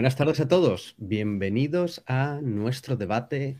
[0.00, 0.94] Buenas tardes a todos.
[0.96, 3.58] Bienvenidos a nuestro debate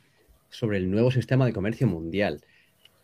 [0.48, 2.40] sobre el nuevo sistema de comercio mundial.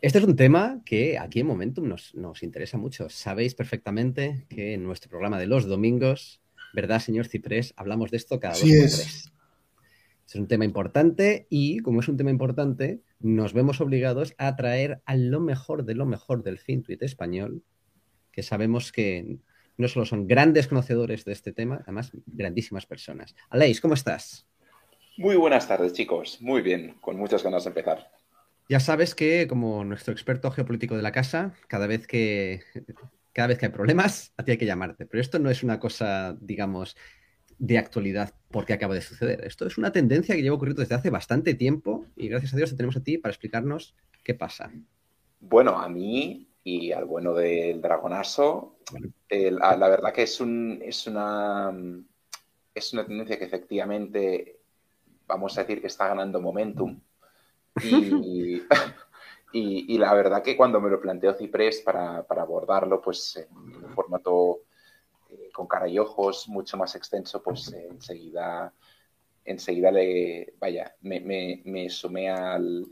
[0.00, 3.10] Este es un tema que aquí en Momentum nos, nos interesa mucho.
[3.10, 6.40] Sabéis perfectamente que en nuestro programa de los domingos,
[6.72, 7.74] ¿verdad, señor Ciprés?
[7.76, 9.30] Hablamos de esto cada dos por tres.
[10.26, 15.02] Es un tema importante y, como es un tema importante, nos vemos obligados a traer
[15.04, 17.62] a lo mejor de lo mejor del FinTweet español,
[18.32, 19.40] que sabemos que
[19.76, 23.34] no solo son grandes conocedores de este tema, además grandísimas personas.
[23.50, 24.46] Aleix, ¿cómo estás?
[25.16, 26.38] Muy buenas tardes, chicos.
[26.40, 28.10] Muy bien, con muchas ganas de empezar.
[28.68, 32.62] Ya sabes que, como nuestro experto geopolítico de la casa, cada vez que,
[33.32, 35.06] cada vez que hay problemas, a ti hay que llamarte.
[35.06, 36.96] Pero esto no es una cosa, digamos,
[37.58, 39.44] de actualidad porque acaba de suceder.
[39.44, 42.70] Esto es una tendencia que lleva ocurriendo desde hace bastante tiempo y gracias a Dios
[42.70, 44.70] te tenemos a ti para explicarnos qué pasa.
[45.40, 48.74] Bueno, a mí y al bueno del dragonazo,
[49.30, 51.72] la, verdad que es, un, es, una,
[52.74, 54.58] es una tendencia que efectivamente,
[55.28, 57.00] vamos a decir que está ganando momentum.
[57.84, 58.62] Y,
[59.52, 63.94] y, la verdad que cuando me lo planteó Ciprés para, para abordarlo, pues en un
[63.94, 64.62] formato
[65.52, 68.72] con cara y ojos mucho más extenso, pues eh, enseguida,
[69.46, 71.20] enseguida le, vaya, me,
[71.64, 72.86] me, sumé al,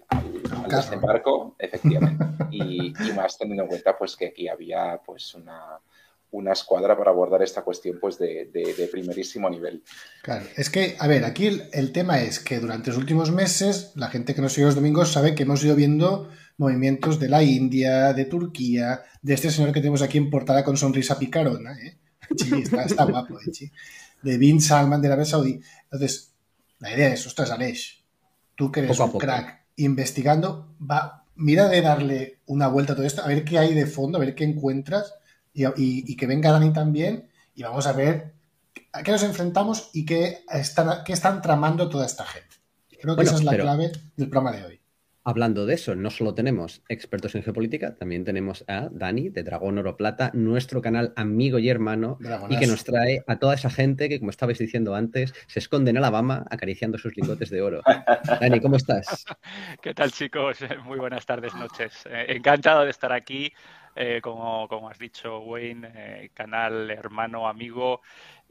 [0.68, 5.80] desembarco, efectivamente, y, más teniendo en cuenta pues que aquí había pues una,
[6.30, 9.82] una escuadra para abordar esta cuestión pues de, de, primerísimo nivel.
[10.22, 14.08] Claro, es que, a ver, aquí el, tema es que durante los últimos meses la
[14.08, 18.12] gente que nos sigue los domingos sabe que hemos ido viendo movimientos de la India,
[18.12, 21.98] de Turquía, de este señor que tenemos aquí en portada con sonrisa picarona, ¿eh?
[22.36, 23.70] Sí, está, guapo, eh,
[24.22, 25.60] De Bin Salman de Arabia Saudí.
[25.84, 26.33] Entonces,
[26.84, 28.04] la idea es, ostras, Aleix,
[28.54, 33.22] tú que eres un crack investigando, va, mira de darle una vuelta a todo esto,
[33.22, 35.14] a ver qué hay de fondo, a ver qué encuentras
[35.54, 38.34] y, que venga Dani también y vamos a ver
[38.92, 42.56] a qué nos enfrentamos y qué están, qué están tramando toda esta gente.
[43.00, 44.80] Creo que esa es la clave del programa de hoy.
[45.26, 49.78] Hablando de eso, no solo tenemos expertos en geopolítica, también tenemos a Dani de Dragón
[49.78, 52.18] Oro Plata, nuestro canal amigo y hermano,
[52.50, 55.92] y que nos trae a toda esa gente que, como estabais diciendo antes, se esconde
[55.92, 57.80] en Alabama acariciando sus lingotes de oro.
[58.40, 59.24] Dani, ¿cómo estás?
[59.80, 60.58] ¿Qué tal, chicos?
[60.84, 62.04] Muy buenas tardes, noches.
[62.04, 63.50] Eh, encantado de estar aquí.
[63.96, 68.02] Eh, como, como, has dicho, Wayne, eh, canal hermano, amigo.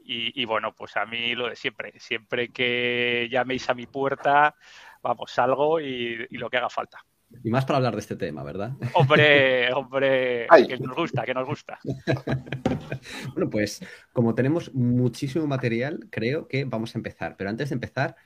[0.04, 1.92] Y, y bueno, pues a mí lo de siempre.
[2.00, 4.56] Siempre que llaméis a mi puerta,
[5.04, 6.98] vamos, salgo y, lo que haga falta.
[7.42, 8.72] Y más para hablar de este tema, ¿verdad?
[8.94, 11.78] Hombre, hombre, que nos gusta, que nos gusta.
[13.34, 17.36] bueno, pues como tenemos muchísimo material, creo que vamos a empezar.
[17.36, 18.16] Pero antes de empezar,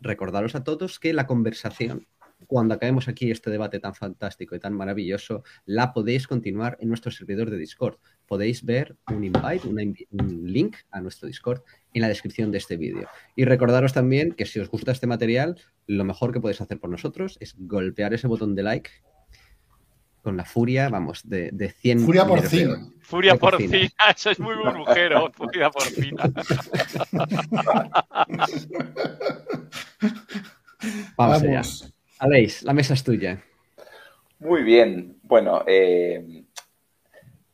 [0.00, 2.06] recordaros a todos que la conversación
[2.46, 7.10] cuando acabemos aquí este debate tan fantástico y tan maravilloso, la podéis continuar en nuestro
[7.10, 7.98] servidor de Discord.
[8.26, 11.62] Podéis ver un invite, un link a nuestro Discord
[11.92, 13.08] en la descripción de este vídeo.
[13.36, 16.90] Y recordaros también que si os gusta este material, lo mejor que podéis hacer por
[16.90, 18.90] nosotros es golpear ese botón de like
[20.24, 22.00] con la furia, vamos, de, de 100...
[22.00, 22.94] Furia por fin.
[23.00, 23.90] Furia por fin.
[24.16, 25.30] Eso es muy burbujero.
[25.32, 26.16] Furia por fin.
[31.16, 31.62] Vamos, allá.
[32.18, 33.44] Aleix, la mesa es tuya.
[34.38, 35.18] Muy bien.
[35.22, 36.44] Bueno, eh,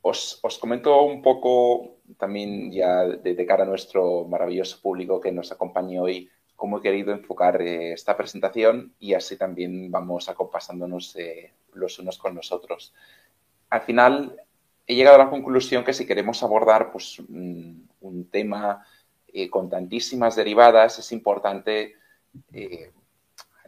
[0.01, 6.01] os, comento un poco también ya de, cara a nuestro maravilloso público que nos acompaña
[6.01, 11.99] hoy cómo he querido enfocar eh, esta presentación y así también vamos acompasándonos eh, los
[11.99, 12.93] unos con los otros.
[13.69, 14.35] Al final
[14.85, 18.85] he llegado a la conclusión que si queremos abordar pues, un, un tema
[19.49, 21.95] con tantísimas derivadas es importante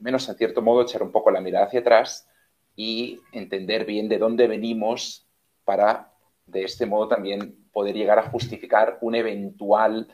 [0.01, 2.27] menos en cierto modo echar un poco la mirada hacia atrás
[2.75, 5.25] y entender bien de dónde venimos
[5.63, 6.12] para
[6.45, 10.07] de este modo también poder llegar a justificar un eventual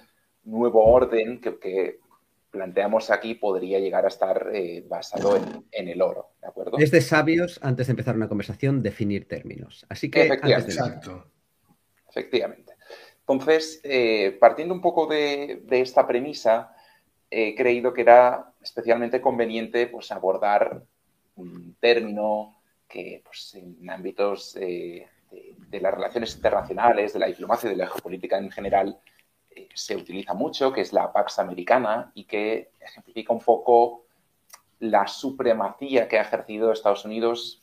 [0.43, 1.99] nuevo orden que,
[2.51, 5.37] planteamos aquí podría llegar a estar eh, basado
[5.71, 6.79] en, el oro, ¿de acuerdo?
[6.79, 9.85] Es de sabios, antes de empezar una conversación, definir términos.
[9.87, 10.23] Así que...
[10.23, 10.71] Efectivamente.
[10.71, 11.27] Exacto.
[12.09, 12.73] Efectivamente.
[13.19, 16.75] Entonces, eh, partiendo un poco de, de esta premisa,
[17.29, 20.83] he creído que era especialmente conveniente pues, abordar
[21.35, 24.57] un término que pues, en ámbitos
[25.31, 28.99] de, las relaciones internacionales, de la diplomacia y de la geopolítica en general,
[29.51, 34.05] eh, se utiliza mucho, que es la Pax Americana y que ejemplifica un poco
[34.79, 37.61] la supremacía que ha ejercido Estados Unidos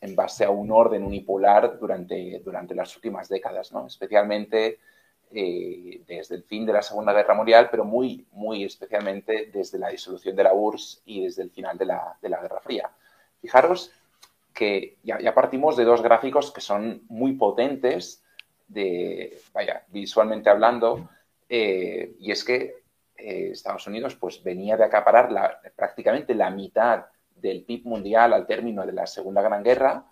[0.00, 3.86] en base a un orden unipolar durante, durante las últimas décadas, ¿no?
[3.86, 4.78] especialmente
[5.32, 9.88] eh, desde el fin de la Segunda Guerra Mundial, pero muy, muy especialmente desde la
[9.88, 12.90] disolución de la URSS y desde el final de la, Guerra Fría.
[13.40, 13.92] Fijaros
[14.54, 18.22] que ya, partimos de dos gráficos que son muy potentes,
[18.68, 21.08] de, vaya, visualmente hablando,
[21.48, 22.82] eh, y es que
[23.16, 28.86] eh, Estados Unidos pues venía de acaparar prácticamente la mitad del PIB mundial al término
[28.86, 30.04] de la Segunda Gran Guerra,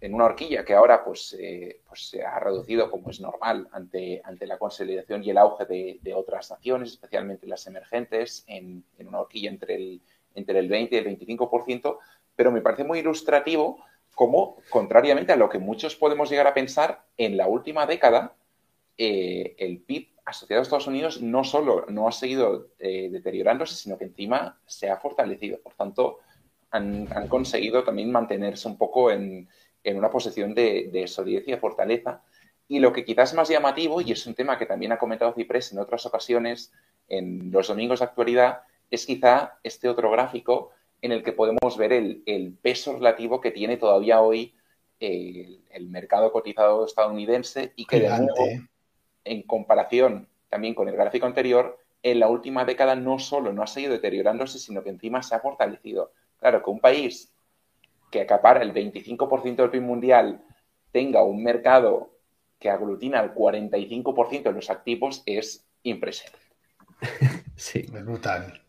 [0.00, 4.22] en una horquilla que ahora pues, eh, pues se ha reducido como es normal ante,
[4.24, 9.50] ante la consolidación y el auge de, otras naciones, especialmente las emergentes, en, una horquilla
[9.50, 10.02] entre el,
[10.34, 11.98] entre el 20 y el 25%,
[12.40, 13.84] pero me parece muy ilustrativo
[14.14, 18.34] como, contrariamente a lo que muchos podemos llegar a pensar, en la última década
[18.96, 23.98] eh, el PIB asociado a Estados Unidos no solo no ha seguido eh, deteriorándose, sino
[23.98, 25.58] que encima se ha fortalecido.
[25.60, 26.20] Por tanto,
[26.70, 29.46] han conseguido también mantenerse un poco en,
[29.84, 32.22] en una posición de, solidez y de fortaleza.
[32.68, 35.34] Y lo que quizás es más llamativo, y es un tema que también ha comentado
[35.34, 36.72] Ciprés en otras ocasiones
[37.06, 40.70] en los domingos de actualidad, es quizá este otro gráfico
[41.02, 44.54] en el que podemos ver el, peso relativo que tiene todavía hoy
[44.98, 48.46] el, mercado cotizado estadounidense y que de nuevo,
[49.24, 53.66] en comparación también con el gráfico anterior, en la última década no solo no ha
[53.66, 56.12] seguido deteriorándose, sino que encima se ha fortalecido.
[56.38, 57.32] Claro, que un país
[58.10, 60.42] que acapara el 25% del PIB mundial
[60.92, 62.10] tenga un mercado
[62.58, 66.46] que aglutina el 45% de los activos es impresionante.
[67.56, 67.80] Sí.
[67.80, 68.62] Es brutal.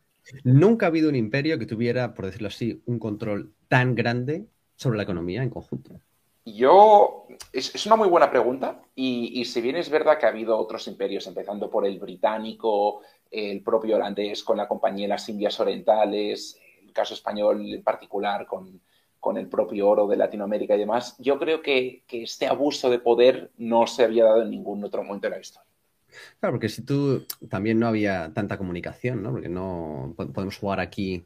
[0.43, 4.97] Nunca ha habido un imperio que tuviera, por decirlo así, un control tan grande sobre
[4.97, 5.99] la economía en conjunto.
[6.45, 10.87] Yo, es, una muy buena pregunta y, si bien es verdad que ha habido otros
[10.87, 16.59] imperios, empezando por el británico, el propio holandés con la compañía de las Indias Orientales,
[16.83, 18.81] el caso español en particular con,
[19.21, 23.51] con el propio oro de Latinoamérica y demás, yo creo que, este abuso de poder
[23.57, 25.70] no se había dado en ningún otro momento de la historia.
[26.39, 29.31] Claro, porque si tú también no había tanta comunicación, ¿no?
[29.31, 31.25] Porque no podemos jugar aquí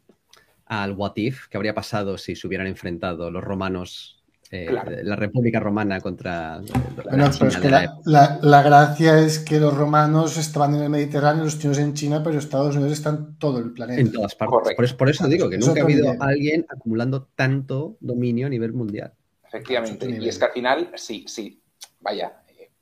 [0.65, 4.15] al what if, que habría pasado si se hubieran enfrentado los romanos
[4.51, 4.71] eh,
[5.03, 6.61] la República Romana contra
[7.03, 11.57] bueno, pero es que la, gracia es que los romanos estaban en el Mediterráneo, los
[11.57, 13.99] chinos en China, pero Estados Unidos está en todo el planeta.
[13.99, 14.93] En todas partes.
[14.93, 19.13] Por eso, digo que nunca ha habido alguien acumulando tanto dominio a nivel mundial.
[19.47, 20.09] Efectivamente.
[20.09, 21.59] Y es que al final, sí, sí,
[21.99, 22.33] vaya,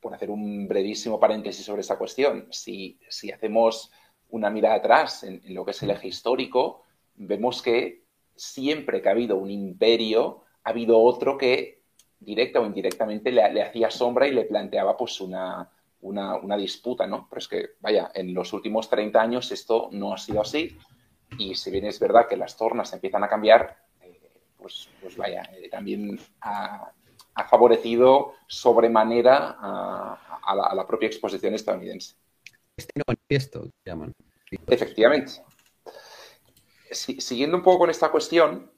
[0.03, 3.89] por hacer un brevísimo paréntesis sobre esta cuestión, si, si hacemos
[4.29, 6.83] una mirada atrás en lo que es el eje histórico,
[7.15, 8.03] vemos que
[8.35, 11.83] siempre que ha habido un imperio, ha habido otro que
[12.19, 15.69] directa o indirectamente le, hacía sombra y le planteaba pues una,
[16.01, 17.27] una, disputa, ¿no?
[17.29, 20.77] Pero es que, vaya, en los últimos 30 años esto no ha sido así
[21.37, 24.19] y si bien es verdad que las tornas empiezan a cambiar, eh,
[24.57, 26.91] pues, pues vaya, eh, también ha,
[27.49, 32.15] favorecido sobremanera a, la, propia exposición estadounidense.
[32.77, 34.13] Este manifiesto, llaman.
[34.67, 35.33] Efectivamente.
[36.91, 38.71] siguiendo un poco con esta cuestión,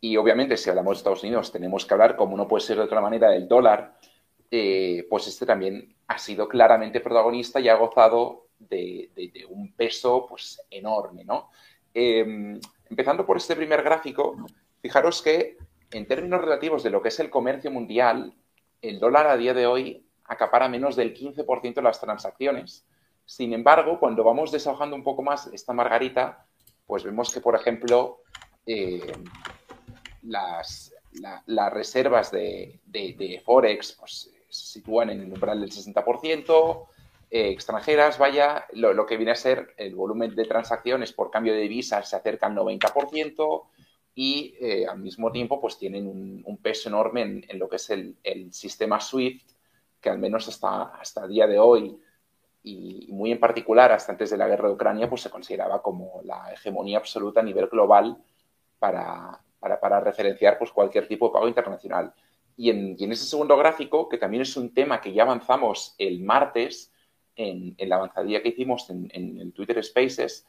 [0.00, 2.84] y obviamente, si hablamos de Estados Unidos, tenemos que hablar, como no puede ser de
[2.84, 3.98] otra manera, del dólar.
[4.50, 9.10] Eh, pues este también ha sido claramente protagonista y ha gozado de,
[9.48, 11.24] un peso pues, enorme.
[11.24, 11.50] ¿no?
[11.92, 12.58] Em,
[12.88, 14.36] empezando por este primer gráfico,
[14.80, 15.58] fijaros que
[15.92, 18.34] en términos relativos de lo que es el comercio mundial,
[18.82, 22.86] el dólar a día de hoy acapara menos del 15% de las transacciones.
[23.26, 26.46] Sin embargo, cuando vamos deshojando un poco más esta margarita,
[26.86, 28.22] pues vemos que, por ejemplo,
[28.66, 29.12] eh,
[30.22, 30.92] las,
[31.72, 36.86] reservas de, Forex pues, se sitúan en el umbral del 60%,
[37.30, 41.60] eh, extranjeras, vaya, lo, que viene a ser el volumen de transacciones por cambio de
[41.60, 43.62] divisas se acerca al 90%
[44.14, 48.16] y eh, al mismo tiempo pues tienen un, peso enorme en, lo que es el,
[48.52, 49.50] sistema SWIFT,
[50.00, 51.98] que al menos hasta, hasta el día de hoy
[52.62, 56.20] y muy en particular hasta antes de la guerra de Ucrania, pues se consideraba como
[56.24, 58.18] la hegemonía absoluta a nivel global
[58.78, 62.12] para, para, referenciar pues, cualquier tipo de pago internacional.
[62.56, 66.92] Y en, ese segundo gráfico, que también es un tema que ya avanzamos el martes
[67.36, 70.46] en, la avanzadilla que hicimos en, el Twitter Spaces,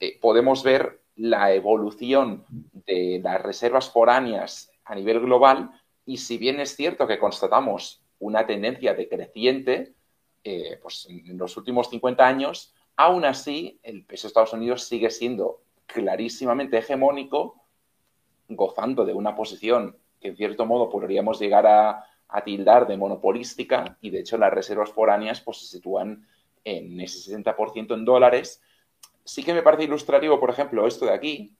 [0.00, 2.44] eh, podemos ver la evolución
[2.86, 5.70] de las reservas foráneas a nivel global
[6.04, 9.94] y si bien es cierto que constatamos una tendencia decreciente,
[10.42, 15.10] eh, pues en los últimos 50 años, aún así el peso de Estados Unidos sigue
[15.10, 17.60] siendo clarísimamente hegemónico
[18.48, 22.06] gozando de una posición que en cierto modo podríamos llegar a,
[22.44, 26.28] tildar de monopolística y de hecho las reservas foráneas pues se sitúan
[26.62, 28.62] en ese 60% en dólares.
[29.24, 31.54] Sí que me parece ilustrativo, por ejemplo, esto de aquí,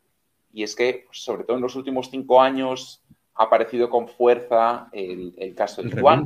[0.53, 3.03] y es que sobre todo en los últimos cinco años
[3.35, 6.25] ha aparecido con fuerza el, caso del yuan.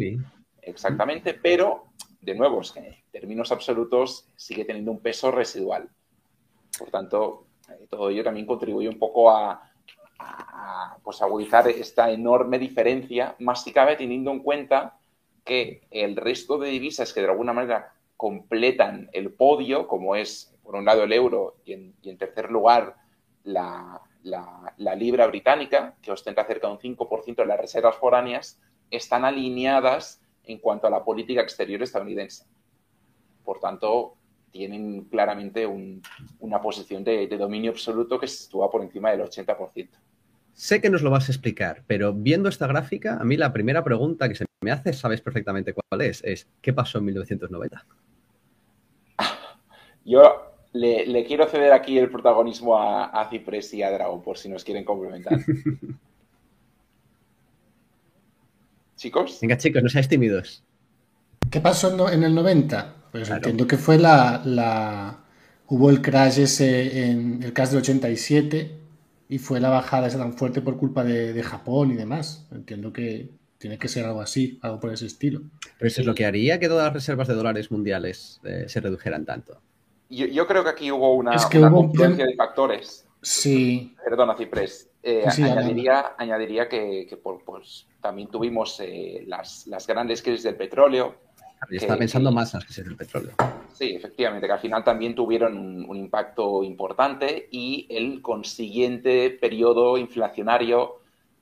[0.63, 1.85] Exactamente, pero
[2.21, 5.91] de nuevo, en términos absolutos sigue teniendo un peso residual.
[6.79, 9.71] Por tanto, eh, todo ello también contribuye un poco a,
[10.19, 14.97] a, pues agudizar esta enorme diferencia, más si cabe teniendo en cuenta
[15.45, 20.75] que el resto de divisas que de alguna manera completan el podio, como es por
[20.75, 22.97] un lado el euro y en, tercer lugar
[23.45, 24.01] la,
[24.97, 28.59] libra británica, que ostenta cerca de un 5% de las reservas foráneas,
[28.91, 32.47] están alineadas en cuanto a la política exterior estadounidense.
[33.45, 34.17] Por tanto,
[34.51, 35.67] tienen claramente
[36.39, 39.91] una posición de, de, dominio absoluto que se sitúa por encima del 80%.
[40.55, 43.83] Sé que nos lo vas a explicar, pero viendo esta gráfica, a mí la primera
[43.83, 47.85] pregunta que se me hace, sabes perfectamente cuál es, es ¿qué pasó en 1990?
[50.05, 54.65] Yo le, quiero ceder aquí el protagonismo a, a y a Dragon, por si nos
[54.65, 55.39] quieren complementar.
[58.97, 59.39] chicos.
[59.41, 60.65] Venga, chicos, no seáis tímidos.
[61.51, 62.95] ¿Qué pasó en el 90?
[63.13, 65.21] Pues entiendo que fue la, la...
[65.69, 68.79] Hubo el crash ese en el crash del 87
[69.29, 72.49] y fue la bajada esa tan fuerte por culpa de, Japón y demás.
[72.51, 75.43] Entiendo que tiene que ser algo así, algo por ese estilo.
[75.79, 78.81] Pero eso es lo que haría que todas las reservas de dólares mundiales eh, se
[78.81, 79.63] redujeran tanto.
[80.09, 83.07] Yo, creo que aquí hubo una, confluencia de factores.
[83.23, 83.95] Sí.
[84.05, 84.91] Perdona, Ciprés.
[85.03, 91.17] Eh, añadiría, añadiría que, pues, también tuvimos eh, las, las, grandes crisis del petróleo,
[91.71, 93.33] y está pensando más en las crisis del petróleo.
[93.73, 101.01] Sí, efectivamente, que al final también tuvieron un, impacto importante y el consiguiente periodo inflacionario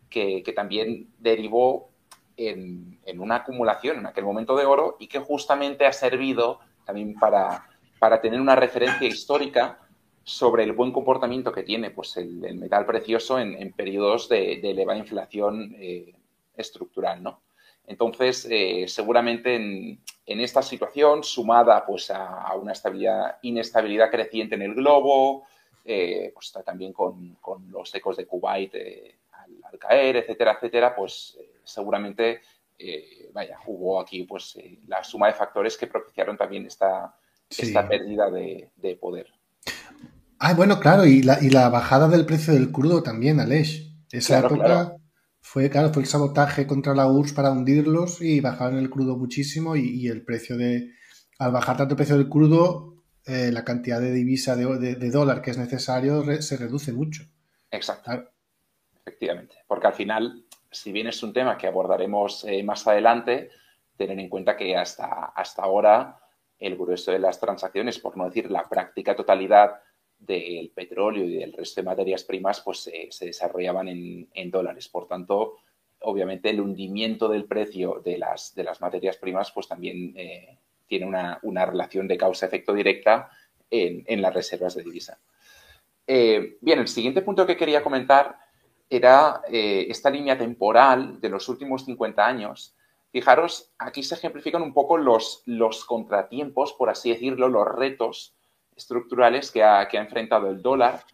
[0.08, 1.90] que, también derivó
[2.36, 7.68] en, una acumulación en aquel momento de oro y que justamente ha servido también para,
[8.02, 9.78] para tener una referencia histórica
[10.24, 15.72] sobre el buen comportamiento que tiene pues, el, metal precioso en, periodos de, elevada inflación
[15.78, 16.12] eh,
[16.56, 17.42] estructural, ¿no?
[17.86, 24.74] Entonces, eh, seguramente en, esta situación, sumada pues, a, una estabilidad, inestabilidad creciente en el
[24.74, 25.44] globo,
[25.84, 27.38] eh, pues también con,
[27.70, 32.40] los ecos de Kuwait eh, al, caer, etcétera, etcétera, pues seguramente,
[33.32, 37.14] vaya, hubo aquí pues la suma de factores que propiciaron también esta,
[37.58, 39.26] esta pérdida de, poder.
[40.38, 43.92] Ah, bueno, claro, y la, y la, bajada del precio del crudo también, Aleix.
[44.10, 44.96] Esa época
[45.40, 49.76] fue, claro, fue el sabotaje contra la URSS para hundirlos y bajaron el crudo muchísimo
[49.76, 50.92] y, el precio de...
[51.38, 55.50] Al bajar tanto el precio del crudo, eh, la cantidad de divisa de, dólar que
[55.50, 57.24] es necesario se reduce mucho.
[57.70, 58.30] Exacto.
[59.00, 59.56] Efectivamente.
[59.66, 63.50] Porque al final, si bien es un tema que abordaremos eh, más adelante,
[63.96, 66.21] tener en cuenta que hasta, hasta ahora
[66.62, 69.80] el grueso de las transacciones, por no decir la práctica totalidad
[70.18, 74.88] del petróleo y del resto de materias primas pues se desarrollaban en, dólares.
[74.88, 75.56] Por tanto,
[76.00, 81.06] obviamente el hundimiento del precio de las, de las materias primas pues también eh, tiene
[81.06, 83.30] una, relación de causa-efecto directa
[83.68, 85.18] en, las reservas de divisa.
[86.06, 88.36] Eh, bien, el siguiente punto que quería comentar
[88.88, 92.76] era eh, esta línea temporal de los últimos 50 años.
[93.12, 95.44] Fijaros, aquí se ejemplifican un poco los,
[95.86, 98.34] contratiempos, por así decirlo, los retos
[98.74, 101.04] estructurales que ha, enfrentado el dólar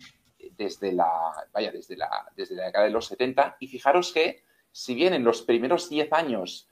[0.52, 1.10] desde la,
[1.52, 3.56] vaya, desde la, desde la década de los 70.
[3.58, 6.68] Y fijaros que, si bien en los primeros 10 años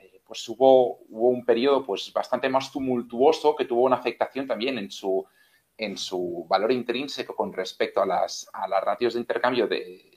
[0.00, 4.76] eh, pues hubo, hubo, un periodo pues, bastante más tumultuoso que tuvo una afectación también
[4.78, 5.24] en su,
[5.76, 10.10] en su valor intrínseco con respecto a las, a las ratios de intercambio de,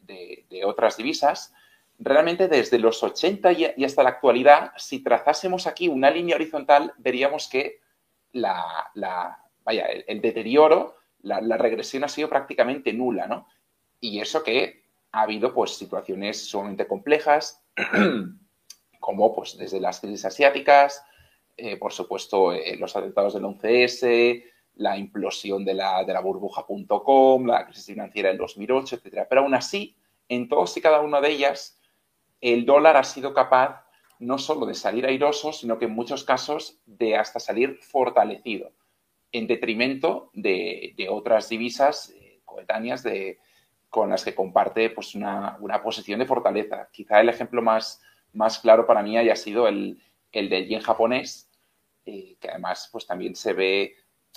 [0.66, 1.54] otras divisas,
[2.00, 7.48] realmente desde los 80 y, hasta la actualidad, si trazásemos aquí una línea horizontal, veríamos
[7.48, 7.80] que
[8.34, 8.92] la,
[9.64, 13.48] vaya, el, deterioro, la, regresión ha sido prácticamente nula, ¿no?
[14.00, 17.64] Y eso que ha habido, pues, situaciones sumamente complejas,
[19.00, 21.04] como, pues, desde las crisis asiáticas,
[21.56, 24.44] eh, por supuesto, eh, los atentados del 11S,
[24.76, 29.26] la implosión de la, de la burbuja.com, la crisis financiera del 2008, etcétera.
[29.28, 29.96] Pero aún así,
[30.30, 31.77] en todas y cada una de ellas,
[32.42, 33.86] el dólar ha sido capaz
[34.20, 38.72] no solo de salir airoso, sino que en muchos casos de hasta salir fortalecido
[39.32, 43.40] en detrimento de, otras divisas eh, coetáneas de,
[43.90, 46.90] con las que comparte pues, una, posición de fortaleza.
[46.92, 48.02] Quizá el ejemplo más,
[48.34, 50.02] más claro para mí haya sido el,
[50.32, 51.50] del yen japonés,
[52.06, 53.96] eh, que además pues, también se ve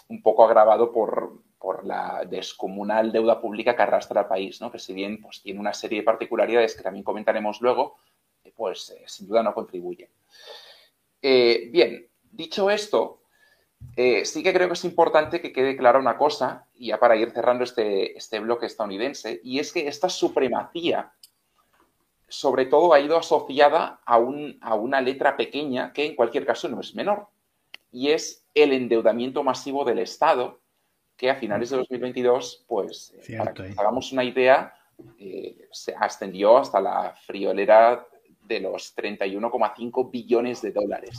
[0.09, 1.40] un poco agravado por,
[1.85, 4.71] la descomunal deuda pública que arrastra al país, ¿no?
[4.71, 7.97] que si bien pues, tiene una serie de particularidades que también comentaremos luego,
[8.45, 10.09] eh, pues sin duda no contribuye.
[11.23, 13.21] bien, dicho esto,
[13.97, 17.31] eh, sí que creo que es importante que quede clara una cosa, ya para ir
[17.33, 21.13] cerrando este, este bloque estadounidense, y es que esta supremacía
[22.29, 26.81] sobre todo ha ido asociada a, a, una letra pequeña que en cualquier caso no
[26.81, 27.27] es menor,
[27.91, 30.60] y es el endeudamiento masivo del Estado,
[31.21, 34.75] que a finales de 2022, pues, eh, para que hagamos una idea,
[35.19, 38.07] eh, se ascendió hasta la friolera
[38.43, 41.19] de los 31,5 billones de dólares.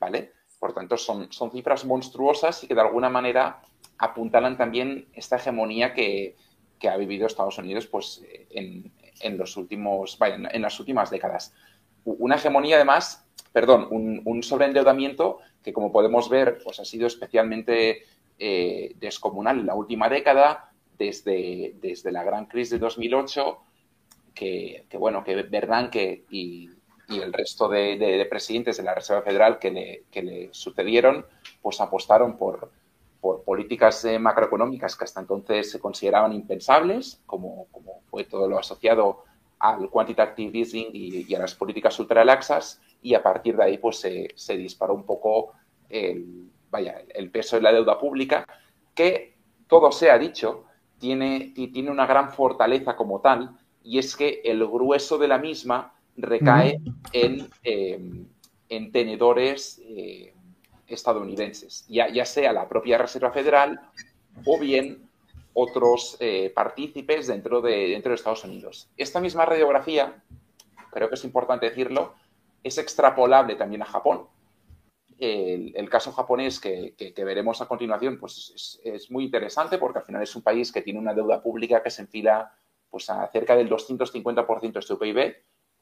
[0.00, 0.32] ¿Vale?
[0.58, 3.62] Por tanto, son, son cifras monstruosas y que de alguna manera
[3.98, 6.34] apuntalan también esta hegemonía que,
[6.90, 11.54] ha vivido Estados Unidos pues, en, los últimos, en las últimas décadas.
[12.04, 18.02] Una hegemonía, además, perdón, un, sobreendeudamiento que, como podemos ver, pues, ha sido especialmente
[18.44, 23.58] eh, descomunal en la última década, desde, desde la gran crisis de 2008,
[24.34, 26.68] que, bueno, que Bernanke y,
[27.08, 31.24] y el resto de, presidentes de la Reserva Federal que le, que le sucedieron,
[31.60, 32.72] pues apostaron por,
[33.20, 38.58] por políticas eh, macroeconómicas que hasta entonces se consideraban impensables, como, como fue todo lo
[38.58, 39.22] asociado
[39.60, 44.30] al quantitative easing y, a las políticas ultralaxas, y a partir de ahí pues se,
[44.34, 45.52] se disparó un poco
[45.88, 48.46] el, vaya, el peso de la deuda pública,
[48.94, 49.36] que
[49.68, 50.64] todo se ha dicho,
[50.98, 55.94] tiene, tiene una gran fortaleza como tal, y es que el grueso de la misma
[56.16, 56.80] recae
[57.12, 58.26] en, em,
[58.68, 60.34] en tenedores eh,
[60.86, 63.80] estadounidenses, ya, ya sea la propia Reserva Federal
[64.46, 65.08] o bien
[65.54, 68.88] otros eh, partícipes dentro de, dentro de Estados Unidos.
[68.96, 70.22] Esta misma radiografía,
[70.90, 72.14] creo que es importante decirlo,
[72.62, 74.26] es extrapolable también a Japón.
[75.18, 80.34] El, caso japonés que, veremos a continuación pues es, muy interesante porque al final es
[80.34, 82.52] un país que tiene una deuda pública que se enfila
[82.90, 85.36] pues, a cerca del 250% de su PIB,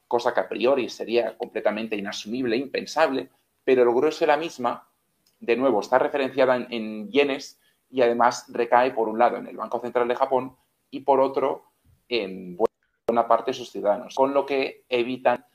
[0.07, 3.29] cosa que a priori sería completamente inasumible, impensable,
[3.63, 4.87] pero el grueso de la misma
[5.41, 7.59] de nuevo, está referenciada en, yenes
[7.89, 10.55] y además recae, por un lado, en el Banco Central de Japón
[10.89, 11.65] y, por otro,
[12.07, 15.45] en buena parte de sus ciudadanos, con lo que evitan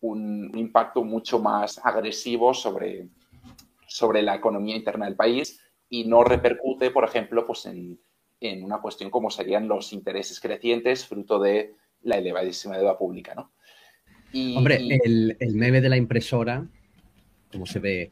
[0.00, 3.08] un, impacto mucho más agresivo sobre,
[3.92, 7.98] sobre la economía interna del país y no repercute, por ejemplo, pues en,
[8.64, 13.52] una cuestión como serían los intereses crecientes fruto de la elevadísima deuda pública, ¿no?
[14.56, 16.66] Hombre, el, el, meme de la impresora,
[17.52, 18.10] como se ve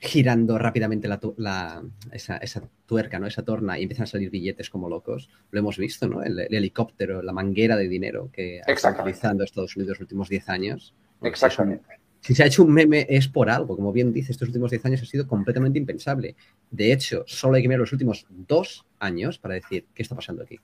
[0.00, 3.26] girando rápidamente la, esa, tuerca, ¿no?
[3.26, 5.28] Esa torna y empiezan a salir billetes como locos.
[5.50, 6.22] Lo hemos visto, ¿no?
[6.22, 10.94] El, helicóptero, la manguera de dinero que está utilizando Estados Unidos los últimos 10 años.
[11.22, 11.98] Exactamente.
[12.20, 14.84] Si se ha hecho un meme es por algo, como bien dice, estos últimos 10
[14.84, 16.36] años ha sido completamente impensable.
[16.70, 20.42] De hecho, solo hay que mirar los últimos dos años para decir qué está pasando
[20.42, 20.58] aquí.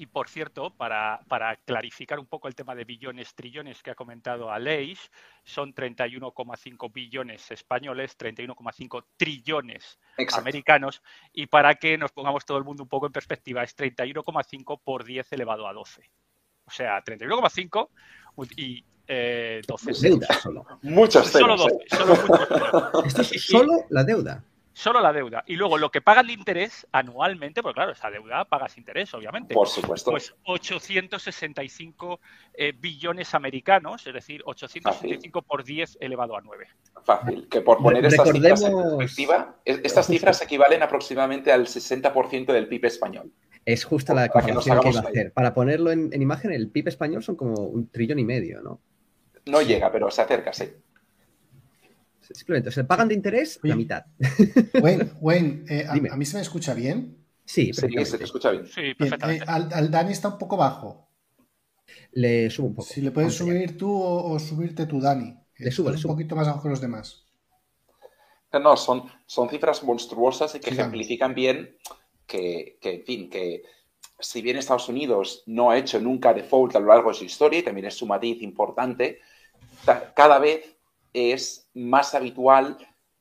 [0.00, 1.20] Y por cierto, para,
[1.64, 5.10] clarificar un poco el tema de billones, trillones que ha comentado Aleix,
[5.42, 9.98] son 31,5 billones españoles, 31,5 trillones
[10.36, 11.02] americanos.
[11.32, 15.02] Y para que nos pongamos todo el mundo un poco en perspectiva, es 31,5 por
[15.02, 16.08] 10 elevado a 12.
[16.64, 17.88] O sea, 31,5
[18.56, 20.66] y eh, 12 deuda solo.
[20.82, 21.76] Muchas Solo 12.
[21.88, 24.44] Solo, Esto es solo la deuda
[24.78, 25.42] solo la deuda.
[25.46, 29.52] Y luego lo que pagan de interés anualmente, porque claro, esa deuda pagas interés, obviamente.
[29.52, 30.12] Por supuesto.
[30.12, 32.20] Pues 865
[32.54, 36.68] eh, billones americanos, es decir, 865 por 10 elevado a 9.
[37.04, 37.48] Fácil.
[37.48, 42.84] Que por poner estas cifras en perspectiva, estas cifras equivalen aproximadamente al 60% del PIB
[42.84, 43.32] español.
[43.64, 45.32] Es justa la comparación que, iba a hacer.
[45.32, 48.80] Para ponerlo en, en imagen, el PIB español son como un trillón y medio, ¿no?
[49.46, 50.64] No llega, pero se acerca, sí.
[52.20, 54.04] Simplemente, se pagan de interés la mitad.
[54.82, 57.24] Wayne, Wayne eh, a, mí se me escucha bien?
[57.44, 58.66] Sí, se te escucha bien.
[58.66, 59.44] Sí, perfectamente.
[59.44, 61.08] Eh, al, Dani está un poco bajo.
[62.12, 62.88] Le subo un poco.
[62.88, 65.34] Si le puedes subir tú o, subirte tú, Dani.
[65.56, 66.12] Le subo, le subo.
[66.12, 67.24] Un poquito más abajo que los demás.
[68.52, 71.76] No, son, son cifras monstruosas y que ejemplifican bien
[72.28, 73.64] que, que, en fin, que
[74.20, 77.58] si bien Estados Unidos no ha hecho nunca default a lo largo de su historia,
[77.58, 79.20] y también es su matiz importante,
[80.14, 80.76] cada vez
[81.12, 82.78] es más habitual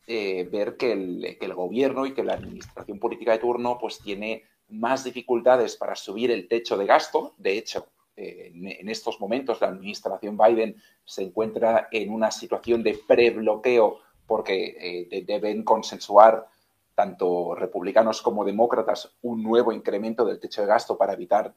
[0.10, 5.04] eh, ver que el, gobierno y que la administración política de turno pues tiene más
[5.04, 7.34] dificultades para subir el techo de gasto.
[7.38, 13.00] De hecho, eh, en, estos momentos la administración Biden se encuentra en una situación de
[13.08, 16.48] pre-bloqueo porque eh, deben consensuar
[16.97, 21.53] tanto republicanos como demócratas un nuevo incremento del techo de gasto para evitar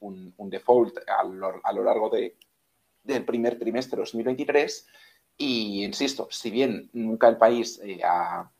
[0.00, 2.34] un, default a lo largo de,
[3.04, 4.86] del primer trimestre de 2023.
[5.36, 8.50] Y insisto, si bien nunca el país eh, ha,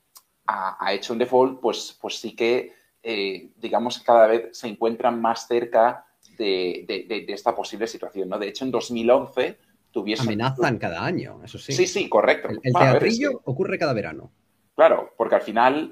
[0.90, 6.04] hecho un default, pues, pues sí que, eh, digamos, cada vez se encuentran más cerca
[6.36, 8.28] de, esta posible situación.
[8.28, 8.38] ¿no?
[8.38, 9.58] De hecho, en 2011
[9.90, 10.26] tuviesen...
[10.26, 11.72] Amenazan cada año, eso sí.
[11.72, 12.48] Sí, sí, correcto.
[12.62, 14.30] El, teatrillo ocurre cada verano.
[14.76, 15.90] Claro, porque al final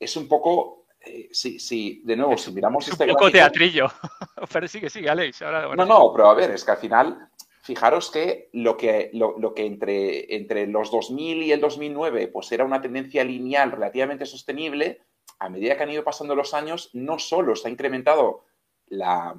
[0.00, 3.04] es un poco eh, sí, de nuevo, si miramos este.
[3.04, 3.88] Un poco teatrillo.
[4.52, 5.42] pero sigue, sigue, Alex.
[5.42, 7.28] Ahora, no, no, pero a ver, es que al final
[7.62, 12.64] fijaros que lo que, lo, que entre, entre los 2000 y el 2009 pues era
[12.64, 15.02] una tendencia lineal relativamente sostenible,
[15.38, 18.44] a medida que han ido pasando los años, no solo se ha incrementado
[18.88, 19.36] la,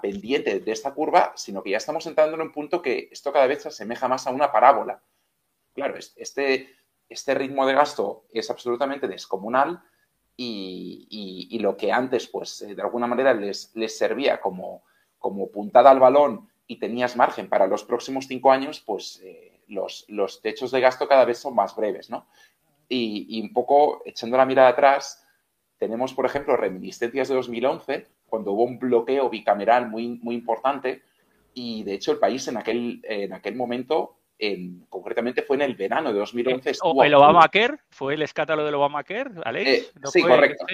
[0.00, 3.46] pendiente de esta curva, sino que ya estamos entrando en un punto que esto cada
[3.46, 5.02] vez se asemeja más a una parábola.
[5.74, 6.74] Claro, este,
[7.08, 9.82] este ritmo de gasto es absolutamente descomunal
[10.40, 14.84] y, lo que antes, pues, eh, de alguna manera les, servía como,
[15.18, 20.04] como puntada al balón y tenías margen para los próximos cinco años, pues eh, los,
[20.08, 22.28] los, techos de gasto cada vez son más breves, ¿no?
[22.88, 25.26] Y, un poco echando la mirada atrás,
[25.76, 31.02] tenemos, por ejemplo, reminiscencias de 2011, cuando hubo un bloqueo bicameral muy, muy importante
[31.52, 35.74] y, de hecho, el país en aquel, en aquel momento en, concretamente fue en el
[35.74, 36.72] verano de 2011.
[36.82, 37.78] ¿O el Obamacare?
[37.90, 39.70] ¿Fue el escándalo del Obamacare, Alex?
[39.70, 40.64] Eh, sí, correcto.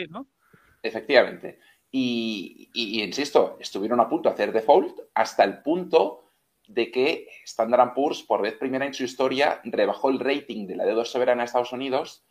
[0.82, 1.58] Efectivamente.
[1.90, 6.32] Y, insisto, estuvieron a punto de hacer default hasta el punto
[6.66, 10.84] de que Standard Poor's, por vez primera en su historia, rebajó el rating de la
[10.84, 12.26] deuda soberana de Estados Unidos,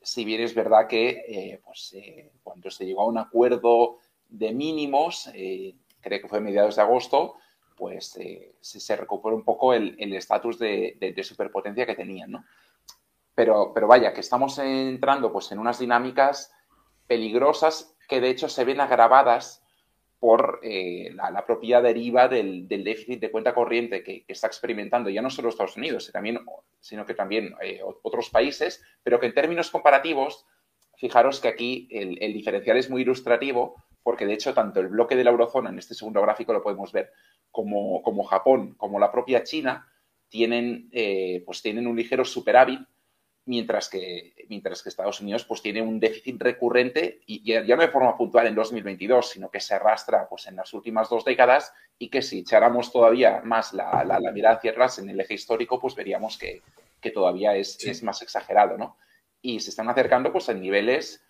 [0.00, 4.52] si bien es verdad que eh, pues, eh, cuando se llegó a un acuerdo de
[4.52, 5.30] mínimos,
[6.00, 7.36] creo que fue a mediados de agosto,
[7.76, 12.44] pues eh, se, recuperó un poco el estatus de, superpotencia que tenían, ¿no?
[13.34, 16.52] Pero, pero vaya, que estamos entrando pues en unas dinámicas
[17.06, 19.62] peligrosas que de hecho se ven agravadas
[20.22, 25.30] por eh, la, propia deriva del, déficit de cuenta corriente que, está experimentando ya no
[25.30, 26.12] solo Estados Unidos,
[26.80, 30.46] sino que también eh, otros países, pero que en términos comparativos,
[30.96, 35.16] fijaros que aquí el, el, diferencial es muy ilustrativo, porque de hecho tanto el bloque
[35.16, 37.12] de la eurozona, en este segundo gráfico lo podemos ver,
[37.50, 39.88] como, como Japón, como la propia China,
[40.28, 42.80] tienen, eh, pues tienen un ligero superávit,
[43.44, 47.88] mientras que, mientras que Estados Unidos pues, tiene un déficit recurrente, y ya, no de
[47.88, 52.08] forma puntual en 2022, sino que se arrastra pues, en las últimas dos décadas y
[52.08, 55.94] que si echáramos todavía más la, la, mirada hacia atrás en el eje histórico, pues
[55.94, 56.62] veríamos que,
[57.00, 58.96] que todavía es, es, más exagerado, ¿no?
[59.40, 61.22] Y se están acercando pues, a niveles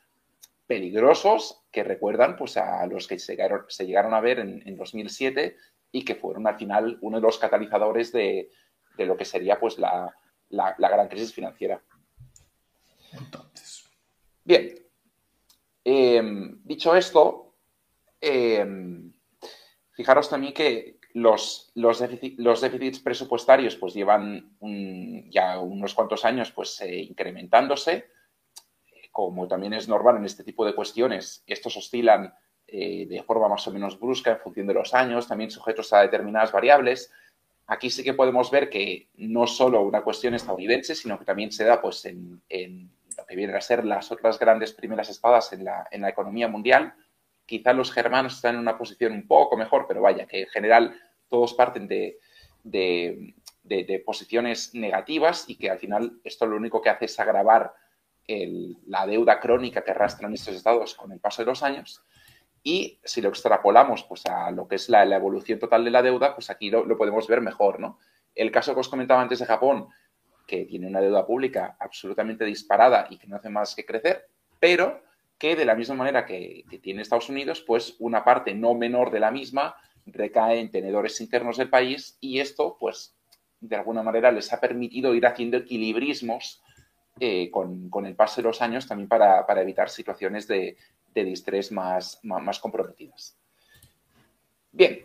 [0.66, 4.76] peligrosos que recuerdan pues, a los que se llegaron, se llegaron a ver en, en
[4.76, 5.56] 2007
[5.92, 8.50] y que fueron al final uno de los catalizadores de,
[8.98, 10.14] lo que sería pues la,
[10.50, 11.80] gran crisis financiera.
[13.12, 13.84] Entonces.
[14.42, 14.74] Bien.
[15.84, 17.56] Em, dicho esto,
[18.20, 19.12] em,
[19.90, 24.56] fijaros también que los, los, déficits presupuestarios pues llevan
[25.28, 28.06] ya unos cuantos años pues eh, incrementándose.
[29.12, 32.34] Como también es normal en este tipo de cuestiones, estos oscilan
[32.74, 36.00] eh, de forma más o menos brusca en función de los años, también sujetos a
[36.00, 37.12] determinadas variables.
[37.66, 41.64] Aquí sí que podemos ver que no solo una cuestión estadounidense, sino que también se
[41.64, 42.40] da pues, en,
[43.16, 46.94] lo que vienen a ser las otras grandes primeras espadas en la, economía mundial.
[47.44, 50.98] Quizá los germanos están en una posición un poco mejor, pero vaya, que en general
[51.28, 52.18] todos parten de,
[54.06, 57.74] posiciones negativas y que al final esto lo único que hace es agravar
[58.86, 62.02] la deuda crónica que arrastran estos estados con el paso de los años.
[62.62, 66.34] Y si lo extrapolamos pues, a lo que es la, evolución total de la deuda,
[66.34, 67.98] pues aquí lo, podemos ver mejor, ¿no?
[68.34, 69.88] El caso que os comentaba antes de Japón,
[70.46, 74.28] que tiene una deuda pública absolutamente disparada y que no hace más que crecer,
[74.60, 75.02] pero
[75.38, 79.20] que de la misma manera que, tiene Estados Unidos, pues una parte no menor de
[79.20, 79.74] la misma
[80.06, 83.16] recae en tenedores internos del país y esto, pues,
[83.60, 86.62] de alguna manera les ha permitido ir haciendo equilibrismos
[87.20, 90.76] eh, con, el paso de los años también para evitar situaciones de,
[91.14, 93.36] de distrés más, más, comprometidas.
[94.70, 95.04] Bien,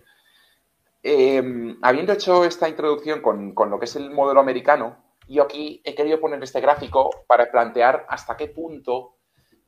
[1.03, 5.93] em, habiendo hecho esta introducción con, lo que es el modelo americano, yo aquí he
[5.93, 9.15] querido poner este gráfico para plantear hasta qué punto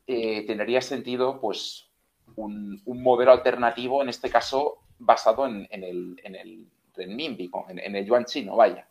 [0.08, 1.90] eh, tendría sentido pues,
[2.36, 8.06] un, modelo alternativo, en este caso basado en, el, en el renminbi, en, en el
[8.06, 8.88] yuan chino, vaya.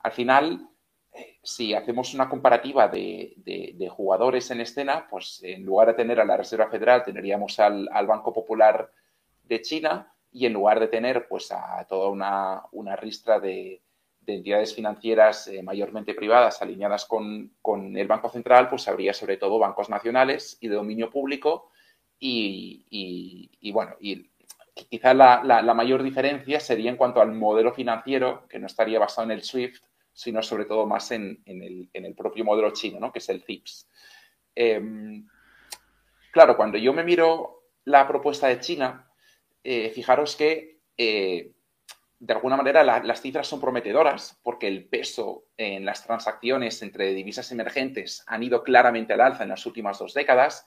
[0.00, 0.68] Al final,
[1.42, 6.36] si hacemos una comparativa de, jugadores en escena, pues en lugar de tener a la
[6.36, 8.90] Reserva Federal, tendríamos al, Banco Popular
[9.44, 13.82] de China y en lugar de tener pues a toda una, ristra de,
[14.24, 17.50] entidades financieras eh, mayormente privadas alineadas con,
[17.96, 21.70] el Banco Central, pues habría sobre todo bancos nacionales y de dominio público
[22.18, 24.30] y, bueno, y
[24.88, 29.32] quizá la mayor diferencia sería en cuanto al modelo financiero, que no estaría basado en
[29.32, 33.12] el SWIFT, sino sobre todo más en, el, propio modelo chino, ¿no?
[33.12, 33.88] que es el CIPS.
[34.54, 35.26] Em,
[36.30, 39.10] claro, cuando yo me miro la propuesta de China,
[39.64, 41.52] eh, fijaros que eh,
[42.18, 47.50] de alguna manera las cifras son prometedoras porque el peso en las transacciones entre divisas
[47.50, 50.64] emergentes han ido claramente al alza en las últimas dos décadas.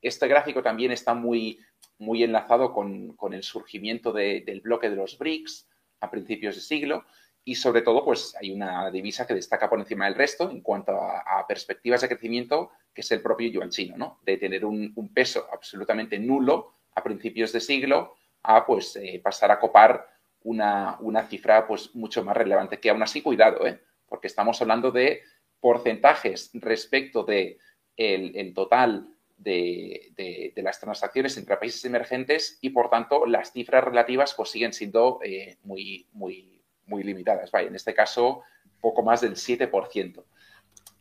[0.00, 1.58] Este gráfico también está muy,
[1.98, 5.68] muy enlazado con, el surgimiento del bloque de los BRICS
[6.00, 7.04] a principios de siglo
[7.44, 10.92] y sobre todo, pues hay una divisa que destaca por encima del resto en cuanto
[10.92, 14.18] a, perspectivas de crecimiento, que es el propio yuan chino, ¿no?
[14.24, 19.60] De tener un, peso absolutamente nulo a principios de siglo a pues eh, pasar a
[19.60, 20.08] copar
[20.44, 23.78] una, cifra pues mucho más relevante, que aún así, cuidado, ¿eh?
[24.08, 25.22] Porque estamos hablando de
[25.60, 27.58] porcentajes respecto de
[27.96, 34.50] el, total de, las transacciones entre países emergentes y, por tanto, las cifras relativas pues,
[34.50, 36.53] siguen siendo eh, muy, muy,
[36.86, 37.50] muy limitadas.
[37.54, 38.42] en este caso,
[38.80, 40.22] poco más del 7%.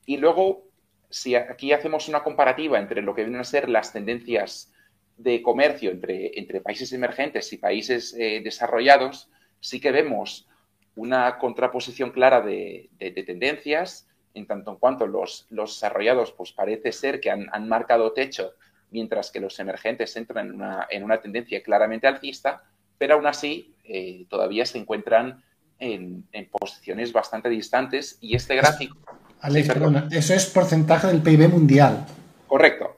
[0.06, 0.64] Y luego,
[1.10, 4.74] si aquí hacemos una comparativa entre lo que vienen a ser las tendencias
[5.18, 10.48] de comercio entre, entre países emergentes y países eh, desarrollados, sí que vemos
[10.96, 12.90] una contraposición clara de,
[13.26, 18.54] tendencias, en tanto en cuanto los, los desarrollados pues parece ser que han, marcado techo,
[18.92, 22.64] mientras que los emergentes entran en una, en una tendencia claramente alcista,
[22.98, 25.44] pero aún así eh, todavía se encuentran
[25.80, 26.26] en,
[26.60, 28.98] posiciones bastante distantes y este gráfico...
[29.42, 32.06] Alex, perdona, eso es porcentaje del PIB mundial.
[32.48, 32.98] Correcto.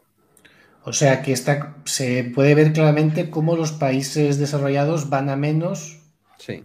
[0.84, 6.04] O sea que está, se puede ver claramente cómo los países desarrollados van a menos
[6.38, 6.64] sí.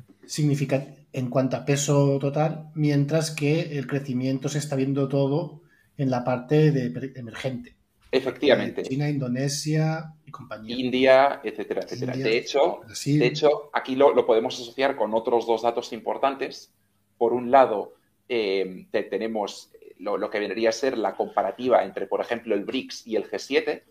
[1.13, 5.63] en cuanto a peso total, mientras que el crecimiento se está viendo todo
[5.97, 7.77] en la parte de emergente.
[8.13, 8.83] Efectivamente.
[8.83, 10.77] China, Indonesia y compañía.
[10.77, 12.17] India, etcétera, etcétera.
[12.17, 16.73] de, hecho, de hecho, aquí lo, podemos asociar con otros dos datos importantes.
[17.19, 17.95] Por un lado,
[18.29, 23.07] eh, tenemos lo, lo, que vendría a ser la comparativa entre, por ejemplo, el BRICS
[23.07, 23.83] y el G7,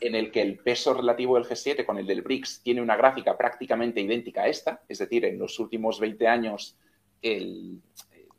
[0.00, 3.36] en el que el peso relativo del G7 con el del BRICS tiene una gráfica
[3.36, 6.76] prácticamente idéntica a esta, es decir, en los últimos 20 años,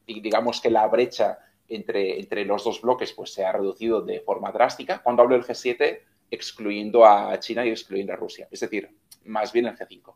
[0.06, 4.52] digamos que la brecha entre, entre los dos bloques pues, se ha reducido de forma
[4.52, 5.02] drástica.
[5.02, 8.90] Cuando hablo del G7, excluyendo a China y excluyendo a Rusia, es decir,
[9.26, 10.14] más bien el G5,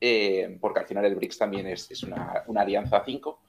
[0.00, 3.40] eh, porque al final el BRICS también es, una, alianza 5.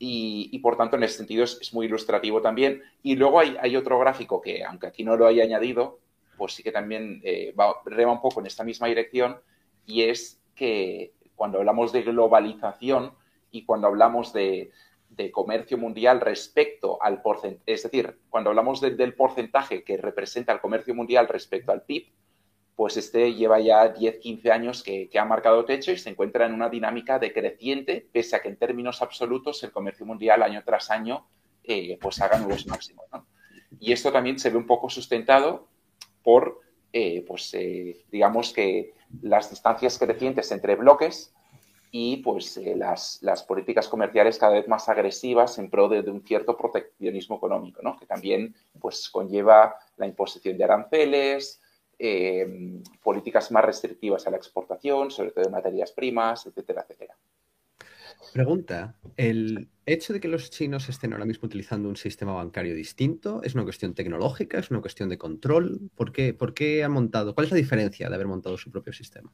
[0.00, 2.82] Y, por tanto, en ese sentido es, muy ilustrativo también.
[3.02, 5.98] Y luego hay, otro gráfico que, aunque aquí no lo haya añadido,
[6.36, 7.74] pues sí que también eh, va,
[8.12, 9.40] un poco en esta misma dirección
[9.86, 13.12] y es que cuando hablamos de globalización
[13.50, 14.70] y cuando hablamos de,
[15.32, 20.94] comercio mundial respecto al porcentaje, es decir, cuando hablamos del porcentaje que representa el comercio
[20.94, 22.12] mundial respecto al PIB,
[22.78, 26.54] pues este lleva ya 10, 15 años que, ha marcado techo y se encuentra en
[26.54, 31.26] una dinámica decreciente, pese a que en términos absolutos el comercio mundial año tras año
[31.64, 33.06] eh, pues haga nuevos máximos.
[33.80, 35.66] Y esto también se ve un poco sustentado
[36.22, 36.60] por,
[36.92, 41.34] eh, pues, eh, digamos que las distancias crecientes entre bloques
[41.90, 46.56] y pues eh, las, políticas comerciales cada vez más agresivas en pro de, un cierto
[46.56, 47.96] proteccionismo económico, ¿no?
[47.96, 51.60] que también pues, conlleva la imposición de aranceles,
[53.02, 57.16] políticas más restrictivas a la exportación, sobre todo de materias primas, etcétera, etcétera.
[58.32, 63.42] Pregunta, ¿el hecho de que los chinos estén ahora mismo utilizando un sistema bancario distinto
[63.42, 65.90] es una cuestión tecnológica, es una cuestión de control?
[65.94, 67.34] ¿Por qué, por qué han montado?
[67.34, 69.32] ¿Cuál es la diferencia de haber montado su propio sistema?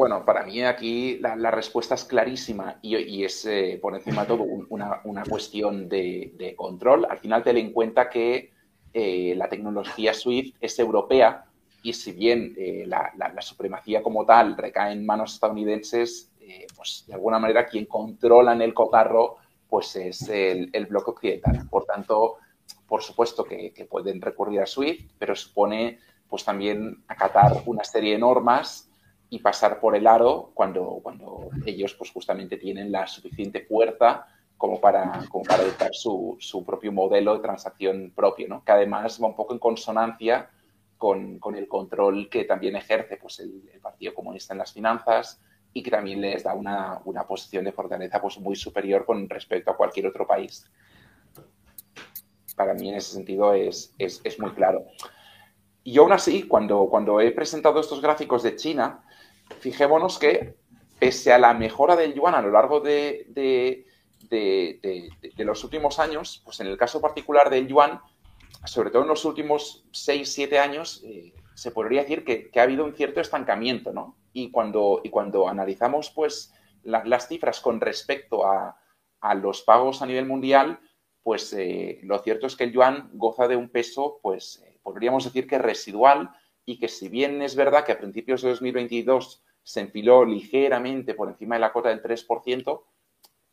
[0.00, 4.44] Bueno, para mí aquí la, respuesta es clarísima y, es eh, por encima de todo
[4.70, 7.06] una, cuestión de, control.
[7.10, 8.50] Al final ten en cuenta que
[8.94, 11.44] eh, la tecnología SWIFT es europea
[11.82, 17.12] y si bien eh, la, supremacía como tal recae en manos estadounidenses, eh, pues de
[17.12, 19.36] alguna manera quien controla en el cotarro
[19.68, 21.68] pues es el, bloque occidental.
[21.68, 22.36] Por tanto,
[22.88, 28.18] por supuesto que, pueden recurrir a SWIFT, pero supone pues también acatar una serie de
[28.18, 28.89] normas
[29.30, 34.26] y pasar por el aro cuando, cuando ellos pues justamente tienen la suficiente fuerza
[34.58, 38.62] como para, como para dictar su, su, propio modelo de transacción propio, ¿no?
[38.62, 40.50] que además va un poco en consonancia
[40.98, 45.40] con, con el control que también ejerce pues, el, el Partido Comunista en las finanzas,
[45.72, 49.76] y que también les da una, posición de fortaleza pues, muy superior con respecto a
[49.76, 50.68] cualquier otro país.
[52.56, 53.94] Para mí en ese sentido es,
[54.38, 54.86] muy claro.
[55.84, 59.04] Y aún así, cuando, cuando he presentado estos gráficos de China,
[59.58, 60.56] fijémonos que
[60.98, 63.84] pese a la mejora del yuan a lo largo de, de,
[65.38, 68.00] los últimos años, pues en el caso particular del yuan,
[68.64, 72.94] sobre todo en los últimos 6-7 años, eh, se podría decir que, ha habido un
[72.94, 74.16] cierto estancamiento, ¿no?
[74.32, 78.76] Y cuando, y cuando analizamos, pues, las cifras con respecto a,
[79.34, 80.80] los pagos a nivel mundial,
[81.22, 85.24] pues eh, lo cierto es que el yuan goza de un peso, pues, eh, podríamos
[85.24, 86.30] decir que residual
[86.64, 91.28] y que si bien es verdad que a principios de 2022 se enfiló ligeramente por
[91.28, 92.82] encima de la cota del 3%,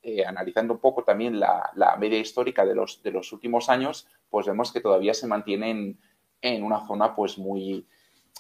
[0.04, 4.46] eh, analizando un poco también la, media histórica de los, de los últimos años, pues
[4.46, 6.00] vemos que todavía se mantiene en,
[6.42, 7.86] en una zona pues muy,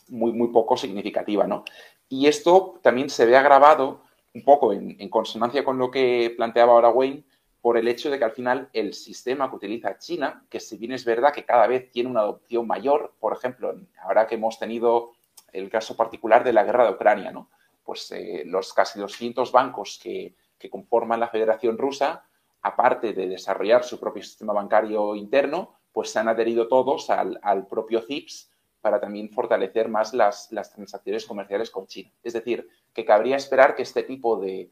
[0.09, 1.63] muy, muy poco significativa, ¿no?
[2.09, 4.01] Y esto también se ve agravado
[4.33, 7.23] un poco en, consonancia con lo que planteaba ahora Wayne,
[7.67, 10.93] por el hecho de que al final el sistema que utiliza China, que si bien
[10.93, 15.11] es verdad que cada vez tiene una adopción mayor, por ejemplo, ahora que hemos tenido
[15.51, 17.49] el caso particular de la guerra de Ucrania, ¿no?
[17.83, 20.33] Pues eh, los casi 200 bancos que,
[20.71, 22.23] conforman la Federación Rusa,
[22.61, 27.67] aparte de desarrollar su propio sistema bancario interno, pues se han adherido todos al, al
[27.67, 28.49] propio CIPS
[28.79, 32.13] para también fortalecer más las, transacciones comerciales con China.
[32.23, 34.69] Es decir, que cabría esperar que este tipo de,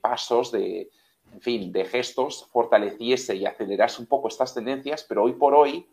[0.00, 0.90] pasos, de,
[1.32, 5.88] en fin, de gestos, fortaleciese y acelerase un poco estas tendencias, pero hoy por hoy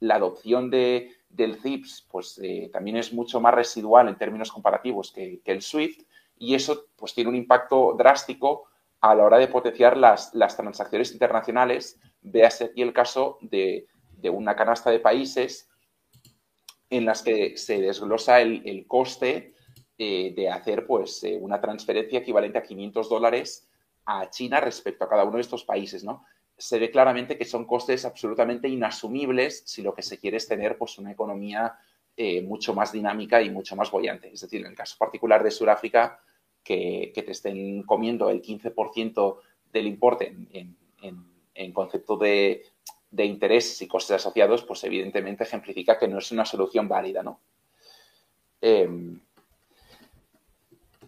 [0.00, 5.12] la adopción de, del CIPS pues, eh, también es mucho más residual en términos comparativos
[5.12, 6.06] que, el SWIFT
[6.38, 8.68] y eso pues, tiene un impacto drástico
[9.00, 12.00] a la hora de potenciar las, las transacciones internacionales.
[12.22, 13.86] Véase aquí el caso de,
[14.24, 15.68] de una canasta de países
[16.90, 19.53] en las que se desglosa el, coste
[19.98, 23.68] eh, de hacer pues, eh, una transferencia equivalente a 500 dólares
[24.06, 26.24] a China respecto a cada uno de estos países, ¿no?
[26.56, 30.78] Se ve claramente que son costes absolutamente inasumibles si lo que se quiere es tener
[30.78, 31.78] pues, una economía
[32.16, 34.32] eh, mucho más dinámica y mucho más bollante.
[34.32, 36.20] Es decir, en el caso particular de Sudáfrica,
[36.62, 39.38] que, te estén comiendo el 15%
[39.72, 40.34] del importe
[41.54, 42.64] en concepto de,
[43.16, 47.40] intereses y costes asociados, pues evidentemente ejemplifica que no es una solución válida, ¿no?
[48.60, 49.20] Em,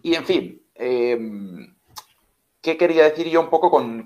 [0.01, 1.75] y en fin, em,
[2.61, 4.05] ¿qué quería decir yo un poco con,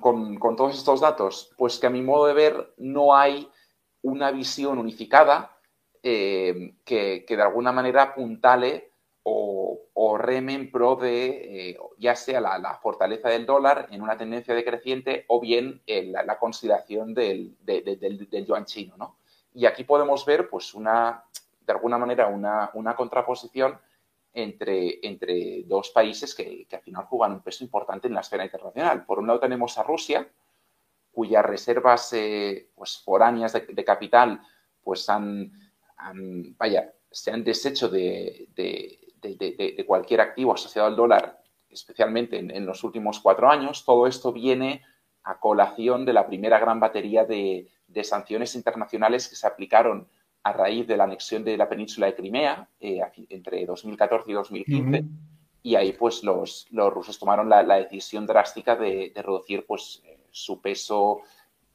[0.55, 1.51] todos estos datos?
[1.57, 3.49] Pues que a mi modo de ver no hay
[4.01, 5.57] una visión unificada
[6.03, 8.91] em, que, que, de alguna manera apuntale
[9.23, 14.55] o, o remen pro de eh, ya sea la, fortaleza del dólar en una tendencia
[14.55, 17.55] decreciente o bien la, consideración del,
[18.47, 18.95] yuan chino.
[18.97, 19.17] ¿no?
[19.53, 21.23] Y aquí podemos ver, pues, una,
[21.65, 23.77] de alguna manera, una, una contraposición
[24.33, 28.45] entre, entre dos países que, que, al final juegan un peso importante en la esfera
[28.45, 29.05] internacional.
[29.05, 30.27] Por un lado tenemos a Rusia,
[31.11, 34.41] cuyas reservas eh, pues, foráneas de, capital
[34.83, 35.51] pues han,
[36.57, 43.19] vaya, se han deshecho de, de, cualquier activo asociado al dólar, especialmente en, los últimos
[43.19, 44.83] cuatro años, todo esto viene
[45.23, 47.69] a colación de la primera gran batería de,
[48.03, 50.07] sanciones internacionales que se aplicaron
[50.43, 55.05] a raíz de la anexión de la península de Crimea eh, entre 2014 y 2015.
[55.63, 60.59] Y ahí pues los, los rusos tomaron la, decisión drástica de, reducir pues eh, su
[60.59, 61.21] peso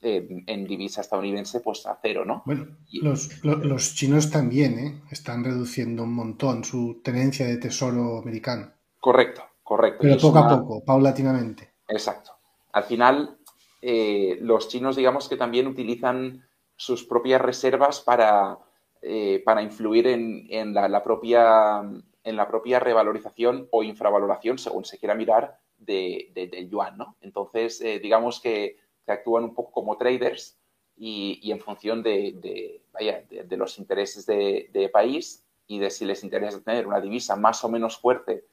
[0.03, 2.43] en divisa estadounidense pues a cero, ¿no?
[2.45, 5.03] Bueno, los, chinos también ¿eh?
[5.11, 8.71] están reduciendo un montón su tenencia de tesoro americano.
[9.01, 9.99] Correcto, correcto.
[10.03, 11.73] Pero poco a poco, paulatinamente.
[11.89, 12.33] Exacto.
[12.73, 13.39] Al final,
[13.83, 16.46] eh, los chinos digamos que también utilizan
[16.77, 18.59] sus propias reservas para,
[19.03, 21.83] eh, para influir en, la, propia,
[22.23, 27.17] en la propia revalorización o infravaloración, según se quiera mirar, de, del yuan, ¿no?
[27.21, 30.59] Entonces, digamos que que actúan un poco como traders
[30.99, 32.81] y, en función de,
[33.51, 37.97] los intereses de, país y de si les interesa tener una divisa más o menos
[37.97, 38.45] fuerte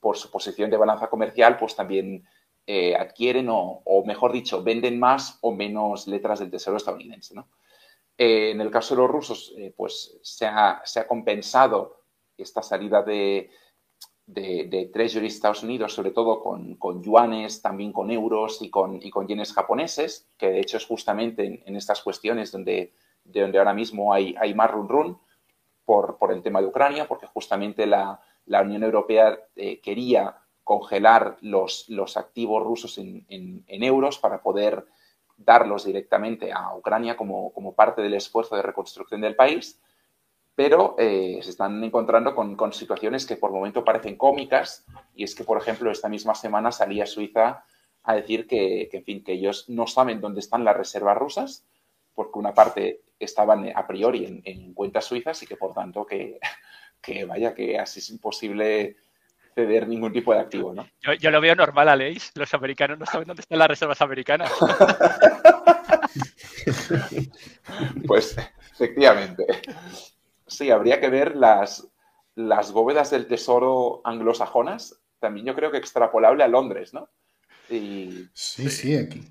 [0.00, 2.24] por su posición de balanza comercial, pues también
[2.66, 7.34] eh, adquieren o, mejor dicho, venden más o menos letras del Tesoro estadounidense.
[8.18, 12.02] Eh, en el caso de los rusos, eh, pues se ha, compensado
[12.36, 13.50] esta salida de,
[14.26, 20.28] de, Treasury Estados Unidos, sobre todo con, yuanes, también con euros y con, yenes japoneses,
[20.38, 24.70] que de hecho es justamente en, estas cuestiones donde, de donde ahora mismo hay, más
[24.70, 25.18] run run
[25.84, 32.16] por, el tema de Ucrania, porque justamente la, Unión Europea eh, quería congelar los, los
[32.16, 34.86] activos rusos en, en, euros para poder
[35.36, 39.80] darlos directamente a Ucrania como, como parte del esfuerzo de reconstrucción del país
[40.56, 45.44] pero eh, se están encontrando con, situaciones que por momento parecen cómicas y es que,
[45.44, 47.62] por ejemplo, esta misma semana salía Suiza
[48.02, 51.66] a decir que, en fin, que ellos no saben dónde están las reservas rusas
[52.14, 56.40] porque una parte estaban a priori en, cuentas suizas y que, por tanto, que,
[57.28, 58.96] vaya, que así es imposible
[59.56, 60.86] ceder ningún tipo de activo, ¿no?
[61.18, 62.30] Yo, lo veo normal, Aleix.
[62.34, 64.52] Los americanos no saben dónde están las reservas americanas.
[68.06, 68.36] pues,
[68.72, 69.46] efectivamente.
[70.46, 71.88] Sí, habría que ver las,
[72.34, 77.08] las bóvedas del tesoro anglosajonas, también yo creo que extrapolable a Londres, ¿no?
[77.70, 78.28] Y...
[78.34, 79.26] Sí, sí, aquí.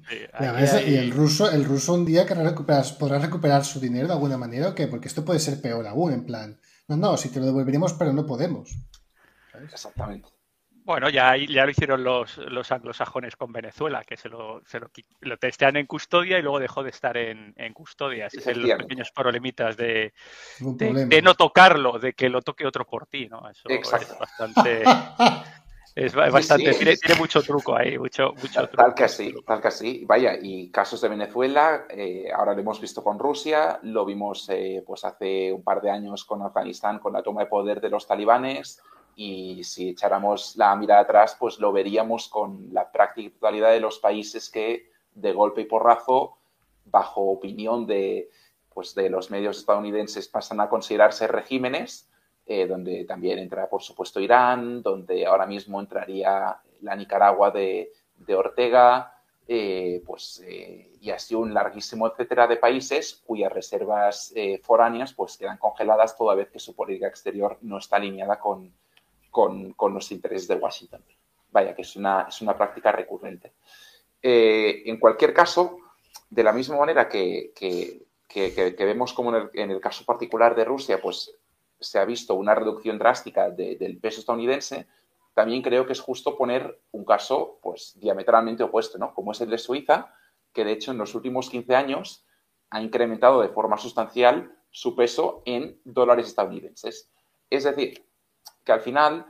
[0.88, 4.38] y el ruso, el ruso un día querrá recuperar, podrá recuperar su dinero de alguna
[4.38, 7.40] manera o qué, porque esto puede ser peor aún, en plan, no, no, si te
[7.40, 8.76] lo devolveríamos, pero no podemos.
[9.64, 10.30] Exactamente.
[10.86, 14.92] Bueno, ya, ya lo hicieron los, los anglosajones con Venezuela, que se lo, se lo,
[15.22, 18.28] lo, testean en custodia y luego dejó de estar en, en custodia.
[18.28, 20.14] es los pequeños problemitas de,
[20.60, 23.50] de, no tocarlo, de que lo toque otro por ti, ¿no?
[23.50, 24.84] Eso es bastante...
[25.96, 28.84] Es bastante, Tiene, mucho truco ahí, mucho, mucho truco.
[28.84, 30.04] Tal que sí, tal que sí.
[30.06, 34.84] Vaya, y casos de Venezuela, eh, ahora lo hemos visto con Rusia, lo vimos eh,
[34.86, 38.06] pues hace un par de años con Afganistán, con la toma de poder de los
[38.06, 38.82] talibanes,
[39.16, 44.00] y si echáramos la mirada atrás, pues lo veríamos con la práctica totalidad de los
[44.00, 46.38] países que de golpe y porrazo,
[46.86, 48.30] bajo opinión de,
[48.74, 52.10] pues de los medios estadounidenses pasan a considerarse regímenes,
[52.46, 57.92] eh, donde también entra, por supuesto, Irán, donde ahora mismo entraría la Nicaragua de,
[58.36, 59.14] Ortega,
[59.48, 65.58] eh, pues, eh, y así un larguísimo etcétera de países cuyas reservas foráneas pues, quedan
[65.58, 68.74] congeladas toda vez que su política exterior no está alineada con,
[69.36, 71.04] los intereses de Washington.
[71.52, 73.54] Vaya, que es una, es una práctica recurrente.
[74.22, 75.78] en cualquier caso,
[76.30, 81.32] de la misma manera que, que, vemos como en el, caso particular de Rusia, pues
[81.80, 84.88] se ha visto una reducción drástica del peso estadounidense,
[85.36, 89.14] también creo que es justo poner un caso pues diametralmente opuesto, ¿no?
[89.14, 90.14] Como es el de Suiza,
[90.54, 92.26] que de hecho en los últimos 15 años
[92.70, 97.10] ha incrementado de forma sustancial su peso en dólares estadounidenses.
[97.50, 98.06] Es decir,
[98.66, 99.26] que al final,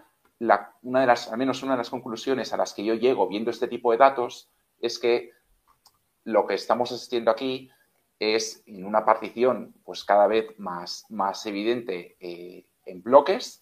[0.82, 3.52] una de las, al menos una de las conclusiones a las que yo llego viendo
[3.52, 5.32] este tipo de datos es que
[6.24, 7.70] lo que estamos asistiendo aquí
[8.18, 13.62] es en una partición pues cada vez más, más evidente eh, en bloques,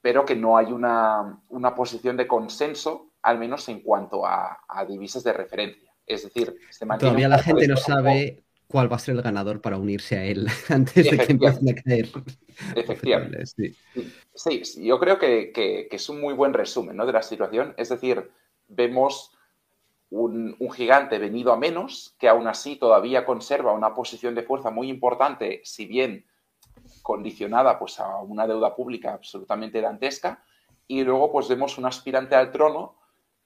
[0.00, 1.40] pero que no hay una,
[1.76, 5.92] posición de consenso, al menos en cuanto a, divisas de referencia.
[6.04, 6.56] Es decir,
[6.98, 10.46] todavía la gente no sabe cuál va a ser el ganador para unirse a él
[10.68, 12.08] antes de que empiecen a caer.
[12.74, 13.44] Efectivamente.
[14.34, 14.62] Sí.
[14.82, 17.06] yo creo que, que, es un muy buen resumen ¿no?
[17.06, 17.74] de la situación.
[17.76, 18.30] Es decir,
[18.68, 19.36] vemos
[20.10, 24.88] un, gigante venido a menos, que aún así todavía conserva una posición de fuerza muy
[24.88, 26.26] importante, si bien
[27.02, 30.44] condicionada pues, a una deuda pública absolutamente dantesca,
[30.86, 32.96] y luego pues vemos un aspirante al trono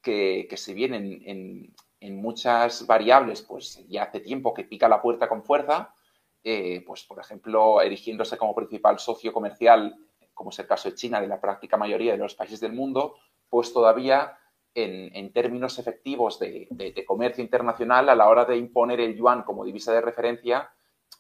[0.03, 5.42] que, si bien en, muchas variables pues ya hace tiempo que pica la puerta con
[5.42, 5.94] fuerza,
[6.42, 9.94] eh, pues por ejemplo erigiéndose como principal socio comercial,
[10.32, 13.16] como es el caso de China, de la práctica mayoría de los países del mundo,
[13.48, 14.38] pues todavía
[14.74, 19.92] en, términos efectivos de, comercio internacional, a la hora de imponer el yuan como divisa
[19.92, 20.70] de referencia,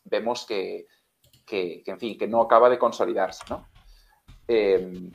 [0.04, 0.86] vemos que,
[1.50, 3.68] en fin, que no acaba de consolidarse, ¿no?
[4.46, 5.10] Em,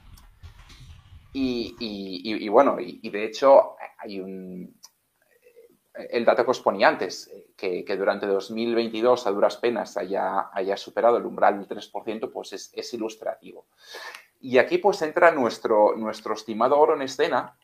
[1.33, 4.74] y, bueno, y, de hecho hay un...
[5.97, 11.25] El dato que os ponía antes, que, durante 2022 a duras penas haya, superado el
[11.25, 13.67] umbral del 3%, pues es, ilustrativo.
[14.41, 15.95] Y aquí pues entra nuestro,
[16.33, 17.57] estimado oro en escena,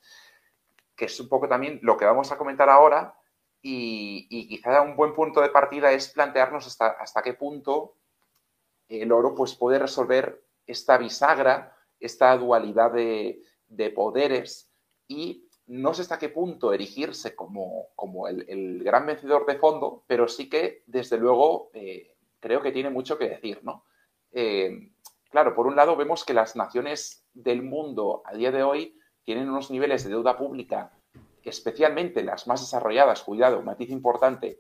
[0.96, 3.14] que es un poco también lo que vamos a comentar ahora
[3.62, 7.96] y, quizá un buen punto de partida es plantearnos hasta, qué punto
[8.88, 13.42] el oro pues, puede resolver esta bisagra, esta dualidad de,
[13.96, 14.70] poderes
[15.08, 20.28] y no sé hasta qué punto erigirse como, como el, gran vencedor de fondo, pero
[20.28, 23.86] sí que, desde luego, eh, creo que tiene mucho que decir, ¿no?
[24.34, 24.92] Eh,
[25.30, 29.50] claro, por un lado vemos que las naciones del mundo a día de hoy tienen
[29.50, 30.92] unos niveles de deuda pública,
[31.42, 34.60] especialmente las más desarrolladas, cuidado, matiz importante,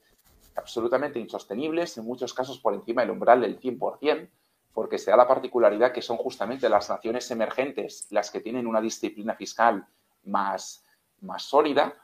[0.55, 4.30] absolutamente insostenibles, en muchos casos por encima del umbral del 100%,
[4.74, 8.80] porque se da la particularidad que son justamente las naciones emergentes las que tienen una
[8.80, 9.86] disciplina fiscal
[10.24, 10.86] más,
[11.22, 11.95] más sólida.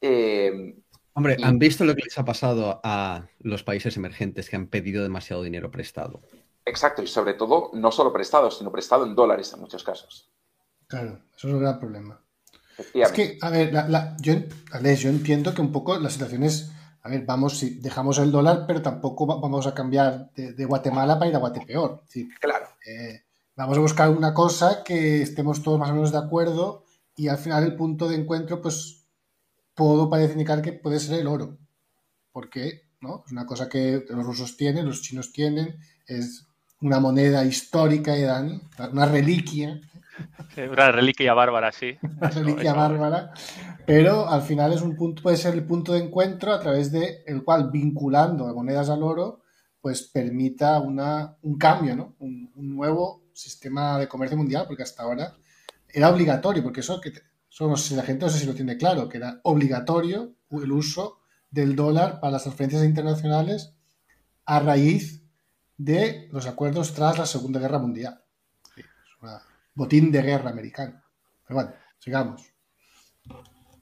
[0.00, 0.76] Eh,
[1.14, 5.02] Hombre, ¿han visto lo que les ha pasado a los países emergentes que han pedido
[5.02, 6.22] demasiado dinero prestado?
[6.64, 10.30] Exacto, y sobre todo, no solo prestado, sino prestado en dólares en muchos casos.
[10.86, 12.20] Claro, eso es un gran problema.
[12.94, 13.72] Es que, a ver,
[14.20, 18.32] yo, yo entiendo que un poco la situación es, a ver, vamos, si dejamos el
[18.32, 22.02] dólar, pero tampoco vamos a cambiar de, Guatemala para ir a Guatepeor.
[22.40, 22.66] claro.
[22.86, 23.22] Eh,
[23.54, 26.84] vamos a buscar una cosa que estemos todos más o menos de acuerdo
[27.22, 29.04] y al final el punto de encuentro, pues,
[29.74, 31.58] todo parece indicar que puede ser el oro.
[32.32, 33.22] Porque, ¿no?
[33.26, 36.46] Es una cosa que los rusos tienen, los chinos tienen, es
[36.80, 38.60] una moneda histórica, Dani,
[38.90, 39.80] una reliquia
[40.70, 41.96] una reliquia bárbara, sí.
[42.02, 43.32] Una reliquia bárbara.
[43.86, 47.22] Pero al final es un punto, puede ser el punto de encuentro a través de
[47.26, 49.42] el cual, vinculando a monedas al oro,
[49.80, 52.14] pues permita una, un cambio, ¿no?
[52.20, 55.34] Un, nuevo sistema de comercio mundial, porque hasta ahora
[55.92, 57.12] era obligatorio, porque eso que
[57.50, 60.72] eso no sé, la gente no sé si lo tiene claro, que era obligatorio el
[60.72, 61.20] uso
[61.50, 63.74] del dólar para las transferencias internacionales
[64.46, 65.22] a raíz
[65.76, 68.22] de los acuerdos tras la Segunda Guerra Mundial.
[68.76, 68.84] es
[69.20, 69.42] una,
[69.74, 71.02] botín de guerra americano.
[71.46, 72.52] Pero bueno, sigamos.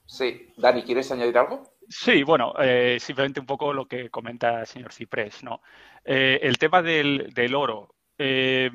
[0.05, 1.77] Sí, Dani, ¿quieres añadir algo?
[1.89, 5.61] Sí, bueno, eh, simplemente un poco lo que comenta el señor Ciprés, ¿no?
[6.05, 7.95] Eh, el tema del, oro.
[8.19, 8.71] Eh,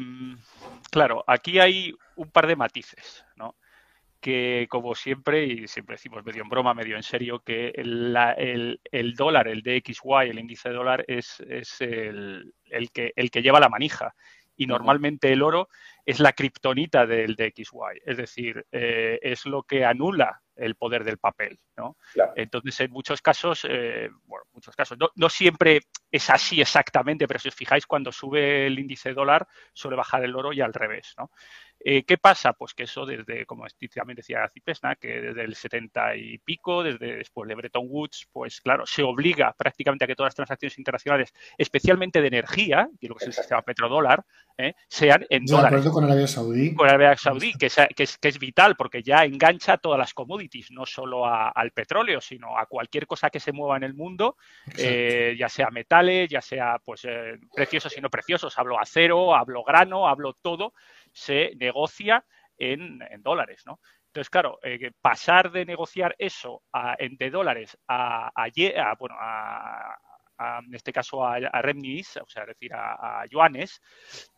[0.95, 3.57] claro, aquí hay un par de matices, ¿no?
[4.21, 9.13] Que como siempre, y siempre decimos medio en broma, medio en serio, que el, el,
[9.13, 12.53] dólar, el DXY, el índice de dólar, es, es el,
[12.93, 14.15] que, el que lleva la manija.
[14.55, 15.67] Y normalmente el oro
[16.05, 21.17] es la kriptonita del DXY, es decir, eh, es lo que anula el poder del
[21.17, 21.97] papel, ¿no?
[22.35, 25.81] Entonces, en muchos casos, eh, bueno, muchos casos, no, siempre
[26.11, 30.35] es así exactamente, pero si os fijáis, cuando sube el índice dólar, suele bajar el
[30.35, 31.31] oro y al revés, ¿no?
[31.87, 32.53] Eh, ¿Qué pasa?
[32.53, 33.63] Pues que eso desde, como
[33.93, 38.59] también decía Cipesna, que desde el 70 y pico, desde después de Bretton Woods, pues
[38.59, 43.13] claro, se obliga prácticamente a que todas las transacciones internacionales, especialmente de energía, y lo
[43.13, 44.25] que es el sistema petrodólar,
[44.57, 44.73] ¿eh?
[44.87, 45.87] sean en Yo dólares.
[45.89, 46.73] con Arabia Saudí.
[46.73, 50.15] Con Arabia Saudí, que es, que, es, que es vital porque ya engancha todas las
[50.15, 54.37] commodities, no solo al petróleo, sino a cualquier cosa que se mueva en el mundo,
[54.75, 57.07] eh, ya sea metales, ya sea pues
[57.53, 60.73] preciosos y no preciosos, hablo acero, hablo grano, hablo todo,
[61.11, 61.74] se negocia
[62.57, 63.79] en, dólares, ¿no?
[64.07, 66.63] Entonces, claro, eh, pasar de negociar eso
[66.97, 68.31] en, de dólares a,
[68.97, 69.15] bueno,
[70.65, 73.81] en este caso a, a o sea, es decir, a, yuanes,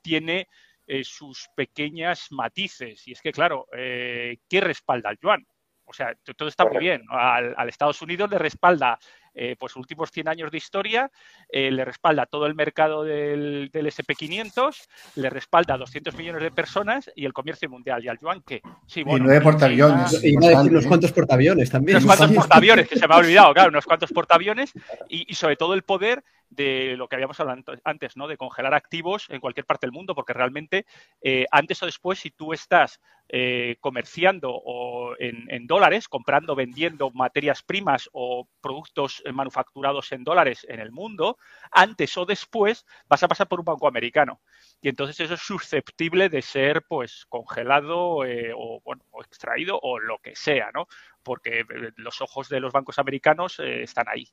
[0.01, 0.47] tiene
[0.85, 3.07] eh, sus pequeñas matices.
[3.07, 5.45] Y es que, claro, eh, ¿qué respalda al yuan?
[5.85, 7.03] O sea, todo está muy bien.
[7.09, 8.97] Al, al, Estados Unidos le respalda
[9.39, 11.11] eh, pues últimos 100 años de historia,
[11.49, 17.11] eh, le respalda todo el mercado del, SP500, le respalda a 200 millones de personas
[17.15, 18.03] y el comercio mundial.
[18.03, 18.61] ¿Y al yuan qué?
[18.88, 20.23] Sí, bueno, y nueve portaaviones.
[20.23, 21.97] Y unos cuantos portaaviones también.
[21.97, 24.73] Unos cuantos portaaviones, que se me ha olvidado, claro, unos cuantos portaaviones
[25.07, 28.27] y, y sobre todo el poder de lo que habíamos hablado antes, ¿no?
[28.27, 30.85] De congelar activos en cualquier parte del mundo, porque realmente
[31.21, 37.61] eh, antes o después, si tú estás eh, comerciando o en, dólares, comprando, vendiendo materias
[37.63, 41.38] primas o productos manufacturados en dólares en el mundo,
[41.71, 44.41] antes o después vas a pasar por un banco americano.
[44.82, 49.99] Y entonces eso es susceptible de ser pues congelado eh, o, bueno, o extraído o
[49.99, 50.88] lo que sea, ¿no?
[51.23, 51.65] Porque
[51.97, 54.28] los ojos de los bancos americanos están ahí.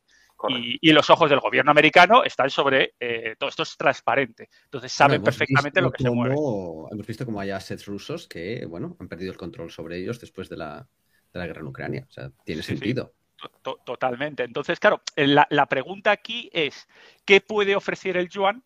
[0.48, 4.50] Y, los ojos del gobierno americano están sobre eh, todo esto es transparente.
[4.64, 6.34] Entonces saben perfectamente lo que se mueve.
[6.34, 10.48] Hemos visto como hay assets rusos que, bueno, han perdido el control sobre ellos después
[10.48, 10.86] de la,
[11.32, 12.06] guerra en Ucrania.
[12.08, 13.14] O sea, tiene sentido.
[13.62, 14.44] Totalmente.
[14.44, 16.88] Entonces, claro, la, pregunta aquí es,
[17.24, 18.64] ¿qué puede ofrecer el yuan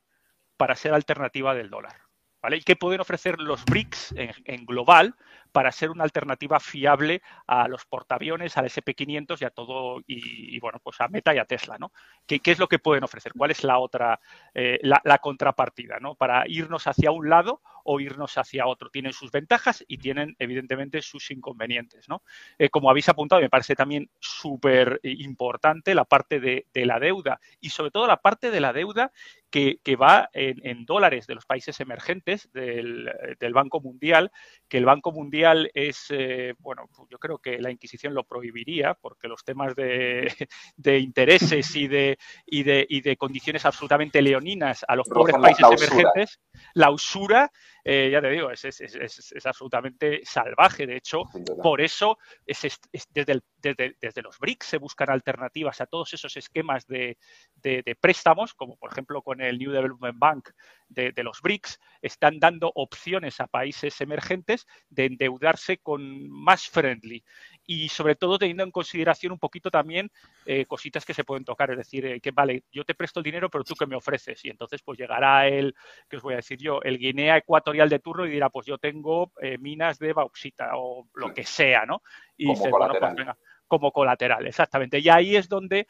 [0.56, 1.96] para ser alternativa del dólar?
[2.42, 2.58] ¿Vale?
[2.58, 5.16] ¿Y qué pueden ofrecer los BRICS en global
[5.52, 10.78] para ser una alternativa fiable a los portaaviones, al SP500 y a todo, y, bueno,
[10.82, 11.92] pues a Meta y a Tesla, ¿no?
[12.26, 13.32] ¿Qué, es lo que pueden ofrecer?
[13.36, 14.20] ¿Cuál es la otra,
[14.54, 16.14] eh, la, contrapartida, ¿no?
[16.14, 18.90] Para irnos hacia un lado o irnos hacia otro.
[18.90, 22.22] Tienen sus ventajas y tienen, evidentemente, sus inconvenientes, ¿no?
[22.58, 27.70] Eh, como habéis apuntado, me parece también súper importante la parte de, la deuda y
[27.70, 29.10] sobre todo la parte de la deuda
[29.50, 34.30] que, va en, dólares de los países emergentes del, del Banco Mundial,
[34.68, 35.37] que el Banco Mundial
[35.74, 41.74] es, eh, bueno, yo creo que la Inquisición lo prohibiría porque los temas de, intereses
[41.76, 46.40] y de, y, de, y de condiciones absolutamente leoninas a los pobres países emergentes,
[46.74, 47.50] la usura,
[47.84, 50.86] eh, ya te digo, es, es, es, absolutamente salvaje.
[50.86, 51.22] De hecho,
[51.62, 57.18] por eso desde, desde, los BRICS se buscan alternativas a todos esos esquemas de,
[57.56, 60.50] de préstamos, como por ejemplo con el New Development Bank
[60.88, 67.24] de, los BRICS, están dando opciones a países emergentes de endeudarse con más friendly
[67.70, 70.10] y sobre todo teniendo en consideración un poquito también
[70.46, 73.24] eh, cositas que se pueden tocar, es decir, eh, que vale, yo te presto el
[73.24, 75.74] dinero, pero tú qué me ofreces y entonces pues llegará el,
[76.08, 78.78] que os voy a decir yo, el Guinea Ecuatorial de turno y dirá, pues yo
[78.78, 82.00] tengo eh, minas de bauxita o lo que sea, ¿no?
[82.38, 83.00] Y como dice, colateral.
[83.00, 85.00] Bueno, pues venga, como colateral, exactamente.
[85.00, 85.86] Y ahí es donde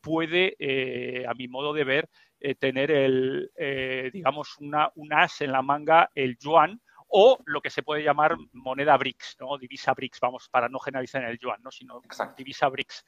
[0.00, 0.56] puede,
[1.28, 2.08] a mi modo de ver,
[2.58, 3.50] tener el,
[4.14, 8.36] digamos, una, un as en la manga el yuan, o lo que se puede llamar
[8.52, 9.56] moneda BRICS, ¿no?
[9.58, 11.70] Divisa BRICS, vamos, para no generalizar en el yuan, ¿no?
[11.70, 12.02] Sino
[12.36, 13.04] divisa BRICS.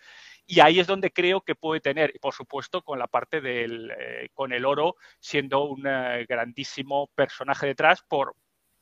[0.47, 4.29] Y ahí es donde creo que puede tener, por supuesto, con la parte del, eh,
[4.33, 8.35] con el oro siendo un eh, grandísimo personaje detrás por,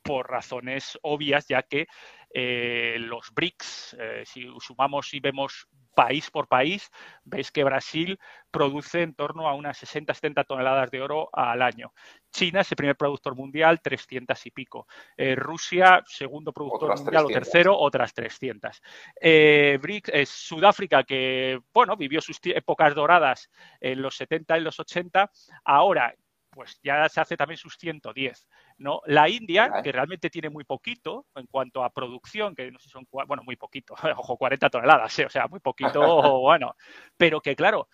[0.03, 1.89] por razones obvias, ya que
[2.33, 5.67] eh, los BRICS, si sumamos y vemos
[5.99, 6.93] país por país,
[7.25, 8.21] veis que Brasil
[8.53, 11.93] produce en torno a unas 60-70 toneladas de oro al año.
[12.31, 14.87] China es el primer productor mundial, 300 y pico.
[15.17, 18.81] Eh, Rusia, segundo productor mundial o tercero, otras 300.
[19.21, 19.81] Eh,
[20.13, 25.29] es Sudáfrica, que bueno, vivió sus épocas doradas en los 70 y los 80,
[25.65, 26.15] ahora
[26.59, 28.49] pues ya se hace también sus 110.
[28.79, 29.03] ¿No?
[29.07, 32.91] La India, que realmente tiene muy poquito en cuanto a producción, que no sé si
[32.91, 35.27] son, bueno, muy poquito, ojo, 40 toneladas, ¿eh?
[35.27, 36.01] o sea, muy poquito,
[36.41, 36.75] bueno,
[37.17, 37.89] pero que claro,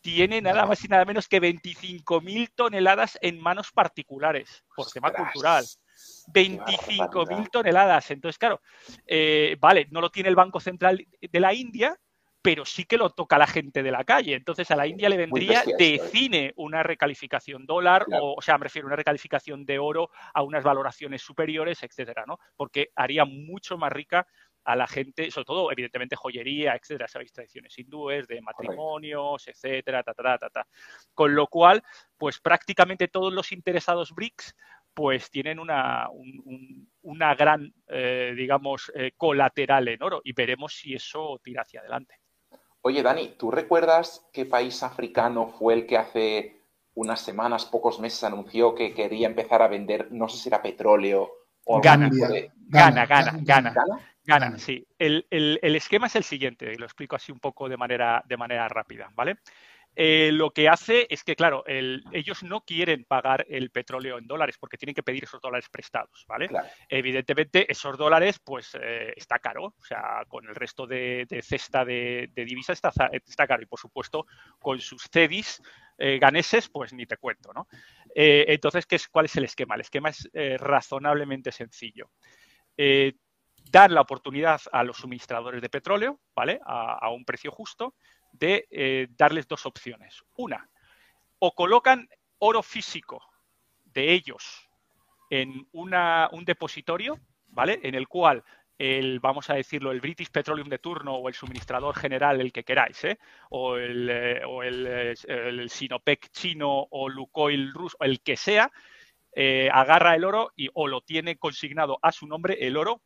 [0.00, 5.64] tiene nada más y nada menos que 25.000 toneladas en manos particulares por tema cultural.
[6.26, 8.10] 25.000 toneladas.
[8.10, 8.60] Entonces, claro,
[9.06, 11.98] eh, vale, no lo tiene el Banco Central de la India,
[12.44, 14.34] pero sí que lo toca la gente de la calle.
[14.34, 18.64] Entonces a la India le vendría de cine una recalificación dólar, o, o, sea, me
[18.64, 22.38] refiero a una recalificación de oro a unas valoraciones superiores, etcétera, ¿no?
[22.54, 24.26] Porque haría mucho más rica
[24.62, 30.12] a la gente, sobre todo, evidentemente, joyería, etcétera, sabéis, tradiciones hindúes, de matrimonios, etcétera, ta,
[30.12, 30.66] ta, ta, ta.
[31.14, 31.82] Con lo cual,
[32.18, 34.54] pues prácticamente todos los interesados BRICS
[34.92, 36.08] pues tienen una,
[37.02, 42.23] una gran, eh, digamos, eh, colateral en oro y veremos si eso tira hacia adelante.
[42.86, 46.60] Oye, Dani, ¿tú recuerdas qué país africano fue el que hace
[46.92, 51.32] unas semanas, pocos meses, anunció que quería empezar a vender, no sé si era petróleo
[51.64, 52.10] o Gana,
[52.68, 53.74] gana, gana, gana,
[54.24, 54.86] gana, sí.
[54.98, 58.36] El, el, esquema es el siguiente, y lo explico así un poco de manera, de
[58.36, 59.38] manera rápida, ¿vale?
[59.96, 64.56] Eh, lo que hace es que, claro, ellos no quieren pagar el petróleo en dólares
[64.58, 66.48] porque tienen que pedir esos dólares prestados, ¿vale?
[66.88, 69.74] Evidentemente, esos dólares, pues, eh, está caro.
[69.78, 73.62] O sea, con el resto de, cesta de, divisas está, está, caro.
[73.62, 74.26] Y, por supuesto,
[74.58, 75.62] con sus CEDIs
[75.98, 77.68] eh, ganeses, pues ni te cuento, ¿no?
[78.16, 79.74] entonces, ¿qué es, ¿cuál es el esquema?
[79.74, 80.28] El esquema es
[80.60, 82.10] razonablemente sencillo
[83.70, 86.60] dar la oportunidad a los suministradores de petróleo, ¿vale?
[86.64, 87.94] a, un precio justo,
[88.34, 90.22] de eh, darles dos opciones.
[90.36, 90.68] Una,
[91.38, 92.08] o colocan
[92.38, 93.22] oro físico
[93.84, 94.68] de ellos
[95.30, 97.18] en un depositorio,
[97.48, 97.80] ¿vale?
[97.82, 98.44] En el cual
[98.76, 102.64] el, vamos a decirlo, el British Petroleum de turno o el suministrador general, el que
[102.64, 103.18] queráis, ¿eh?
[103.50, 108.70] o, el, eh, o el, Sinopec chino o Lukoil ruso, el que sea,
[109.72, 113.02] agarra el oro y o lo tiene consignado a su nombre el oro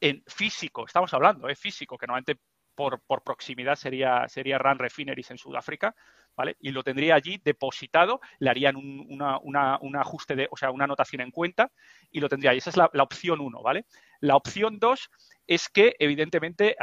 [0.00, 1.56] en físico, estamos hablando, ¿eh?
[1.56, 2.40] físico, que normalmente
[2.78, 5.96] por, proximidad sería, sería Run Refineries en Sudáfrica,
[6.36, 6.56] ¿vale?
[6.60, 11.32] Y lo tendría allí depositado, le harían un, ajuste de, o sea, una anotación en
[11.32, 11.72] cuenta
[12.12, 12.54] y lo tendría.
[12.54, 13.84] Y esa es la, opción uno, ¿vale?
[14.20, 15.10] La opción dos
[15.48, 16.76] es que, evidentemente,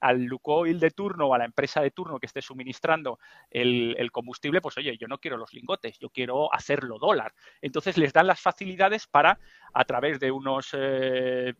[0.00, 4.60] al Lukoil de turno o a la empresa de turno que esté suministrando el, combustible,
[4.60, 7.32] pues oye, yo no quiero los lingotes, yo quiero hacerlo dólar.
[7.62, 9.38] Entonces les dan las facilidades para,
[9.72, 11.54] a través de unos eh,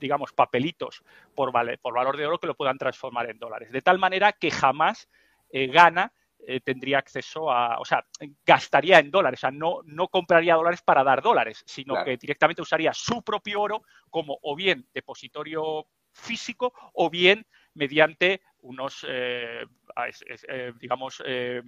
[0.00, 1.02] digamos, papelitos
[1.34, 3.70] por, por valor de oro que lo puedan transformar en dólares.
[3.70, 5.08] De tal manera que jamás
[5.50, 6.12] eh, gana
[6.46, 8.06] eh, tendría acceso a, o sea,
[8.46, 12.62] gastaría en dólares, o sea, no, no compraría dólares para dar dólares, sino que directamente
[12.62, 19.64] usaría su propio oro como o bien depositorio físico o bien mediante unos, eh,
[20.80, 21.22] digamos,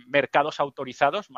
[0.06, 1.28] mercados autorizados,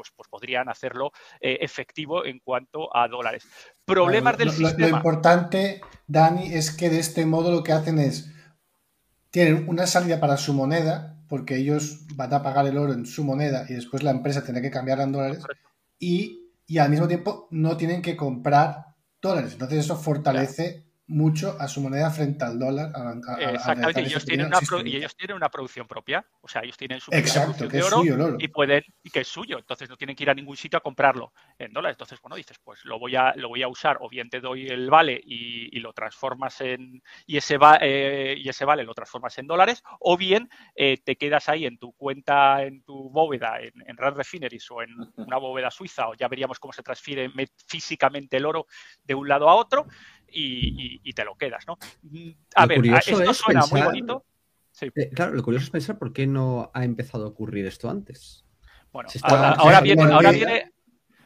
[0.00, 3.46] pues, pues, podrían hacerlo eh, efectivo en cuanto a dólares.
[3.84, 4.88] Problemas del sistema.
[4.88, 8.32] Lo importante, Dani, es que de este modo lo que hacen es
[9.30, 13.22] tienen una salida para su moneda, porque ellos van a pagar el oro en su
[13.24, 15.44] moneda y después la empresa tendrá que cambiarla en dólares,
[15.98, 16.48] y,
[16.78, 19.52] al mismo tiempo no tienen que comprar dólares.
[19.52, 22.92] Entonces eso fortalece mucho a su moneda frente al dólar.
[23.38, 27.00] Exactamente, y, ellos tienen una y ellos tienen una producción propia, o sea, ellos tienen
[27.00, 30.14] su Exacto, que de oro, suyo, y pueden y que es suyo, entonces no tienen
[30.14, 31.94] que ir a ningún sitio a comprarlo en dólares.
[31.94, 34.68] Entonces, bueno, dices, pues lo voy a lo voy a usar, o bien te doy
[34.68, 39.36] el vale y, lo transformas en y ese va, eh, y ese vale lo transformas
[39.38, 43.72] en dólares, o bien eh, te quedas ahí en tu cuenta, en tu bóveda, en,
[43.86, 47.30] en Red Refineries o en una bóveda suiza, o ya veríamos cómo se transfiere
[47.66, 48.66] físicamente el oro
[49.02, 49.86] de un lado a otro
[50.32, 51.78] y, te lo quedas, ¿no?
[52.02, 54.24] Mm, a ver, esto suena muy bonito.
[54.80, 58.44] Eh, claro, lo curioso es pensar por qué no ha empezado a ocurrir esto antes.
[58.92, 59.08] Bueno,
[59.58, 60.72] ahora, viene, ahora viene,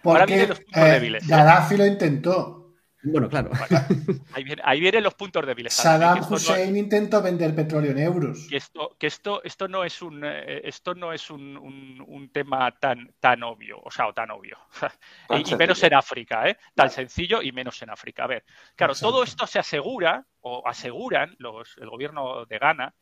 [0.02, 1.26] ahora vienen los puntos eh, débiles.
[1.26, 2.63] Gaddafi lo intentó.
[3.04, 3.50] Bueno, claro.
[4.62, 5.74] ahí, vienen los puntos débiles.
[5.74, 8.46] Saddam Hussein intentó vender petróleo en euros.
[8.48, 12.70] Que esto, que esto, esto no es un, eh, esto no es un, un, tema
[12.72, 14.58] tan, tan obvio, o sea, o tan obvio.
[15.30, 16.56] y, menos en África, ¿eh?
[16.74, 18.24] Tan sencillo y menos en África.
[18.24, 18.44] A ver,
[18.74, 22.94] claro, todo esto se asegura, o aseguran los, el gobierno de Ghana,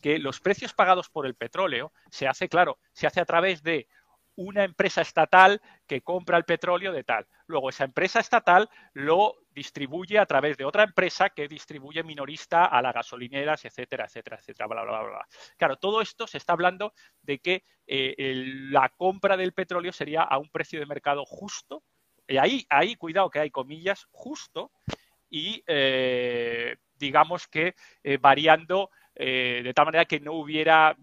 [0.00, 3.86] que los precios pagados por el petróleo se hace, claro, se hace a través de
[4.36, 7.26] una empresa estatal que compra el petróleo de tal.
[7.46, 12.80] Luego esa empresa estatal lo distribuye a través de otra empresa que distribuye minorista a
[12.80, 15.28] las gasolineras, etcétera, etcétera, etcétera, bla, bla, bla, bla.
[15.56, 18.14] Claro, todo esto se está hablando de que eh,
[18.70, 21.82] la compra del petróleo sería a un precio de mercado justo.
[22.26, 24.70] Y ahí, ahí cuidado que hay comillas, justo,
[25.28, 30.96] y eh, digamos que eh, variando de tal manera que no hubiera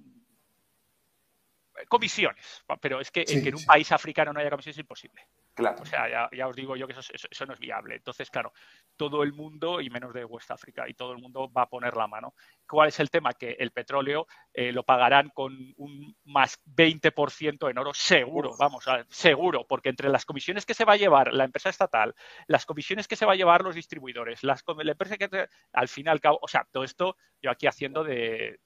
[1.87, 5.27] comisiones, pero es que, en un país africano no haya comisiones es imposible.
[5.53, 5.81] Claro.
[5.81, 7.95] O sea, ya, os digo yo que eso, no es viable.
[7.95, 8.53] Entonces, claro,
[8.95, 11.95] todo el mundo, y menos de West África, y todo el mundo va a poner
[11.95, 12.33] la mano.
[12.67, 13.33] ¿Cuál es el tema?
[13.33, 19.65] Que el petróleo eh, lo pagarán con un más 20% en oro seguro, vamos, seguro,
[19.67, 22.13] porque entre las comisiones que se va a llevar la empresa estatal,
[22.47, 26.21] las comisiones que se va a llevar los distribuidores, las, la empresa que al final,
[26.23, 28.59] o sea, todo esto yo aquí haciendo de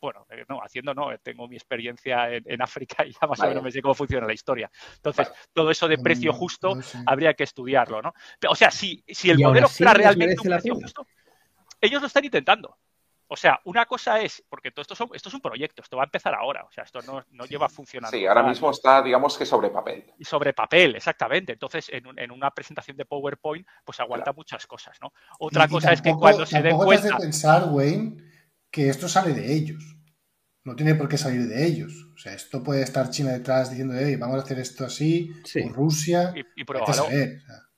[0.00, 3.48] bueno, eh, no, haciendo no, eh, tengo mi experiencia en, África y ya más o
[3.48, 4.70] menos me sé cómo funciona la historia.
[4.96, 6.76] Entonces, todo eso de precio mm, justo
[7.06, 8.12] habría que estudiarlo, ¿no?
[8.48, 11.06] o sea, si, si el modelo fuera realmente un precio justo,
[11.80, 12.76] ellos lo están intentando.
[13.26, 16.06] O sea, una cosa es, porque todo esto, esto es un proyecto, esto va a
[16.06, 18.16] empezar ahora, o sea, esto no, no lleva funcionando.
[18.16, 20.12] Sí, ahora mismo está, digamos que sobre papel.
[20.18, 21.54] Y sobre papel, exactamente.
[21.54, 25.12] Entonces, en, en una presentación de PowerPoint, pues aguanta muchas cosas, ¿no?
[25.38, 27.16] Otra cosa es que cuando se den cuenta...
[27.16, 28.22] de pensar, Wayne,
[28.74, 29.96] que esto sale de ellos.
[30.64, 31.92] No tiene por qué salir de ellos.
[32.12, 35.30] O sea, esto puede estar China detrás diciendo, hey, vamos a hacer esto así,
[35.64, 36.32] o Rusia.
[36.34, 36.64] Y, y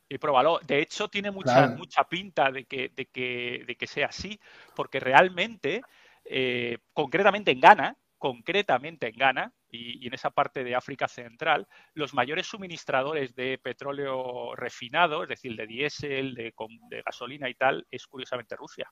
[0.08, 0.60] y pruébalo.
[0.64, 4.40] De hecho, tiene mucha, mucha pinta de que, de, que, de que sea así,
[4.74, 5.82] porque realmente,
[6.24, 12.14] eh, concretamente en Ghana, concretamente en Ghana y, en esa parte de África Central, los
[12.14, 16.54] mayores suministradores de petróleo refinado, es decir, de diésel, de,
[16.88, 18.90] de gasolina y tal, es curiosamente Rusia.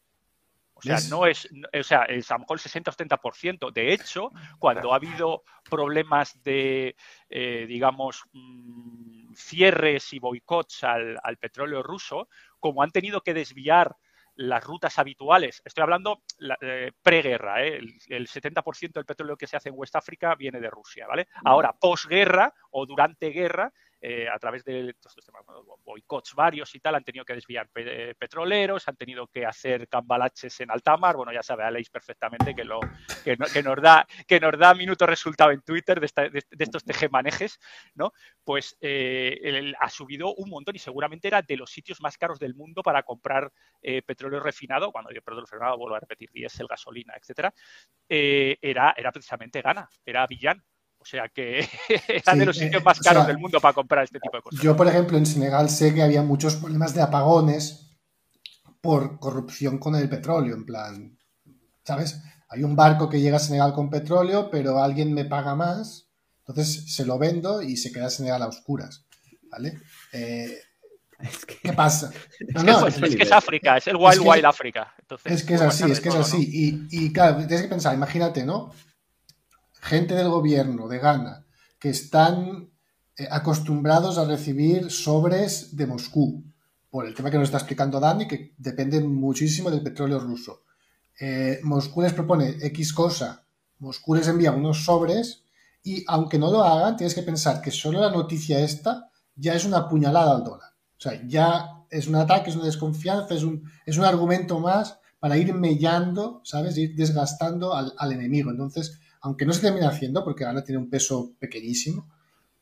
[0.85, 3.73] O sea, no es, o sea, es a lo mejor el 60 o 70%.
[3.73, 6.97] De hecho, cuando ha habido problemas de,
[7.29, 12.29] eh, digamos, mm, cierres y boicots al, petróleo ruso,
[12.61, 13.97] como han tenido que desviar
[14.37, 15.63] las rutas habituales.
[15.65, 16.23] Estoy hablando
[16.61, 17.77] eh, preguerra, ¿eh?
[17.77, 21.29] el, el, 70% del petróleo que se hace en West África viene de Rusia, ¿vale?
[21.45, 23.73] Ahora, posguerra o durante guerra,
[24.07, 24.95] eh, a través de
[25.83, 30.71] boicots varios y tal, han tenido que desviar petroleros, han tenido que hacer cambalaches en
[30.71, 31.17] alta mar.
[31.17, 32.81] Bueno, ya sabéis perfectamente que, lo,
[33.25, 37.59] que, nos da, que nos da minuto resultado en Twitter de, estos tejemanejes,
[37.95, 38.13] ¿no?
[38.45, 42.55] Pues eh, ha subido un montón y seguramente era de los sitios más caros del
[42.55, 43.51] mundo para comprar
[43.81, 47.55] eh, petróleo refinado, cuando digo petróleo refinado, vuelvo a repetir, diésel, gasolina, etcétera,
[48.07, 50.63] era, era precisamente Ghana, era Villán.
[51.05, 51.69] O sea que
[52.09, 54.59] están de los sitios más caros del mundo para comprar este tipo de cosas.
[54.63, 57.91] Yo, por ejemplo, en Senegal sé que había muchos problemas de apagones
[58.81, 61.19] por corrupción con el petróleo, en plan,
[61.85, 62.23] ¿sabes?
[62.49, 66.95] Hay un barco que llega a Senegal con petróleo, pero alguien me paga más, entonces
[66.95, 69.05] se lo vendo y se queda Senegal a oscuras,
[69.51, 69.79] ¿vale?
[70.13, 70.59] Eh,
[71.63, 72.13] ¿Qué pasa?
[72.41, 74.95] es, que es, África, es el Wild Wild África.
[75.25, 76.89] es que es así, es que es así.
[76.91, 78.73] Y, y claro, tienes que pensar, imagínate, ¿no?
[79.85, 81.47] Gente del gobierno de Ghana
[81.79, 82.71] que están
[83.17, 86.43] eh, acostumbrados a recibir sobres de Moscú,
[86.89, 90.63] por el tema que nos está explicando Dani, que dependen muchísimo del petróleo ruso.
[91.21, 93.47] Eh, Moscú les propone X cosa,
[93.79, 95.45] Moscú les envía unos sobres
[95.83, 99.67] y aunque no lo hagan, tienes que pensar que solo la noticia esta ya es
[99.67, 100.71] una puñalada al dólar.
[100.97, 104.99] O sea, ya es un ataque, es una desconfianza, es un, es un argumento más
[105.19, 106.79] para ir mellando, ¿sabes?
[106.79, 108.51] Ir desgastando al, al enemigo.
[108.51, 112.07] Entonces, aunque no se termina haciendo, porque ahora tiene un peso pequeñísimo,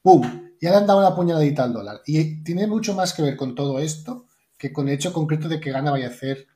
[0.00, 0.22] ¡pum!
[0.60, 2.02] Ya le han dado una puñaladita al dólar.
[2.06, 5.58] Y tiene mucho más que ver con todo esto que con el hecho concreto de
[5.58, 6.46] que Gana vaya a hacer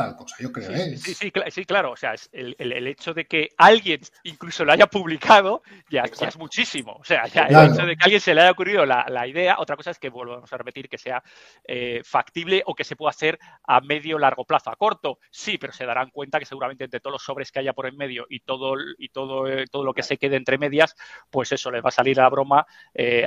[0.00, 0.70] tal cosa, yo creo.
[0.70, 0.96] ¿eh?
[0.96, 1.92] Sí, sí, sí, claro.
[1.92, 6.92] O sea, el, hecho de que alguien incluso lo haya publicado ya, es muchísimo.
[6.92, 9.56] O sea, ya el hecho de que a alguien se le haya ocurrido la, idea,
[9.58, 11.22] otra cosa es que volvamos a repetir que sea
[11.64, 14.70] eh, factible o que se pueda hacer a medio largo plazo.
[14.70, 17.74] A corto, sí, pero se darán cuenta que seguramente entre todos los sobres que haya
[17.74, 20.94] por en medio y todo, y todo, eh, todo lo que se quede entre medias,
[21.28, 22.66] pues eso les va a salir a la broma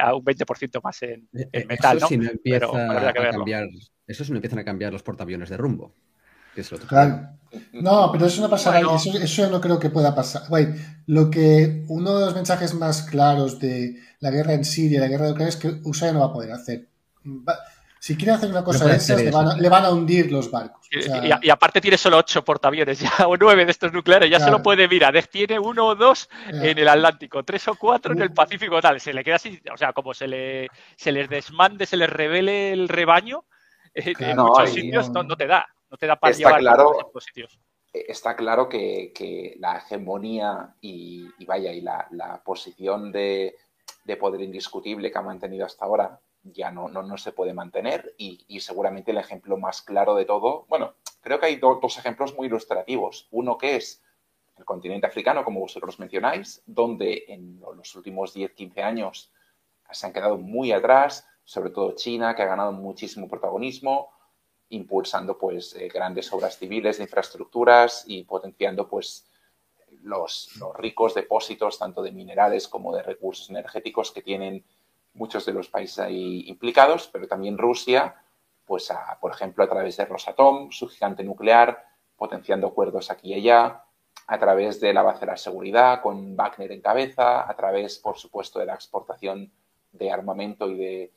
[0.01, 1.29] a un 20% más en,
[1.67, 1.97] metal.
[1.97, 2.31] Eso ¿no?
[2.43, 3.67] pero, a cambiar,
[4.07, 5.93] eso si no empiezan a cambiar los portaaviones de rumbo.
[6.87, 7.33] Claro.
[7.73, 8.79] No, pero eso no pasará.
[8.79, 10.43] Eso, eso, no creo que pueda pasar.
[11.07, 15.25] lo que uno de los mensajes más claros de la guerra en Siria, la guerra
[15.25, 16.87] de Ucrania, es que Ucrania no va a poder hacer.
[17.99, 19.29] si quiere hacer una cosa de esas, le
[19.69, 20.87] van, a, hundir los barcos.
[21.41, 24.63] y, aparte tiene solo ocho portaaviones ya, o nueve de estos nucleares, ya se lo
[24.63, 25.13] puede mirar.
[25.27, 28.99] Tiene uno o dos en el Atlántico, tres o cuatro en el Pacífico, tal.
[28.99, 32.71] Se le queda así, o sea, como se, le, se les desmande, se les revele
[32.71, 33.45] el rebaño,
[33.93, 37.11] eh, en muchos sitios no, te da no te da para está claro,
[37.93, 43.55] Está claro que, la hegemonía y, vaya, y la, posición de,
[44.19, 49.11] poder indiscutible que ha mantenido hasta ahora ya no, no, se puede mantener y, seguramente
[49.11, 53.27] el ejemplo más claro de todo, bueno, creo que hay dos ejemplos muy ilustrativos.
[53.29, 54.01] Uno que es
[54.57, 59.31] el continente africano, como vosotros mencionáis, donde en los últimos 10-15 años
[59.91, 64.09] se han quedado muy atrás, sobre todo China, que ha ganado muchísimo protagonismo,
[64.69, 69.27] impulsando pues eh, grandes obras civiles de infraestructuras y potenciando pues
[70.01, 74.65] los, ricos depósitos tanto de minerales como de recursos energéticos que tienen
[75.13, 78.15] muchos de los países ahí implicados, pero también Rusia,
[78.65, 78.91] pues
[79.21, 81.85] por ejemplo a través de Rosatom, su gigante nuclear,
[82.15, 83.83] potenciando acuerdos aquí y allá,
[84.27, 88.17] a través de la base de la seguridad con Wagner en cabeza, a través por
[88.17, 89.51] supuesto de la exportación
[89.93, 91.11] de armamento y de,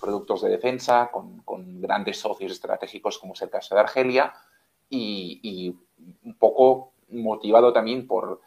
[0.00, 1.42] productos de defensa con,
[1.80, 4.34] grandes socios estratégicos como es el caso de Argelia
[4.90, 5.74] y,
[6.24, 8.40] un poco motivado también por,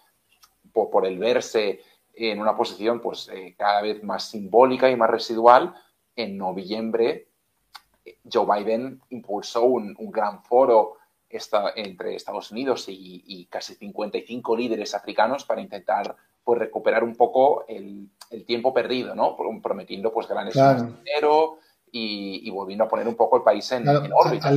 [0.72, 1.82] por, el verse
[2.14, 5.74] en una posición pues eh, cada vez más simbólica y más residual.
[6.16, 7.30] En noviembre
[8.32, 10.98] Joe Biden impulsó un, gran foro
[11.76, 16.16] entre Estados Unidos y, casi 55 líderes africanos para intentar
[16.50, 18.10] pues, recuperar un poco el,
[18.48, 19.38] tiempo perdido, ¿no?
[19.62, 21.60] Prometiendo pues grandes dinero
[21.92, 24.52] y, volviendo a poner un poco el país en, órbita.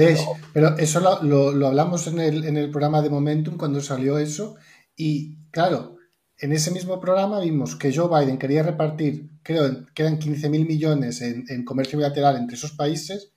[0.55, 0.75] pero...
[0.79, 4.57] eso lo, hablamos en el, en el programa de Momentum cuando salió eso
[4.97, 5.97] y claro,
[6.39, 10.67] en ese mismo programa vimos que Joe Biden quería repartir, creo que eran 15 mil
[10.67, 13.35] millones en, en comercio bilateral entre esos países,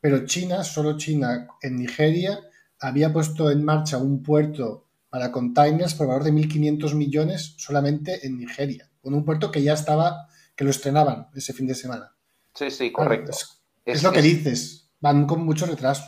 [0.00, 2.40] pero China, solo China en Nigeria,
[2.80, 8.38] había puesto en marcha un puerto para containers por valor de 1.500 millones solamente en
[8.38, 12.16] Nigeria, con un puerto que ya estaba, que lo estrenaban ese fin de semana.
[12.54, 13.32] Sí, sí, correcto.
[13.84, 16.02] es, lo que dices, van con mucho retraso.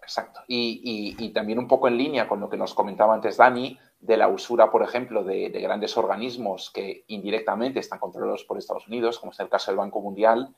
[0.00, 0.42] Exacto.
[0.46, 4.28] Y, también un poco en línea con lo que nos comentaba antes Dani, de la
[4.28, 9.40] usura, por ejemplo, de, grandes organismos que indirectamente están controlados por Estados Unidos, como es
[9.40, 10.54] el caso del Banco Mundial,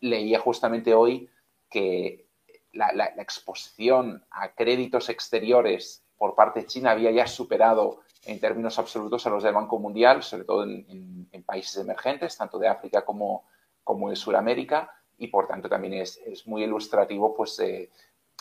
[0.00, 1.30] leía justamente hoy
[1.70, 2.26] que
[2.72, 9.26] la, exposición a créditos exteriores por parte de China había ya superado en términos absolutos
[9.26, 13.44] a los del Banco Mundial, sobre todo en, países emergentes, tanto de África como,
[13.82, 17.58] como de Sudamérica, y por tanto también es, muy ilustrativo pues,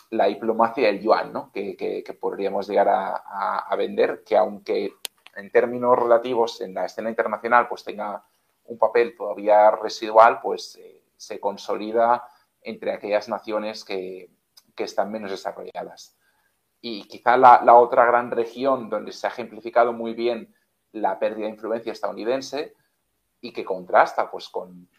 [0.10, 1.54] la diplomacia del yuan, ¿no?
[1.54, 4.96] que, podríamos llegar a, vender, que aunque
[5.38, 8.22] en términos relativos en la escena internacional pues tenga
[8.66, 12.28] un papel todavía residual, pues eh, se consolida
[12.62, 14.30] entre aquellas naciones que,
[14.76, 16.19] están menos desarrolladas.
[16.82, 20.54] Y quizá la, otra gran región donde se ha ejemplificado muy bien
[20.92, 22.74] la pérdida de influencia estadounidense
[23.42, 24.90] y que contrasta pues, con,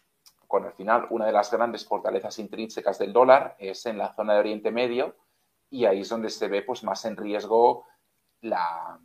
[0.47, 4.35] con al final una de las grandes fortalezas intrínsecas del dólar es en la zona
[4.35, 5.17] de Oriente Medio
[5.71, 7.87] y ahí es donde se ve pues, más en riesgo
[8.43, 8.99] la,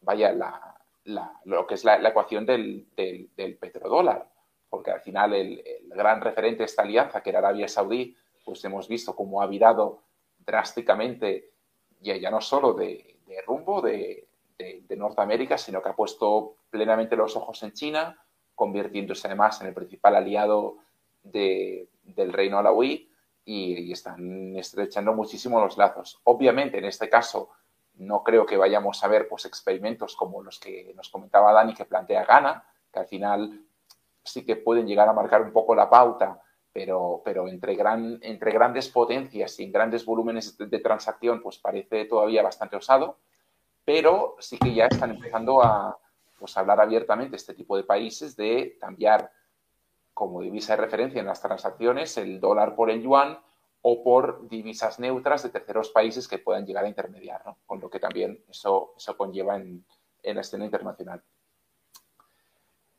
[0.00, 4.28] vaya, la, lo que es la, ecuación del, del petrodólar
[4.68, 8.88] porque al final el, gran referente de esta alianza, que era Arabia Saudí, pues hemos
[8.88, 10.02] visto cómo ha virado
[10.38, 11.52] drásticamente,
[12.00, 13.16] ya, ya no solo de,
[13.46, 14.26] rumbo de,
[14.96, 18.18] Norteamérica, sino que ha puesto plenamente los ojos en China,
[18.54, 20.78] convirtiéndose además en el principal aliado
[21.22, 23.10] del reino alawí
[23.44, 26.20] y, y, están estrechando muchísimo los lazos.
[26.24, 27.50] Obviamente, en este caso,
[27.96, 31.84] no creo que vayamos a ver pues, experimentos como los que nos comentaba Dani que
[31.84, 33.66] plantea Ghana, que al final
[34.22, 36.40] sí que pueden llegar a marcar un poco la pauta,
[36.76, 42.04] pero, pero entre, gran, entre grandes potencias y en grandes volúmenes de, transacción, pues parece
[42.04, 43.16] todavía bastante osado,
[43.82, 45.98] pero sí que ya están empezando a
[46.38, 49.32] pues, hablar abiertamente este tipo de países de cambiar
[50.12, 53.38] como divisa de referencia en las transacciones el dólar por el yuan
[53.80, 57.56] o por divisas neutras de terceros países que puedan llegar a intermediar, ¿no?
[57.64, 59.82] con lo que también eso, eso conlleva en,
[60.22, 61.22] en la escena internacional.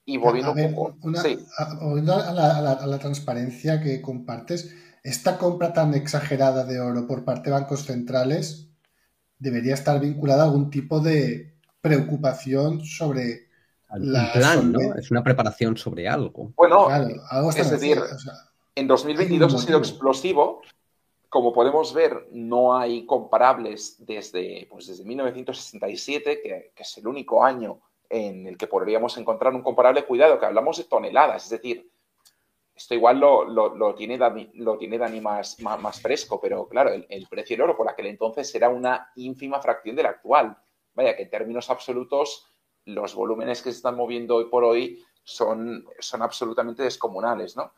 [0.09, 1.09] Y volviendo un poco.
[1.09, 7.83] a, la, transparencia que compartes, esta compra tan exagerada de oro por parte de bancos
[7.83, 8.69] centrales
[9.37, 13.49] debería estar vinculada a algún tipo de preocupación sobre
[13.97, 14.95] la plan, ¿no?
[14.95, 16.53] Es una preparación sobre algo.
[16.55, 16.87] Bueno,
[17.49, 18.01] es decir,
[18.75, 20.61] en 2022 ha sido explosivo.
[21.27, 27.43] Como podemos ver, no hay comparables desde, pues desde 1967, que, que es el único
[27.43, 31.89] año en el que podríamos encontrar un comparable cuidado, que hablamos de toneladas, es decir,
[32.77, 37.55] esto igual lo, tiene, Dani, lo tiene Dani más, más, fresco, pero claro, el, precio
[37.55, 40.55] del oro por aquel entonces era una ínfima fracción del actual.
[40.93, 42.45] Vaya, que en términos absolutos
[42.85, 47.73] los volúmenes que se están moviendo hoy por hoy son, son absolutamente descomunales, ¿no?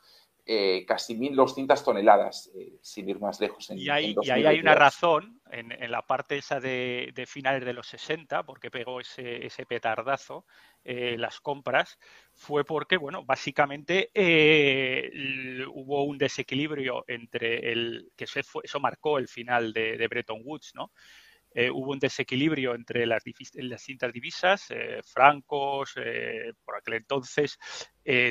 [0.51, 3.69] Eh, casi 1.200 toneladas, eh, sin ir más lejos.
[3.69, 8.71] y, ahí hay una razón en, la parte esa de, finales de los 60, porque
[8.71, 10.47] pegó ese, petardazo,
[10.83, 11.99] eh, las compras,
[12.33, 14.09] fue porque, bueno, básicamente
[15.71, 20.71] hubo un desequilibrio entre el, que eso, eso marcó el final de, de Bretton Woods,
[20.73, 20.91] ¿no?
[21.59, 27.59] Eh, hubo un desequilibrio entre las, distintas divisas, eh, francos, eh, por aquel entonces,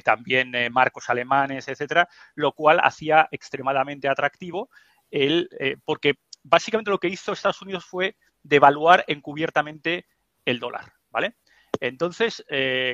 [0.03, 4.71] también marcos alemanes, etcétera, lo cual hacía extremadamente atractivo
[5.11, 5.49] el,
[5.85, 10.07] porque básicamente lo que hizo Estados Unidos fue devaluar encubiertamente
[10.45, 11.37] el dólar, ¿vale?
[11.79, 12.45] Entonces,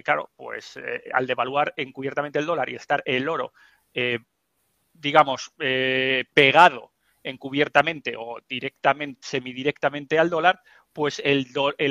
[0.05, 0.78] claro, pues
[1.14, 3.55] al devaluar encubiertamente el dólar y estar el oro,
[4.93, 6.94] digamos, pegado
[7.25, 10.61] encubiertamente o directamente, semidirectamente al dólar,
[10.93, 11.49] pues el,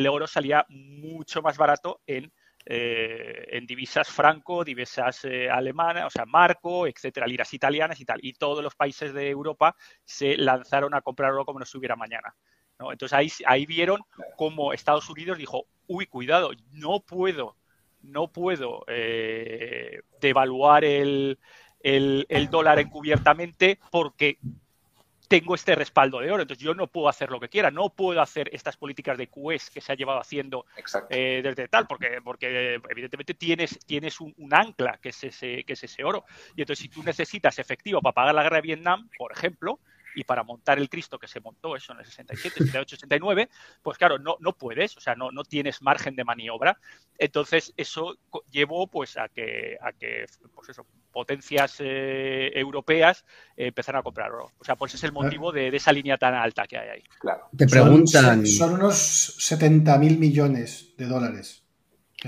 [0.08, 2.32] oro salía mucho más barato en,
[2.66, 8.20] eh, en divisas franco, divisas eh, alemanas, o sea, marco, etcétera, liras italianas y tal.
[8.22, 9.76] Y todos los países de Europa
[10.06, 12.34] se lanzaron a comprar oro como no estuviera mañana.
[12.80, 14.02] Entonces ahí, vieron
[14.36, 17.56] cómo Estados Unidos dijo, uy, cuidado, no puedo,
[18.02, 21.38] no puedo eh, devaluar el
[22.50, 24.38] dólar encubiertamente porque
[25.34, 26.44] tengo este respaldo de oro.
[26.44, 29.72] Entonces yo no puedo hacer lo que quiera, no puedo hacer estas políticas de QS
[29.72, 30.68] que se ha llevado haciendo
[31.10, 35.84] eh, desde tal, porque, porque evidentemente tienes, tienes un, ancla que es, ese, que es
[35.84, 36.26] ese oro.
[36.56, 39.80] Y entonces si tú necesitas efectivo para pagar la guerra de Vietnam, por ejemplo,
[40.14, 43.50] y para montar el Cristo que se montó eso en el 67, 68, 69,
[43.82, 46.78] pues claro, no, no puedes, o sea, no, no tienes margen de maniobra.
[47.18, 48.20] Entonces, eso
[48.52, 53.24] llevó pues a que, a que pues eso, potencias eh, europeas
[53.56, 54.52] eh, empezaran a comprar oro.
[54.60, 57.04] O sea, pues es el motivo de, esa línea tan alta que hay ahí.
[57.20, 57.48] Claro.
[57.56, 58.46] Te preguntan.
[58.46, 61.64] Son, unos 70 mil millones de dólares.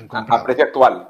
[0.09, 1.09] a precio actual.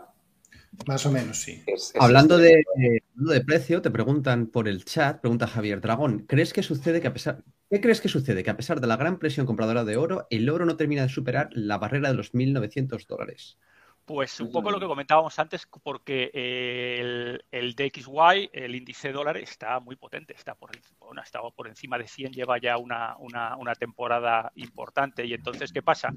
[0.87, 1.63] Más o menos, sí.
[1.97, 6.99] hablando, de, de precio, te preguntan por el chat, pregunta Javier Dragón, ¿crees que sucede
[6.99, 8.43] que a pesar, ¿qué crees que sucede?
[8.43, 11.09] Que a pesar de la gran presión compradora de oro, el oro no termina de
[11.09, 13.57] superar la barrera de los 1.900 dólares.
[14.05, 19.79] Pues un poco lo que comentábamos antes, porque el, el, DXY, el índice dólar, está
[19.79, 23.73] muy potente, está por, bueno, está por encima de 100, lleva ya una, una, una
[23.73, 25.25] temporada importante.
[25.25, 26.13] Y entonces, ¿qué pasa?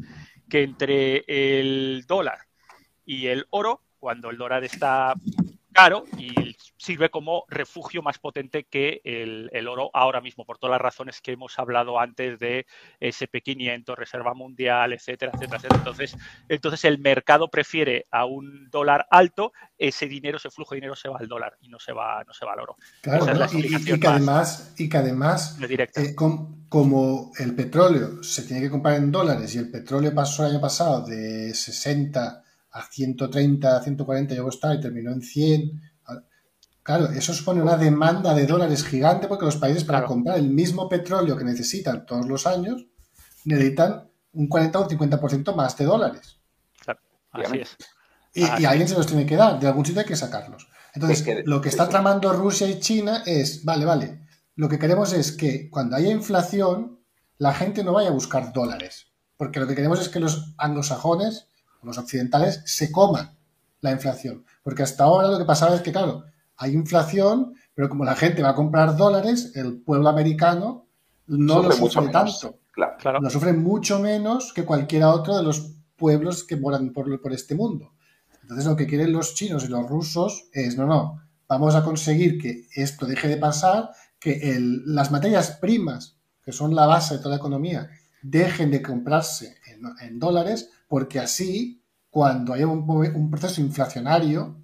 [0.50, 2.40] Que entre el dólar
[3.06, 5.14] y el oro, cuando el dólar está
[5.78, 10.80] caro y sirve como refugio más potente que el, oro ahora mismo, por todas las
[10.80, 12.66] razones que hemos hablado antes de
[13.00, 15.78] SP500, Reserva Mundial, etcétera, etcétera, etcétera.
[15.78, 16.16] Entonces,
[16.48, 21.08] entonces el mercado prefiere a un dólar alto, ese dinero, ese flujo de dinero se
[21.08, 22.76] va al dólar y no se va, no se va al oro.
[23.00, 28.96] Claro, y, que además, y que además eh, como el petróleo se tiene que comprar
[28.96, 34.46] en dólares y el petróleo pasó el año pasado de 60 a 130, 140 llegó
[34.46, 35.82] a estar y terminó en 100.
[36.82, 40.88] Claro, eso supone una demanda de dólares gigante porque los países para comprar el mismo
[40.88, 42.86] petróleo que necesitan todos los años
[43.44, 46.40] necesitan un 40 o un 50% más de dólares.
[46.80, 47.00] Claro,
[47.32, 47.76] así es.
[48.34, 50.68] Y, alguien se los tiene que dar, de algún sitio hay que sacarlos.
[50.94, 55.32] Entonces, lo que está tramando Rusia y China es, vale, vale, lo que queremos es
[55.32, 57.00] que cuando haya inflación,
[57.38, 61.47] la gente no vaya a buscar dólares, porque lo que queremos es que los anglosajones
[61.82, 63.36] los occidentales se coman
[63.80, 64.44] la inflación.
[64.62, 66.24] Porque hasta ahora lo que pasaba es que, claro,
[66.56, 70.86] hay inflación, pero como la gente va a comprar dólares, el pueblo americano
[71.26, 72.58] no lo sufre tanto.
[72.72, 73.20] Claro.
[73.20, 77.54] Lo sufre mucho menos que cualquiera otro de los pueblos que moran por, por este
[77.54, 77.92] mundo.
[78.42, 82.40] Entonces lo que quieren los chinos y los rusos es, no, no, vamos a conseguir
[82.40, 84.56] que esto deje de pasar, que
[84.86, 87.90] las materias primas, que son la base de toda la economía,
[88.22, 89.58] dejen de comprarse
[90.00, 94.56] en dólares porque así, cuando haya un, proceso inflacionario,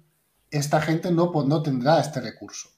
[0.49, 2.69] esta gente no, no tendrá este recurso.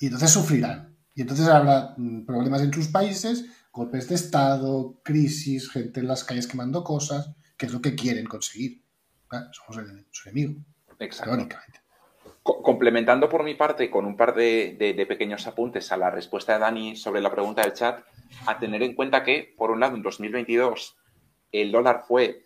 [0.00, 0.96] Y entonces sufrirán.
[1.14, 6.24] Y entonces habrá mm, problemas en sus países, golpes de Estado, crisis, gente en las
[6.24, 8.82] calles quemando cosas, que es lo que quieren conseguir.
[9.52, 10.60] Somos el, su enemigo.
[10.98, 11.56] Exacto.
[12.42, 16.96] complementando por mi parte con un par de, pequeños apuntes a la respuesta de Dani
[16.96, 18.02] sobre la pregunta del chat,
[18.46, 20.96] a tener en cuenta que, por un lado, en 2022
[21.52, 22.44] el dólar fue,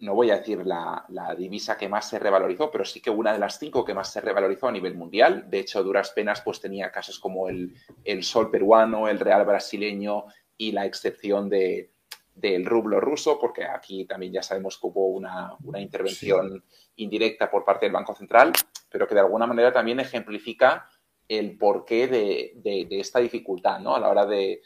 [0.00, 3.38] no voy a decir la, divisa que más se revalorizó, pero sí que una de
[3.38, 5.48] las cinco que más se revalorizó a nivel mundial.
[5.48, 7.74] De hecho, duras penas pues tenía casos como el,
[8.22, 10.24] sol peruano, el real brasileño
[10.56, 11.90] y la excepción de,
[12.34, 16.64] del rublo ruso, porque aquí también ya sabemos que hubo una, intervención
[16.96, 18.52] indirecta por parte del Banco Central,
[18.90, 20.88] pero que de alguna manera también ejemplifica
[21.28, 23.94] el porqué de, de, esta dificultad, ¿no?
[23.94, 24.60] A la hora de,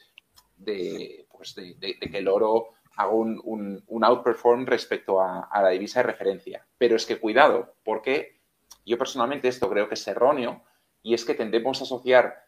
[1.30, 6.66] pues de, que el oro hago un, un, outperform respecto a, la divisa de referencia.
[6.78, 8.40] Pero es que cuidado, porque
[8.84, 10.62] yo personalmente esto creo que es erróneo
[11.02, 12.44] y es que tendemos a asociar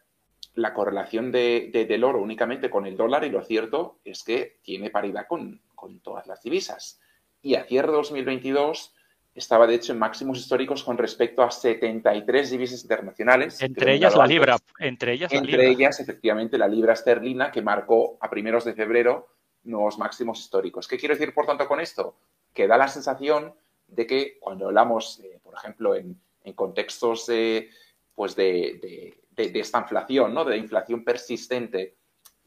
[0.55, 4.89] la correlación de, del oro únicamente con el dólar y lo cierto es que tiene
[4.89, 5.61] paridad con,
[6.01, 6.99] todas las divisas.
[7.41, 8.93] Y a cierre 2022
[9.35, 13.61] estaba de hecho en máximos históricos con respecto a 73 divisas internacionales.
[13.61, 14.57] Entre ellas la libra.
[14.79, 19.36] Entre ellas, entre ellas, efectivamente, la libra esterlina que marcó a primeros de febrero
[19.67, 20.87] nuevos máximos históricos.
[20.87, 22.15] ¿Qué quiero decir, por tanto, con esto?
[22.53, 23.53] Que da la sensación
[23.87, 26.19] de que cuando hablamos, eh, por ejemplo, en,
[26.55, 27.69] contextos de,
[28.15, 30.45] pues de, esta inflación, ¿no?
[30.45, 31.97] de inflación persistente,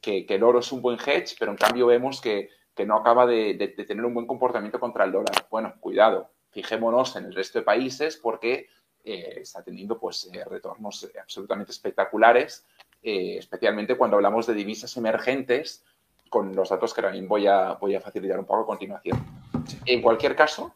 [0.00, 2.48] que, el oro es un buen hedge, pero en cambio vemos que,
[2.86, 5.46] no acaba de, tener un buen comportamiento contra el dólar.
[5.50, 8.68] Bueno, cuidado, fijémonos en el resto de países porque
[9.04, 12.64] eh, está teniendo pues, eh, retornos absolutamente espectaculares,
[13.02, 15.84] especialmente cuando hablamos de divisas emergentes
[16.30, 19.18] con los datos que también voy a, voy a facilitar un poco a continuación.
[19.84, 20.74] En cualquier caso,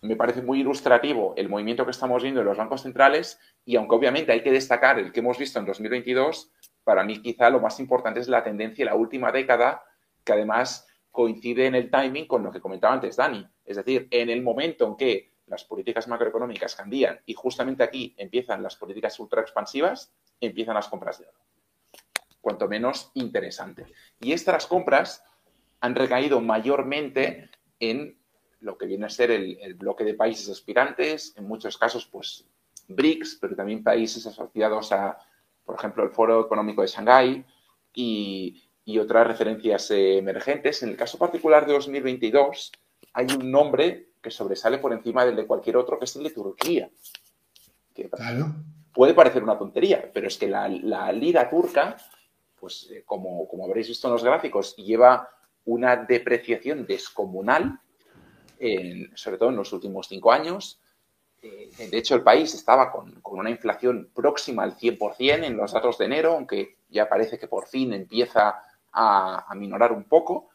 [0.00, 3.96] me parece muy ilustrativo el movimiento que estamos viendo en los bancos centrales y aunque
[3.96, 6.52] obviamente hay que destacar el que hemos visto en 2022,
[6.84, 9.82] para mí quizá lo más importante es la tendencia de la última década,
[10.22, 13.46] que además coincide en el timing con lo que comentaba antes Dani.
[13.64, 18.62] Es decir, en el momento en que las políticas macroeconómicas cambian y justamente aquí empiezan
[18.62, 21.38] las políticas ultra expansivas, empiezan las compras de oro.
[22.44, 23.86] Cuanto menos interesante.
[24.20, 25.24] Y estas compras
[25.80, 28.16] han recaído mayormente en
[28.60, 32.46] lo que viene a ser el, bloque de países aspirantes, en muchos casos, pues
[32.88, 35.18] BRICS, pero también países asociados a,
[35.64, 37.44] por ejemplo, el Foro Económico de Shanghái
[37.94, 38.60] y,
[39.00, 40.82] otras referencias emergentes.
[40.82, 42.72] En el caso particular de 2022,
[43.14, 46.30] hay un nombre que sobresale por encima del de cualquier otro, que es el de
[46.30, 46.90] Turquía.
[48.94, 50.68] Puede parecer una tontería, pero es que la,
[51.12, 51.96] lira turca,
[52.64, 55.28] pues eh, como, como habréis visto en los gráficos, lleva
[55.66, 57.78] una depreciación descomunal,
[59.14, 60.80] sobre todo en los últimos cinco años.
[61.42, 65.98] Eh, de hecho, el país estaba con, una inflación próxima al 100% en los datos
[65.98, 68.62] de enero, aunque ya parece que por fin empieza
[68.92, 70.48] a, a minorar un poco.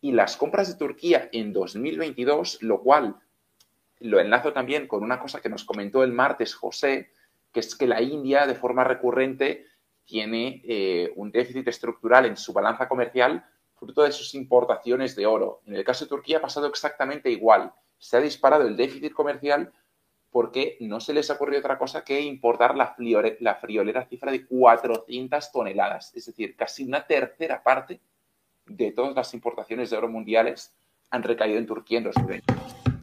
[0.00, 3.16] Y las compras de Turquía en 2022, lo cual
[3.98, 7.10] lo enlazo también con una cosa que nos comentó el martes José,
[7.52, 9.66] que es que la India de forma recurrente
[10.06, 13.44] tiene eh, un déficit estructural en su balanza comercial
[13.74, 15.60] fruto de sus importaciones de oro.
[15.66, 17.72] En el caso de Turquía ha pasado exactamente igual.
[17.98, 19.72] Se ha disparado el déficit comercial
[20.30, 22.94] porque no se les ha ocurrido otra cosa que importar la,
[23.54, 28.00] friolera cifra de 400 toneladas, es decir, casi una tercera parte
[28.66, 30.72] de todas las importaciones de oro mundiales
[31.10, 32.54] han recaído en Turquía en 2020.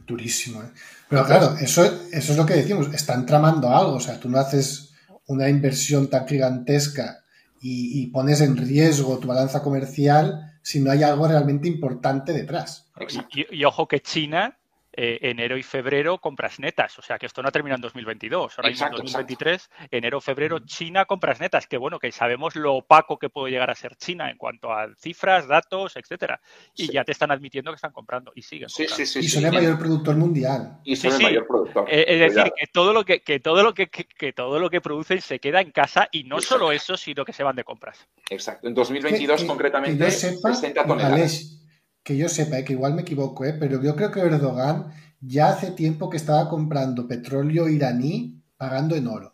[0.06, 0.68] Durísimo, ¿eh?
[1.08, 4.93] Pero claro, eso es lo que decimos, están tramando algo, o sea, tú no haces
[5.26, 7.24] una inversión tan gigantesca
[7.60, 12.90] y, pones en riesgo tu balanza comercial si no hay algo realmente importante detrás.
[13.32, 14.58] y, ojo que China
[14.96, 16.98] eh, enero y febrero compras netas.
[16.98, 18.58] O sea que esto no termina en 2022.
[18.58, 21.66] Ahora en 2023, enero, febrero, China compras netas.
[21.66, 24.88] Que bueno, que sabemos lo opaco que puede llegar a ser China en cuanto a
[24.96, 26.40] cifras, datos, etcétera.
[26.76, 28.68] Y ya te están admitiendo que están comprando y siguen.
[28.68, 30.78] Sí, sí, sí, y son el mayor productor mundial.
[30.84, 31.86] Y son el mayor productor.
[31.88, 35.38] Eh, es decir, que todo lo que, todo lo que, todo lo que producen se
[35.38, 38.06] queda en casa y no solo eso, sino que se van de compras.
[38.30, 38.68] Exacto.
[38.68, 41.63] En 2022 concretamente, 60 toneladas
[42.04, 45.48] que yo sepa, eh, que igual me equivoco, eh, pero yo creo que Erdogan ya
[45.48, 49.32] hace tiempo que estaba comprando petróleo iraní pagando en oro.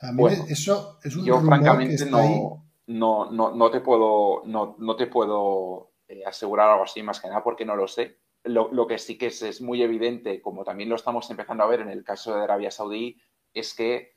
[0.00, 5.06] A mí eso es un yo francamente no, no, no, te puedo, no, no te
[5.06, 8.18] puedo eh, asegurar algo así más que nada porque no lo sé.
[8.44, 11.80] Lo, que sí que es, es, muy evidente, como también lo estamos empezando a ver
[11.80, 13.16] en el caso de Arabia Saudí,
[13.54, 14.16] es que,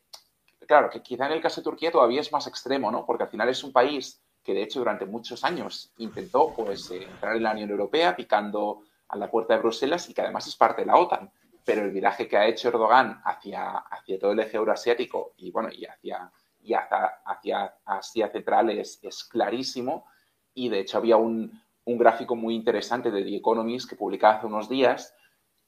[0.65, 3.05] claro, que quizá en el caso de Turquía todavía es más extremo, ¿no?
[3.05, 7.03] Porque al final es un país que de hecho durante muchos años intentó pues, eh,
[7.03, 10.55] entrar en la Unión Europea picando a la puerta de Bruselas y que además es
[10.55, 11.31] parte de la OTAN.
[11.65, 15.69] Pero el viraje que ha hecho Erdogan hacia, hacia todo el eje euroasiático y, bueno,
[15.71, 16.31] y hacia,
[16.61, 18.99] y hacia, Asia Central es,
[19.31, 20.05] clarísimo.
[20.53, 24.45] Y de hecho había un, un gráfico muy interesante de The Economist que publicaba hace
[24.45, 25.15] unos días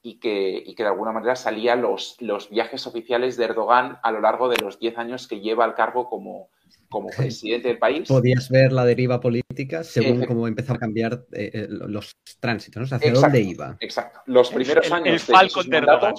[0.02, 4.12] y que, y que, de alguna manera salían los, los viajes oficiales de Erdogan a
[4.12, 6.50] lo largo de los 10 años que lleva al cargo como,
[6.88, 8.08] como presidente del país.
[8.08, 12.96] Podías ver la deriva política según cómo empezaba a cambiar eh, eh, los tránsitos, ¿no?
[12.96, 13.76] ¿Hacia dónde iba?
[13.80, 14.20] Exacto.
[14.26, 15.28] Los primeros años.
[15.28, 16.14] El, de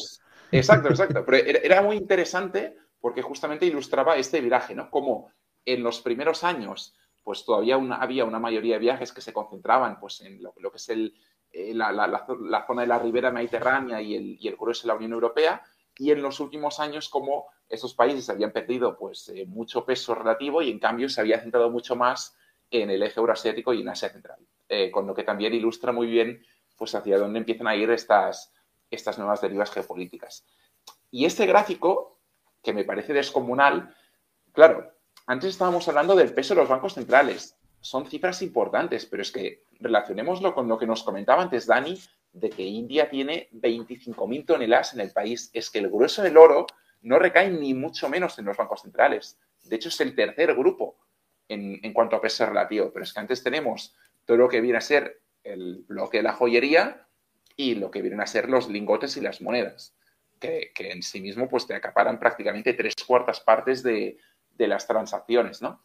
[0.51, 1.23] Exacto, exacto.
[1.25, 4.89] Pero era, muy interesante porque justamente ilustraba este viraje, ¿no?
[4.89, 5.31] Como
[5.65, 10.21] en los primeros años, pues todavía había una mayoría de viajes que se concentraban pues,
[10.21, 11.13] en lo, que es el,
[11.51, 12.25] eh, la,
[12.65, 15.61] zona de la ribera mediterránea y el, y el grueso de la Unión Europea,
[15.99, 20.61] y en los últimos años como esos países habían perdido pues, eh, mucho peso relativo
[20.61, 22.35] y en cambio se había centrado mucho más
[22.71, 24.39] en el eje euroasiático y en Asia Central,
[24.69, 26.41] eh, con lo que también ilustra muy bien
[26.77, 28.53] pues, hacia dónde empiezan a ir estas,
[28.89, 30.45] estas nuevas derivas geopolíticas.
[31.11, 32.19] Y este gráfico,
[32.63, 33.93] que me parece descomunal,
[34.53, 34.93] claro,
[35.25, 37.57] antes estábamos hablando del peso de los bancos centrales.
[37.81, 41.99] Son cifras importantes, pero es que relacionémoslo con lo que nos comentaba antes Dani,
[42.33, 45.49] de que India tiene 25.000 toneladas en el país.
[45.53, 46.67] Es que el grueso del oro
[47.01, 49.39] no recaen ni mucho menos en los bancos centrales.
[49.63, 50.97] De hecho, es el tercer grupo
[51.47, 52.91] en, cuanto a peso relativo.
[52.93, 53.95] Pero es que antes tenemos
[54.25, 57.07] todo lo que viene a ser el bloque de la joyería
[57.55, 59.95] y lo que vienen a ser los lingotes y las monedas,
[60.39, 64.17] que, en sí mismo pues, te acaparan prácticamente tres cuartas partes de,
[64.57, 65.81] las transacciones, ¿no?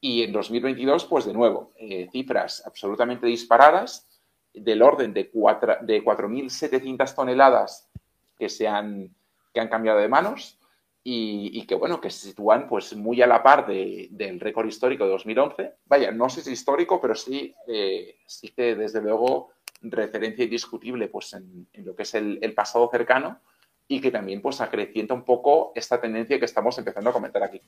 [0.00, 4.06] Y en 2022, pues de nuevo, eh, cifras absolutamente disparadas,
[4.54, 7.90] del orden de 4.700 toneladas
[8.38, 9.14] que se han
[9.54, 10.58] que han cambiado de manos
[11.06, 15.10] y, que, bueno, que se sitúan pues muy a la par del récord histórico de
[15.10, 15.74] 2011.
[15.84, 18.16] Vaya, no sé si histórico, pero sí, eh,
[18.56, 19.50] desde luego
[19.82, 23.38] referencia indiscutible pues en, lo que es el, pasado cercano
[23.86, 27.60] y que también pues acrecienta un poco esta tendencia que estamos empezando a comentar aquí.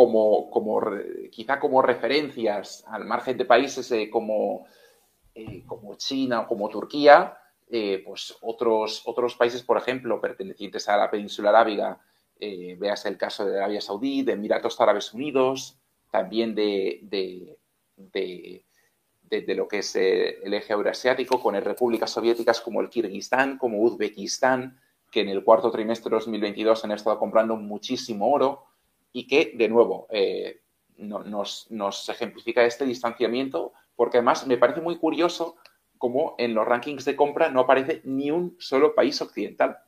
[0.00, 0.80] Como, como
[1.30, 4.64] quizá como referencias al margen de países eh, como,
[5.34, 7.36] eh, como China o como Turquía,
[7.68, 12.00] eh, pues otros, otros países, por ejemplo, pertenecientes a la península arábiga,
[12.78, 15.78] veas el caso de Arabia Saudí, de Emiratos Árabes Unidos,
[16.10, 18.64] también de, de,
[19.28, 24.80] de, lo que es el eje euroasiático, con repúblicas soviéticas como el Kirguistán, como Uzbekistán,
[25.12, 28.69] que en el cuarto trimestre de 2022 han estado comprando muchísimo oro
[29.12, 30.60] y que, de nuevo, eh,
[30.98, 35.56] nos, nos, ejemplifica este distanciamiento, porque además me parece muy curioso
[35.98, 39.78] cómo en los rankings de compra no aparece ni un solo país occidental.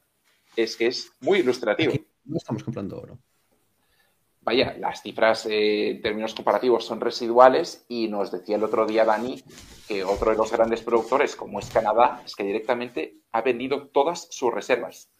[0.56, 1.94] Es que es muy ilustrativo
[2.24, 3.18] no estamos comprando oro.
[4.42, 9.04] Vaya, las cifras eh, en términos comparativos son residuales y nos decía el otro día
[9.04, 9.40] Dani
[9.86, 14.26] que otro de los grandes productores, como es Canadá, es que directamente ha vendido todas
[14.30, 15.11] sus reservas.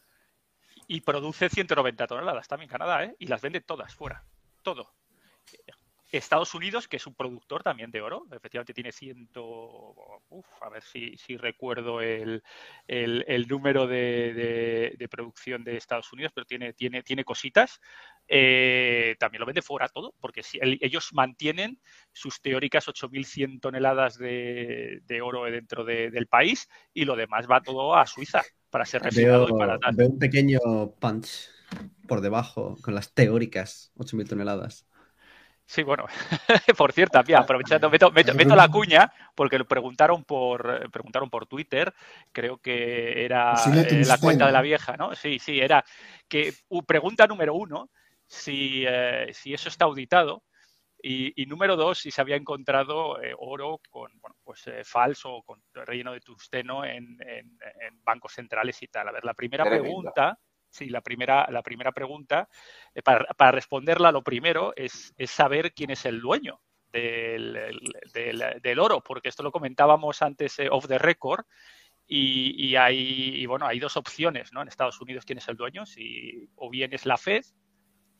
[0.93, 3.15] Y produce 190 toneladas también Canadá, ¿eh?
[3.17, 4.23] Y las vende todas fuera.
[4.61, 4.93] Todo.
[6.11, 10.83] Estados Unidos, que es un productor también de oro, efectivamente tiene ciento, uf, a ver
[10.83, 12.43] si, si recuerdo el,
[12.85, 17.81] el, número de, de, producción de Estados Unidos, pero tiene, tiene, tiene cositas.
[18.27, 24.99] Eh, también lo vende fuera todo, porque si, ellos mantienen sus teóricas 8.100 toneladas de,
[25.05, 28.43] de oro dentro del país y lo demás va todo a Suiza
[28.73, 30.59] para ser refinado y para Veo un pequeño
[30.99, 31.47] punch
[32.07, 34.87] por debajo con las teóricas 8.000 toneladas.
[35.67, 36.07] Sí, bueno,
[36.77, 38.11] por cierto, aprovechando, meto,
[38.55, 41.93] la cuña porque lo preguntaron por, preguntaron por Twitter,
[42.31, 45.13] creo que era eh, la cuenta de la vieja, ¿no?
[45.13, 45.85] Sí, sí, era
[46.27, 46.51] que
[46.87, 47.91] pregunta número uno,
[48.25, 50.43] si, eh, si eso está auditado,
[51.05, 55.61] y, número dos, si se había encontrado eh, oro con, bueno, pues falso o con
[55.73, 57.17] relleno de tungsteno en,
[58.03, 59.09] bancos centrales y tal.
[59.09, 60.39] A ver, la primera pregunta
[60.73, 62.49] Sí, la primera, la primera pregunta,
[62.95, 66.59] eh, para, responderla, lo primero es, saber quién es el dueño
[66.91, 71.45] del, oro, porque esto lo comentábamos antes eh, off the record.
[72.07, 74.63] Y, hay, bueno, hay dos opciones ¿no?
[74.63, 77.45] en Estados Unidos quién es el dueño, si o bien es la Fed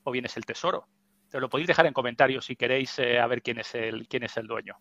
[0.04, 0.88] o bien es el Tesoro.
[1.34, 4.22] Te lo podéis dejar en comentarios si queréis eh, a ver quién es el quién
[4.22, 4.78] es el dueño.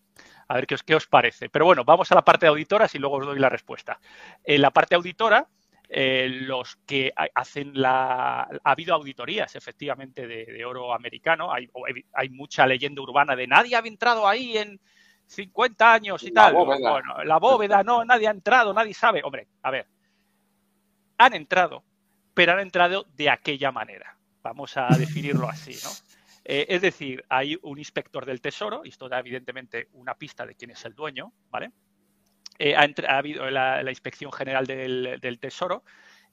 [0.47, 1.49] A ver qué os, qué os parece.
[1.49, 3.99] Pero bueno, vamos a la parte de auditoras y luego os doy la respuesta.
[4.43, 5.47] En la parte auditora,
[5.89, 8.41] eh, los que hacen la...
[8.41, 11.51] Ha habido auditorías, efectivamente, de, oro americano.
[11.51, 11.67] Hay,
[12.13, 14.79] hay, mucha leyenda urbana de nadie había entrado ahí en
[15.25, 16.53] 50 años y tal.
[16.53, 19.21] Bueno, la bóveda, no, nadie ha entrado, nadie sabe.
[19.23, 19.87] Hombre, a ver,
[21.17, 21.83] han entrado,
[22.35, 24.15] pero han entrado de aquella manera.
[24.43, 26.12] Vamos a definirlo así, ¿no?
[26.45, 30.55] Eh, es decir, hay un inspector del tesoro, y esto da evidentemente una pista de
[30.55, 31.71] quién es el dueño, ¿vale?
[32.59, 35.83] Eh, ha, habido la, Inspección General del, Tesoro,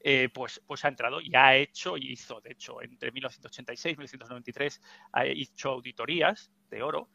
[0.01, 3.97] eh, pues, pues ha entrado y ha hecho, y hizo, de hecho, entre 1986 y
[3.97, 4.81] 1993,
[5.13, 7.09] ha hecho auditorías de oro.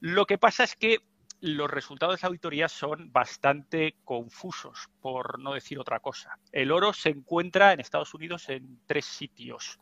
[0.00, 1.00] Lo que pasa es que
[1.40, 6.38] los resultados de la auditoría son bastante confusos, por no decir otra cosa.
[6.52, 9.80] El oro se encuentra en Estados Unidos en tres sitios,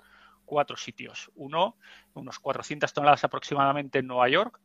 [0.50, 1.30] cuatro sitios.
[1.36, 1.76] Uno,
[2.14, 4.60] unos 400 toneladas aproximadamente en Nueva York,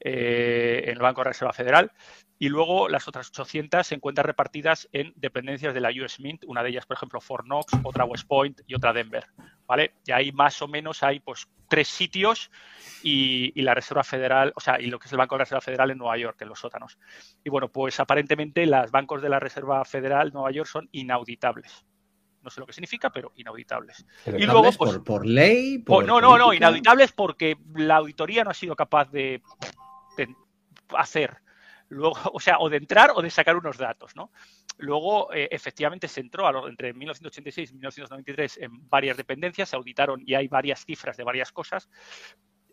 [0.00, 1.92] eh, en el Banco de Reserva Federal
[2.38, 6.62] y luego las otras 800 se encuentran repartidas en dependencias de la US Mint, una
[6.62, 9.26] de ellas, por ejemplo, Fort Knox, otra West Point y otra Denver,
[9.66, 9.94] ¿vale?
[10.06, 12.50] Y ahí más o menos hay pues tres sitios
[13.02, 15.90] y, la Reserva Federal, o sea, y lo que es el Banco de Reserva Federal
[15.90, 16.98] en Nueva York, en los sótanos.
[17.44, 21.84] Y bueno, pues aparentemente los bancos de la Reserva Federal Nueva York son inauditables
[22.46, 24.06] no sé lo que significa, pero inauditables.
[24.24, 25.82] y luego, pues, por, ley.
[25.88, 29.42] no, no, no, inauditables porque la auditoría no ha sido capaz de
[30.96, 31.38] hacer.
[31.88, 34.30] Luego, o sea, o de entrar o de sacar unos datos, ¿no?
[34.78, 40.22] Luego, eh, efectivamente, se entró a entre 1986 y 1993 en varias dependencias, se auditaron
[40.24, 41.88] y hay varias cifras de varias cosas.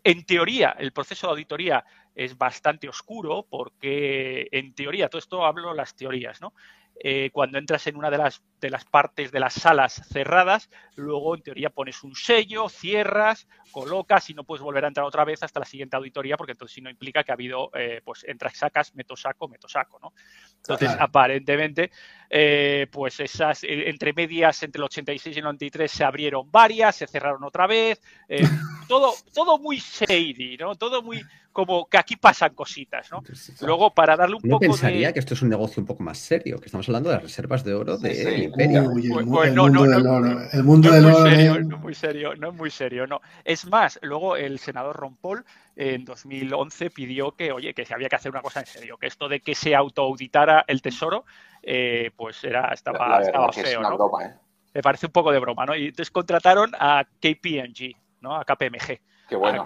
[0.04, 1.84] En teoría, el proceso de auditoría
[2.14, 6.52] es bastante oscuro porque, en teoría, todo esto hablo las teorías, ¿no?
[6.96, 11.34] Eh, cuando entras en una de las, de las partes de las salas cerradas, luego
[11.34, 15.42] en teoría pones un sello, cierras, colocas y no puedes volver a entrar otra vez
[15.42, 18.56] hasta la siguiente auditoría porque entonces si no implica que ha habido, eh, pues entras,
[18.56, 20.12] sacas, meto saco, meto saco, ¿no?
[20.58, 21.90] Entonces, aparentemente,
[22.30, 27.08] eh, pues esas, entre medias, entre el 86 y el 93 se abrieron varias, se
[27.08, 28.00] cerraron otra vez,
[28.88, 30.76] todo, todo muy shady, ¿no?
[30.76, 31.20] Todo muy
[31.54, 33.22] como que aquí pasan cositas, ¿no?
[33.60, 34.68] Luego, para darle un poco de...
[34.70, 37.22] pensaría que esto es un negocio un poco más serio, que estamos hablando de las
[37.22, 38.82] reservas de oro del imperio.
[38.82, 40.40] el, mundo del oro.
[40.52, 41.30] El mundo del oro.
[41.60, 43.20] no es muy serio, no es muy serio, no.
[43.44, 45.44] Es más, luego el senador Ron Paul
[45.76, 49.06] en 2011 pidió que, oye, que se había que hacer una cosa en serio, que
[49.06, 51.24] esto de que se autoauditara el tesoro,
[51.62, 54.20] eh, pues era, estaba, estaba feo, ¿no?
[54.20, 54.34] ¿eh?
[54.72, 55.74] Me parece un poco de broma, ¿no?
[55.76, 58.34] Y entonces contrataron a KPMG, ¿no?
[58.34, 59.64] A KPMG Qué bueno.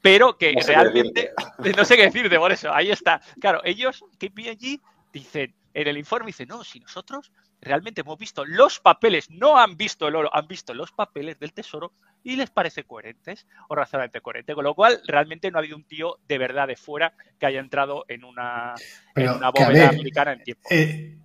[0.00, 1.32] Pero que realmente,
[1.76, 3.20] no sé qué decirte por eso, ahí está.
[3.40, 4.80] Claro, ellos, KPMG,
[5.12, 9.76] dicen, en el informe dicen, no, si nosotros realmente hemos visto los papeles, no han
[9.76, 11.92] visto el oro, han visto los papeles del tesoro
[12.22, 14.54] y les parece coherentes o razonablemente coherente.
[14.54, 17.60] Con lo cual, realmente no ha habido un tío de verdad de fuera que haya
[17.60, 18.74] entrado en una,
[19.14, 20.68] bóveda americana en tiempo.
[20.70, 21.16] Eh,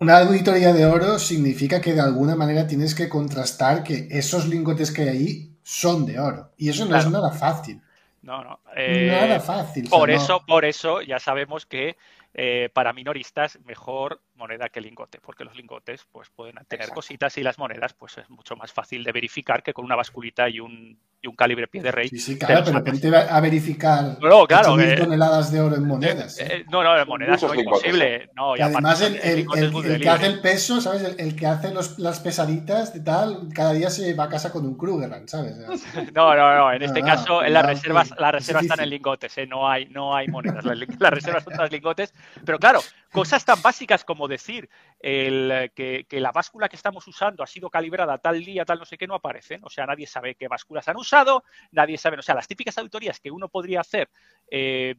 [0.00, 4.92] una auditoría de oro significa que de alguna manera tienes que contrastar que esos lingotes
[4.92, 6.52] que hay ahí son de oro.
[6.56, 7.82] Y eso no es nada fácil.
[8.22, 8.60] No, no.
[8.74, 9.88] nada eh, fácil.
[9.88, 11.96] Por eso, por eso ya sabemos que
[12.34, 17.42] eh, para minoristas mejor moneda que lingote, porque los lingotes pues pueden tener cositas y
[17.42, 20.98] las monedas pues es mucho más fácil de verificar que con una basculita y un,
[21.20, 22.08] y un calibre pie de rey.
[22.08, 26.38] Sí, sí, claro, pero va a verificar no, claro, eh, toneladas de oro en monedas.
[26.38, 28.30] Eh, no, no, en monedas no es imposible.
[28.34, 31.16] No, y además el, el, que hace el peso, ¿sabes?
[31.18, 34.64] El, que hace los, las pesaditas y tal, cada día se va a casa con
[34.64, 35.56] un Krugerrand, ¿sabes?
[36.14, 39.46] No, no, no, en este caso en las reservas, las reservas están en lingotes, ¿eh?
[39.46, 42.80] no, hay, no hay monedas, las, reservas son todas lingotes, pero claro,
[43.12, 44.68] cosas tan básicas como decir
[45.00, 48.96] el, que, la báscula que estamos usando ha sido calibrada tal día, tal no sé
[48.98, 49.60] qué, no aparecen.
[49.64, 53.20] O sea, nadie sabe qué básculas han usado, nadie sabe, o sea, las típicas auditorías
[53.20, 54.10] que uno podría hacer
[54.50, 54.96] eh,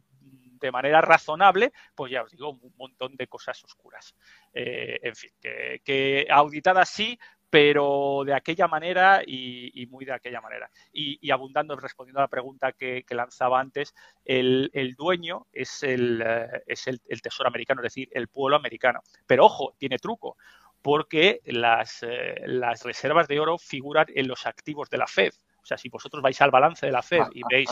[0.59, 4.15] de manera razonable, pues ya os digo, un montón de cosas oscuras.
[4.53, 7.17] Eh, en fin, que, que auditadas sí,
[7.49, 10.69] pero de aquella manera y, muy de aquella manera.
[10.93, 16.87] Y, abundando, respondiendo a la pregunta que, lanzaba antes, el, dueño es, el, eh, es
[16.87, 19.01] el, tesoro americano, es decir, el pueblo americano.
[19.25, 20.37] Pero ojo, tiene truco,
[20.81, 25.33] porque las, eh, las reservas de oro figuran en los activos de la Fed.
[25.61, 27.69] O sea, si vosotros vais al balance de la Fed y veis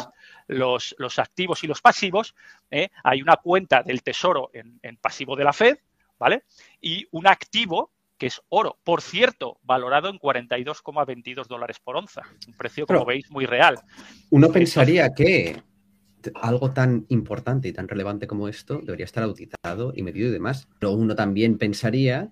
[0.48, 2.36] los, los activos y los pasivos,
[2.70, 5.78] eh, hay una cuenta del tesoro en, en pasivo de la Fed,
[6.20, 6.44] ¿vale?
[6.82, 8.78] Y un activo que es oro.
[8.84, 12.22] Por cierto, valorado en 42,22 dólares por onza.
[12.48, 13.80] Un precio, como veis, muy real.
[14.30, 15.62] Uno pensaría que
[16.36, 20.68] algo tan importante y tan relevante como esto debería estar auditado y medido y demás.
[20.80, 22.32] Pero uno también pensaría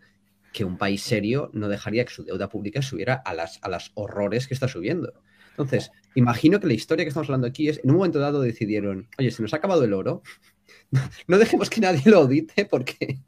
[0.51, 3.91] que un país serio no dejaría que su deuda pública subiera a las, a las
[3.95, 5.13] horrores que está subiendo.
[5.51, 9.07] Entonces, imagino que la historia que estamos hablando aquí es, en un momento dado decidieron,
[9.17, 10.21] oye, se nos ha acabado el oro,
[11.27, 13.19] no dejemos que nadie lo audite porque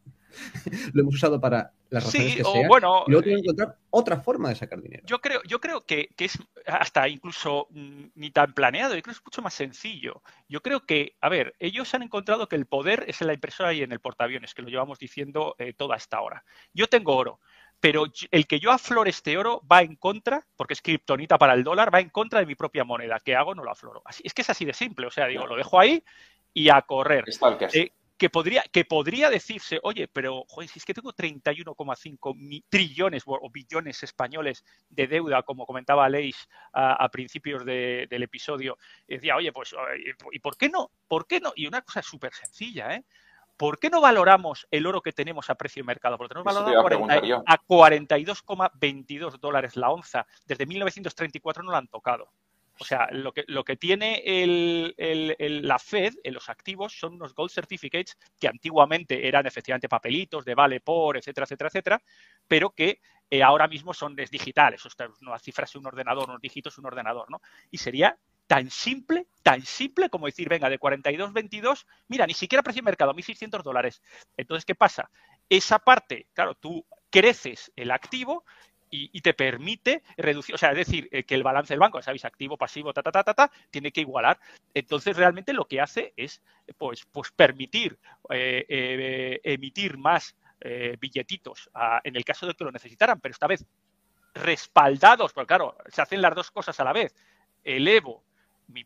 [0.94, 4.50] lo hemos usado para las razones que o bueno, y luego que encontrar otra forma
[4.50, 5.04] de sacar dinero.
[5.06, 9.20] Yo creo, yo creo que, es hasta incluso mm, ni tan planeado, yo creo que
[9.20, 10.22] es mucho más sencillo.
[10.48, 13.74] Yo creo que, a ver, ellos han encontrado que el poder es en la impresora
[13.74, 16.44] y en el portaaviones, que lo llevamos diciendo eh, toda esta hora.
[16.74, 17.40] Yo tengo oro,
[17.80, 21.64] pero el que yo aflore este oro va en contra, porque es kriptonita para el
[21.64, 23.20] dólar, va en contra de mi propia moneda.
[23.24, 23.54] ¿Qué hago?
[23.54, 24.02] No lo afloro.
[24.06, 25.08] Así, es que es así de simple.
[25.08, 26.04] O sea, digo, lo dejo ahí
[26.54, 27.26] y a correr.
[27.70, 33.24] que que podría, que podría decirse, oye, pero joder, si es que tengo 31,5 trillones
[33.26, 38.78] o billones españoles de deuda, como comentaba Leis a, principios del episodio,
[39.08, 39.76] decía, oye, pues,
[40.32, 40.92] ¿y por qué no?
[41.08, 41.54] ¿Por qué no?
[41.56, 43.04] Y una cosa súper sencilla, ¿eh?
[43.56, 46.18] ¿Por qué no valoramos el oro que tenemos a precio de mercado?
[46.18, 47.08] Porque tenemos valorado
[47.48, 50.28] a, 42,22 dólares la onza.
[50.46, 52.30] Desde 1934 no lo han tocado.
[52.80, 54.24] O sea, lo que, lo que tiene
[54.98, 60.56] la Fed en los activos son unos gold certificates que antiguamente eran efectivamente papelitos de
[60.56, 62.02] vale por, etcétera, etcétera, etcétera,
[62.48, 64.86] pero que eh, ahora mismo son digitales.
[64.86, 67.42] O sea, una cifra es un ordenador, unos dígitos un ordenador, ¿no?
[67.72, 68.18] Y sería
[68.48, 73.14] tan simple, tan simple como decir, venga, de 42.22, mira, ni siquiera precio de mercado,
[73.14, 74.02] 1.600 dólares.
[74.38, 75.10] Entonces, ¿qué pasa?
[75.50, 78.46] Esa parte, claro, tú creces el activo
[78.90, 82.26] y, te permite reducir, o sea, es decir, eh, que el balance del banco, sabéis,
[82.26, 84.40] activo, pasivo, ta, ta, ta, ta, ta, tiene que igualar.
[84.74, 86.42] Entonces, realmente lo que hace es,
[86.78, 88.00] pues, pues permitir
[88.30, 90.36] eh, eh, emitir más
[91.00, 91.70] billetitos
[92.04, 93.64] en el caso de que lo necesitaran, pero esta vez
[94.34, 97.16] respaldados, porque claro, se hacen las dos cosas a la vez.
[97.64, 98.24] Elevo
[98.68, 98.84] mi,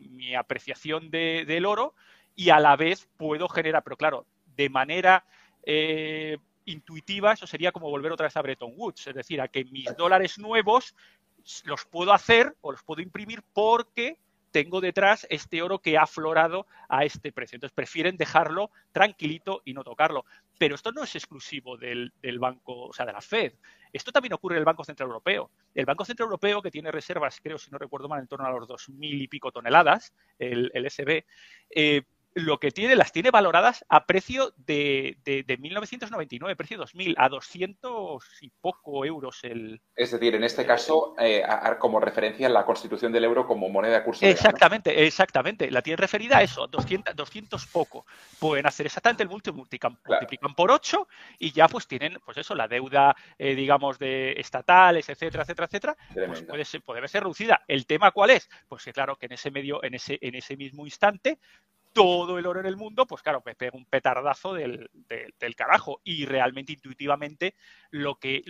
[0.00, 1.94] mi, apreciación del oro
[2.34, 5.26] y a la vez puedo generar, pero claro, de manera
[6.64, 9.94] intuitiva, eso sería como volver otra vez a Bretton Woods, es decir, a que mis
[9.96, 10.94] dólares nuevos
[11.64, 14.18] los puedo hacer o los puedo imprimir porque
[14.54, 17.56] tengo detrás este oro que ha aflorado a este precio.
[17.56, 20.24] Entonces prefieren dejarlo tranquilito y no tocarlo.
[20.58, 23.54] Pero esto no es exclusivo del, banco, o sea, de la Fed.
[23.92, 25.50] Esto también ocurre en el Banco Central Europeo.
[25.74, 28.52] El Banco Central Europeo, que tiene reservas, creo, si no recuerdo mal, en torno a
[28.52, 31.24] los dos mil y pico toneladas, el, el SB,
[31.70, 32.02] eh,
[32.34, 38.24] lo que tiene, las tiene valoradas a precio de, de, 1999, precio 2000, a 200
[38.40, 39.80] y poco euros el...
[39.94, 41.44] Es decir, en este caso, eh,
[41.78, 44.26] como referencia la constitución del euro como moneda de curso.
[44.26, 45.70] Exactamente, exactamente.
[45.70, 48.04] La tiene referida a eso, 200, 200 poco.
[48.40, 51.06] Pueden hacer exactamente el multi, multiplican, multiplican por 8
[51.38, 55.96] y ya pues tienen, pues eso, la deuda, eh, digamos, de estatales, etcétera, etcétera, etcétera,
[56.26, 57.62] pues puede ser, puede ser reducida.
[57.68, 58.50] ¿El tema cuál es?
[58.68, 61.38] Pues que claro, que en ese medio, en ese, en ese mismo instante,
[61.94, 64.90] todo el oro en el mundo, pues claro, me pega un petardazo del,
[65.56, 66.00] carajo.
[66.04, 67.54] Y realmente, intuitivamente,
[67.90, 68.42] lo que,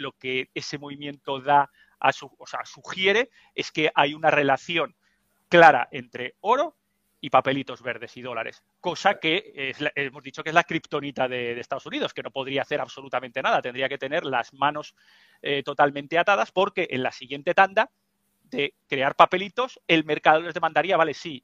[0.55, 4.95] ese movimiento da o sea, sugiere es que hay una relación
[5.49, 6.77] clara entre oro
[7.21, 11.87] y papelitos verdes y dólares, cosa que hemos dicho que es la kriptonita de, Estados
[11.87, 14.95] Unidos, que no podría hacer absolutamente nada, tendría que tener las manos
[15.41, 17.91] eh, totalmente atadas porque en la siguiente tanda
[18.43, 21.43] de crear papelitos el mercado les demandaría, vale, sí,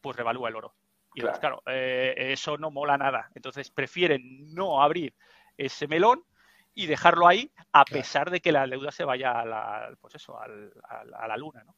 [0.00, 0.74] pues revalúa el oro.
[1.14, 3.30] Y claro, claro eh, eso no mola nada.
[3.34, 5.14] Entonces prefieren no abrir
[5.56, 6.24] ese melón
[6.74, 10.38] y dejarlo ahí a pesar de que la deuda se vaya a la, pues eso,
[10.38, 10.46] a
[11.28, 11.74] la luna, ¿no?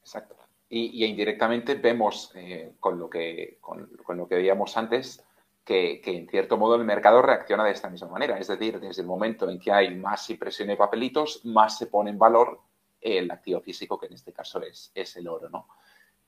[0.00, 0.36] Exacto.
[0.68, 5.24] Y, indirectamente vemos eh, con, lo que, con, lo que veíamos antes
[5.64, 8.38] que, en cierto modo el mercado reacciona de esta misma manera.
[8.38, 12.10] Es decir, desde el momento en que hay más impresión de papelitos, más se pone
[12.10, 12.60] en valor
[13.00, 15.48] el activo físico, que en este caso es, es el oro.
[15.48, 15.68] ¿no?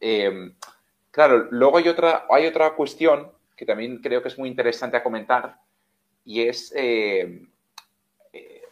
[0.01, 0.55] Eh,
[1.10, 5.02] claro, luego hay otra, hay otra cuestión que también creo que es muy interesante a
[5.02, 5.60] comentar
[6.24, 7.48] y es eh,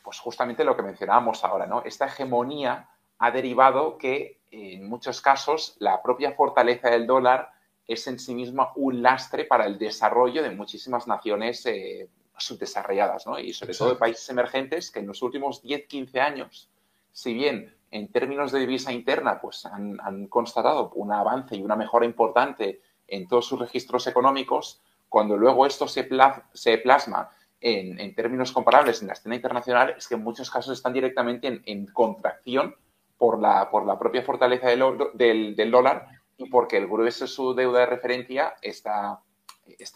[0.07, 1.83] pues justamente lo que mencionábamos ahora, ¿no?
[1.85, 2.89] Esta hegemonía
[3.19, 7.51] ha derivado que en muchos casos la propia fortaleza del dólar
[7.89, 13.37] es en sí misma un lastre para el desarrollo de muchísimas naciones eh, subdesarrolladas, ¿no?
[13.41, 16.71] Y sobre todo de países emergentes que en los últimos 10, 15 años,
[17.11, 22.07] si bien en términos de divisa interna, pues han, constatado un avance y una mejora
[22.07, 26.09] importante en todos sus registros económicos, cuando luego esto se,
[26.53, 27.31] se plasma
[27.61, 31.87] en, términos comparables en la escena internacional, es que en muchos casos están directamente en
[31.87, 32.75] contracción
[33.19, 37.55] por la, por la propia fortaleza del, del, dólar y porque el grueso de su
[37.55, 39.21] deuda de referencia está,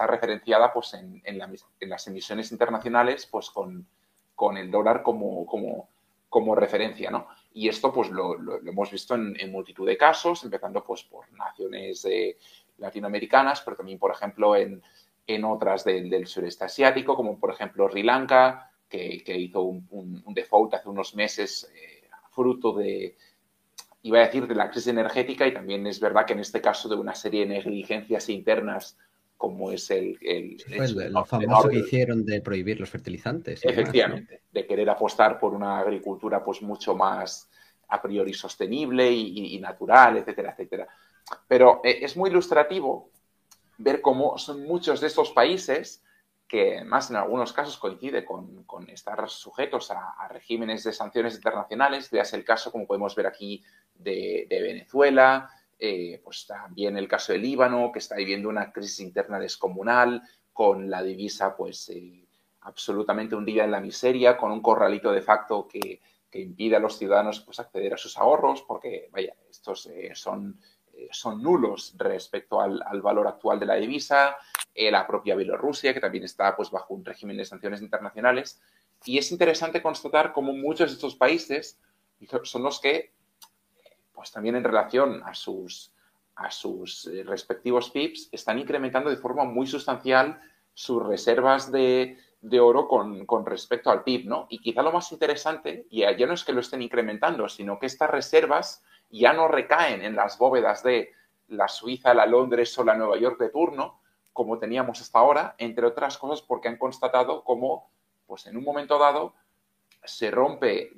[0.06, 1.38] referenciada pues, en,
[1.80, 3.86] las emisiones internacionales pues, con,
[4.56, 5.46] el dólar como,
[6.28, 7.10] como, referencia.
[7.10, 7.28] ¿no?
[7.52, 12.36] Y esto pues, lo, hemos visto en, multitud de casos, empezando pues, por naciones eh,
[12.78, 14.82] latinoamericanas, pero también, por ejemplo, en,
[15.27, 19.86] en otras del, del, sureste asiático, como por ejemplo Sri Lanka, que, que hizo un,
[19.90, 21.70] un, default hace unos meses.
[21.74, 22.01] Eh,
[22.31, 23.16] fruto de,
[24.02, 26.89] iba a decir, de la crisis energética y también es verdad que en este caso
[26.89, 28.97] de una serie de negligencias internas
[29.40, 30.18] como es el...
[30.20, 30.58] el,
[31.10, 33.64] lo famoso que hicieron de prohibir los fertilizantes.
[33.64, 37.48] Efectivamente, de querer apostar por una agricultura pues mucho más
[37.88, 40.88] a priori sostenible y, natural, etcétera, etcétera.
[41.48, 43.08] Pero eh, es muy ilustrativo
[43.78, 46.04] ver cómo son muchos de estos países
[46.46, 52.34] que más en algunos casos coincide con, estar sujetos a, regímenes de sanciones internacionales, veas
[52.34, 53.64] el caso, como podemos ver aquí,
[53.94, 55.48] de, Venezuela,
[55.81, 60.90] eh, pues también el caso de Líbano, que está viviendo una crisis interna descomunal, con
[60.90, 62.27] la divisa pues eh,
[62.62, 66.01] absolutamente hundida en la miseria, con un corralito de facto que,
[66.32, 70.61] impide a los ciudadanos pues, acceder a sus ahorros, porque, vaya, estos eh, son
[71.11, 74.36] son nulos respecto al, valor actual de la divisa,
[74.74, 78.61] eh, la propia Bielorrusia, que también está pues, bajo un régimen de sanciones internacionales.
[79.05, 81.78] Y es interesante constatar cómo muchos de estos países
[82.43, 83.12] son los que,
[84.12, 85.93] pues también en relación a sus,
[86.37, 90.41] a sus eh, respectivos PIBs, están incrementando de forma muy sustancial
[90.74, 92.16] sus reservas de,
[92.61, 94.47] oro con, con, respecto al PIB, ¿no?
[94.49, 97.87] Y quizá lo más interesante, y ya no es que lo estén incrementando, sino que
[97.87, 101.12] estas reservas ya no recaen en las bóvedas de
[101.49, 104.01] la Suiza, la Londres o la Nueva York de turno,
[104.32, 107.91] como teníamos hasta ahora, entre otras cosas porque han constatado cómo,
[108.27, 109.35] pues en un momento dado,
[110.05, 110.93] se rompe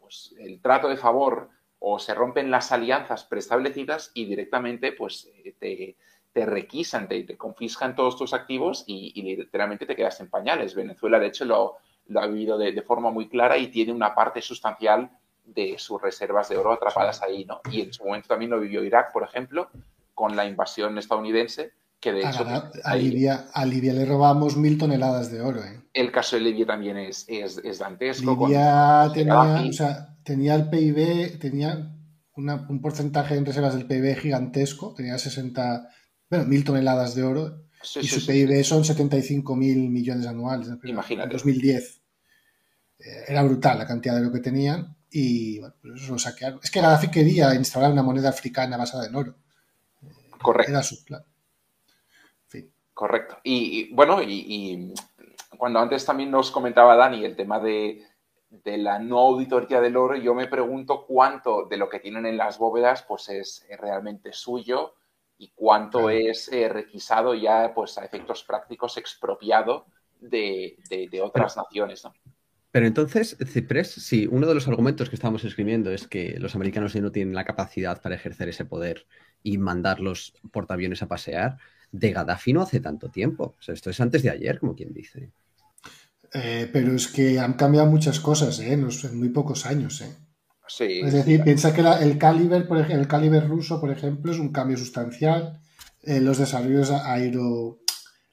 [0.00, 1.48] pues, el trato de favor
[1.80, 5.96] o se rompen las alianzas preestablecidas y directamente pues te,
[6.46, 10.74] requisan, te, confiscan todos tus activos y, literalmente te quedas en pañales.
[10.74, 11.76] Venezuela, de hecho, lo,
[12.16, 15.10] ha vivido de, de, forma muy clara y tiene una parte sustancial
[15.44, 17.60] de sus reservas de oro atrapadas ahí, ¿no?
[17.70, 19.70] Y en su momento también lo vivió Irak, por ejemplo,
[20.14, 22.44] con la invasión estadounidense, que de hecho...
[22.84, 25.80] A, Libia, a Libia le robamos mil toneladas de oro, ¿eh?
[25.92, 28.36] El caso de Libia también es, es, dantesco.
[28.36, 31.90] Libia tenía, tenía el PIB, tenía
[32.36, 35.88] un porcentaje en reservas del PIB gigantesco, tenía 60,
[36.28, 37.62] bueno, mil toneladas de oro,
[38.00, 40.68] y su PIB son 75 mil millones anuales.
[40.84, 41.28] Imagínate.
[41.28, 42.02] En 2010.
[42.98, 46.60] Eh, era brutal la cantidad de oro que tenían y bueno, pues eso lo saquearon.
[46.62, 49.34] Es que Gaddafi quería instalar una moneda africana basada en oro.
[50.38, 50.72] Correcto.
[50.72, 51.22] Era su plan.
[52.92, 53.38] Correcto.
[53.44, 54.92] Y, bueno, y,
[55.56, 58.02] cuando antes también nos comentaba Dani el tema de,
[58.64, 62.58] la no auditoría del oro, yo me pregunto cuánto de lo que tienen en las
[62.58, 64.94] bóvedas pues es, realmente suyo
[65.36, 69.86] y cuánto es eh, requisado ya pues a efectos prácticos expropiado
[70.20, 72.04] de, de otras naciones.
[72.04, 72.12] ¿no?
[72.70, 76.94] Pero entonces, Ciprés, si uno de los argumentos que estamos escribiendo es que los americanos
[76.96, 79.06] no tienen la capacidad para ejercer ese poder
[79.42, 81.56] y mandar los portaaviones a pasear,
[81.92, 83.56] de Gaddafi no hace tanto tiempo.
[83.58, 85.32] O sea, esto es antes de ayer, como quien dice.
[86.32, 88.72] Eh, pero es que han cambiado muchas cosas, ¿eh?
[88.72, 88.86] En,
[89.18, 90.14] muy pocos años, ¿eh?
[90.66, 94.38] Sí, es decir, piensa que el caliber, por ejemplo, el caliber ruso, por ejemplo, es
[94.38, 95.60] un cambio sustancial.
[96.02, 97.80] Los desarrollos aero,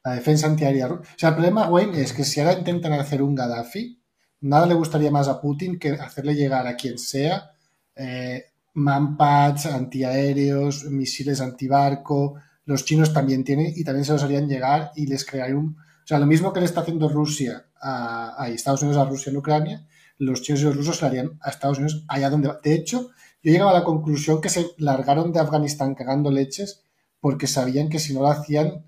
[0.04, 0.88] la defensa antiaérea.
[0.88, 4.02] O sea, el problema, Wayne, es que si ahora intentan hacer un Gaddafi,
[4.42, 7.52] nada le gustaría más a Putin que hacerle llegar a quien sea
[7.96, 12.36] eh, manpads antiaéreos, misiles antibarco.
[12.66, 15.78] Los chinos también tienen y también se los harían llegar y les crearían un.
[15.78, 19.38] O sea, lo mismo que le está haciendo Rusia a, Estados Unidos a Rusia en
[19.38, 19.88] Ucrania,
[20.18, 22.60] los chinos y los rusos se harían a Estados Unidos allá donde va.
[22.64, 23.10] De hecho,
[23.44, 26.84] yo llegaba a la conclusión que se largaron de Afganistán cagando leches
[27.20, 28.86] porque sabían que si no lo hacían,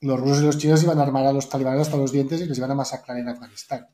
[0.00, 2.46] los rusos y los chinos iban a armar a los talibanes hasta los dientes y
[2.46, 3.86] les iban a masacrar en Afganistán.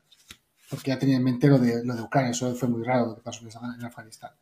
[0.69, 3.15] Porque ya tenían en mente lo de, lo de Ucrania, eso fue muy raro lo
[3.17, 4.33] que pasó en Afganistán.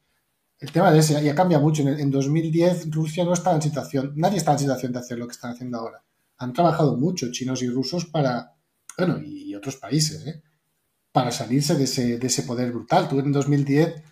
[0.59, 1.83] El tema de ese ya cambia mucho.
[1.83, 5.33] En, 2010 Rusia no estaba en situación, nadie estaba en situación de hacer lo que
[5.33, 6.05] están haciendo ahora.
[6.39, 8.55] Han trabajado mucho chinos y rusos para,
[9.07, 10.43] bueno, y otros países, ¿eh?
[11.13, 13.09] para salirse de ese, de ese poder brutal.
[13.09, 14.03] Tú en 2010,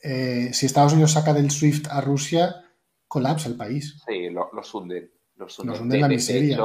[0.00, 2.64] eh, si Estados Unidos saca del SWIFT a Rusia,
[3.06, 4.02] colapsa el país.
[4.06, 5.10] Sí, los hunden.
[5.36, 6.58] Los hunden, la miseria.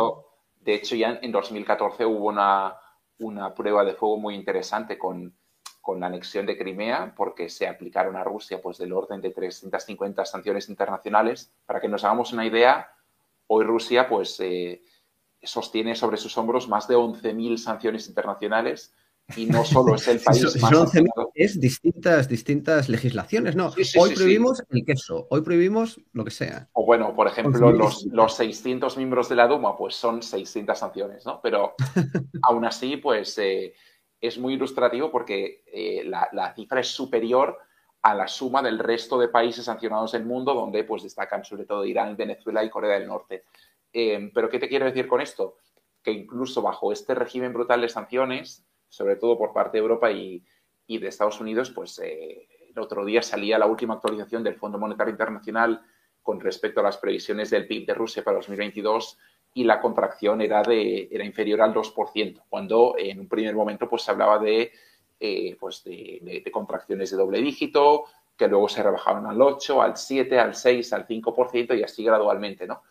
[0.59, 2.75] De hecho, ya en 2014 hubo una,
[3.19, 5.33] una prueba de fuego muy interesante con,
[5.79, 10.25] con la anexión de Crimea, porque se aplicaron a Rusia pues del orden de 350
[10.25, 11.53] sanciones internacionales.
[11.65, 12.91] Para que nos hagamos una idea,
[13.47, 14.81] hoy Rusia pues eh,
[15.47, 18.93] sostiene sobre sus hombros más de 11.000 sanciones internacionales
[19.35, 20.91] y no solo es el país más
[21.33, 26.69] es distintas distintas legislaciones no hoy prohibimos el queso hoy prohibimos lo que sea.
[26.73, 31.25] O bueno por ejemplo los, los 600 miembros de la Duma pues son 600 sanciones
[31.25, 31.75] no pero
[32.43, 33.73] aún así pues eh,
[34.21, 37.57] es muy ilustrativo porque eh, la, cifra es superior
[38.01, 41.85] a la suma del resto de países sancionados del mundo donde pues destacan sobre todo
[41.85, 43.43] Irán Venezuela y Corea del Norte
[43.93, 45.57] eh, pero qué te quiero decir con esto
[46.03, 50.43] que incluso bajo este régimen brutal de sanciones sobre todo por parte de Europa y,
[50.87, 55.11] de Estados Unidos, pues eh, el otro día salía la última actualización del Fondo Monetario
[55.11, 55.81] Internacional
[56.23, 59.17] con respecto a las previsiones del PIB de Rusia para 2022
[59.53, 64.03] y la contracción era, de, era inferior al 2%, cuando en un primer momento pues
[64.03, 64.71] se hablaba de,
[65.19, 68.05] eh, pues de, contracciones de doble dígito,
[68.37, 72.67] que luego se rebajaron al 8, al 7, al 6, al 5% y así gradualmente,
[72.67, 72.83] ¿no?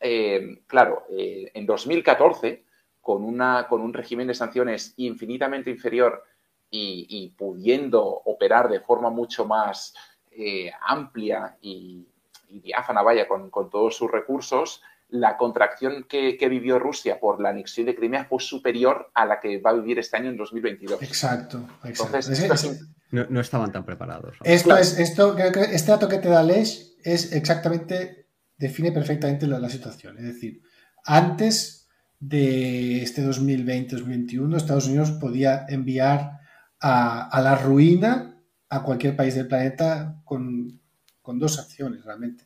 [0.00, 2.64] Eh, claro, en 2014
[3.00, 6.24] con, una, con un régimen de sanciones infinitamente inferior
[6.70, 9.94] y, pudiendo operar de forma mucho más
[10.30, 12.06] eh, amplia y,
[12.48, 17.94] diáfana, vaya, con, todos sus recursos, la contracción que, vivió Rusia por la anexión de
[17.94, 21.02] Crimea fue superior a la que va a vivir este año en 2022.
[21.02, 21.60] Exacto.
[21.84, 24.36] Entonces, no, estaban tan preparados.
[24.42, 28.25] Esto es, esto, este dato que te da Lesh es exactamente,
[28.56, 30.18] define perfectamente la situación.
[30.18, 30.62] Es decir,
[31.04, 31.88] antes
[32.18, 36.40] de este 2020-2021, Estados Unidos podía enviar
[36.80, 40.80] a, la ruina a cualquier país del planeta con,
[41.24, 42.44] dos acciones realmente.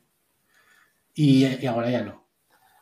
[1.13, 2.27] Y, ahora ya no.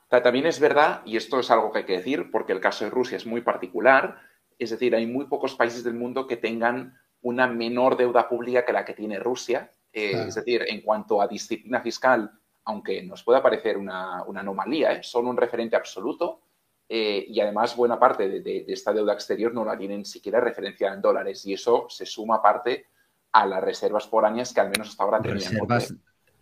[0.10, 2.90] También es verdad, y esto es algo que hay que decir, porque el caso de
[2.90, 4.18] Rusia es muy particular,
[4.58, 8.74] es decir, hay muy pocos países del mundo que tengan una menor deuda pública que
[8.74, 9.72] la que tiene Rusia.
[9.92, 12.39] Eh, es decir, en cuanto a disciplina fiscal,
[12.70, 15.00] aunque nos pueda parecer una, anomalía, ¿eh?
[15.02, 16.42] son un referente absoluto
[16.88, 21.02] eh, y además buena parte de, esta deuda exterior no la tienen siquiera referencia en
[21.02, 22.86] dólares y eso se suma parte
[23.32, 25.58] a las reservas por años que al menos hasta ahora tenían.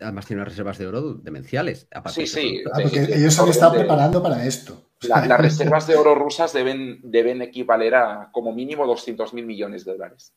[0.00, 1.88] además tienen unas reservas de oro demenciales.
[2.08, 2.62] Sí, sí.
[2.70, 4.90] Ah, porque ellos se han estado preparando para esto.
[5.00, 9.92] las reservas de oro rusas deben, deben equivaler a como mínimo 200 mil millones de
[9.92, 10.34] dólares.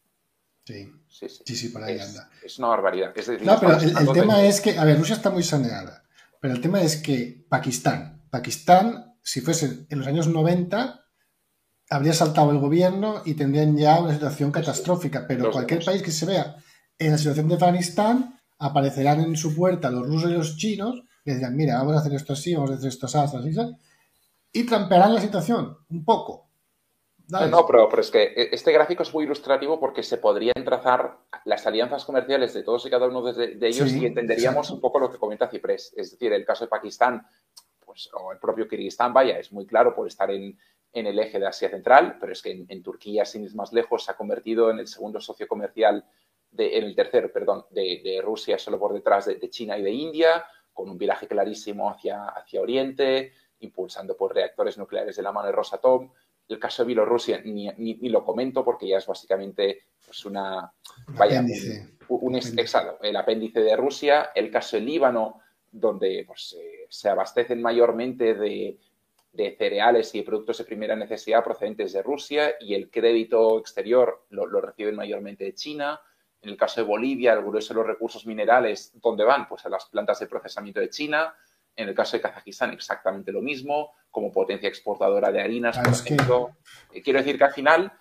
[0.71, 1.27] Sí.
[1.45, 2.29] Sí, sí, por ahí es, anda.
[2.43, 3.13] Es una barbaridad.
[3.43, 6.03] no, pero el, el tema es que, a ver, Rusia está muy saneada,
[6.39, 11.05] pero el tema es que Pakistán, Pakistán si fuese en los años 90,
[11.89, 15.25] habría saltado el gobierno y tendrían ya una situación catastrófica.
[15.27, 16.55] Pero cualquier país que se vea
[16.97, 21.33] en la situación de Afganistán, aparecerán en su puerta los rusos y los chinos, y
[21.33, 23.77] dirán, mira, vamos a hacer esto así, vamos a hacer esto así, así,
[24.53, 26.50] y trampearán la situación un poco.
[27.31, 32.03] No, pero, es que este gráfico es muy ilustrativo porque se podrían trazar las alianzas
[32.03, 35.47] comerciales de todos y cada uno de, ellos y entenderíamos un poco lo que comenta
[35.47, 35.93] Ciprés.
[35.95, 37.25] Es decir, el caso de Pakistán
[37.85, 40.57] pues, o el propio Kirguistán, vaya, es muy claro por estar en,
[40.93, 44.11] el eje de Asia Central, pero es que en, Turquía, sin ir más lejos, se
[44.11, 46.05] ha convertido en el segundo socio comercial,
[46.51, 50.45] de, en el tercero, perdón, de, Rusia, solo por detrás de, China y de India,
[50.73, 55.53] con un viraje clarísimo hacia, hacia Oriente, impulsando por reactores nucleares de la mano de
[55.53, 56.11] Rosatom.
[56.51, 60.71] El caso de Bielorrusia ni, ni, lo comento porque ya es básicamente pues una,
[61.07, 61.43] vaya,
[62.09, 62.39] Un,
[63.01, 64.31] el apéndice de Rusia.
[64.35, 65.39] El caso de Líbano,
[65.71, 68.77] donde pues, eh, se abastecen mayormente de,
[69.57, 74.95] cereales y productos de primera necesidad procedentes de Rusia y el crédito exterior lo, reciben
[74.95, 76.01] mayormente de China.
[76.41, 79.47] En el caso de Bolivia, el grueso de los recursos minerales, ¿dónde van?
[79.47, 81.33] Pues a las plantas de procesamiento de China.
[81.75, 86.57] En el caso de Kazajistán, exactamente lo mismo, como potencia exportadora de harinas, por ejemplo.
[86.91, 87.93] Eh, quiero decir que al final,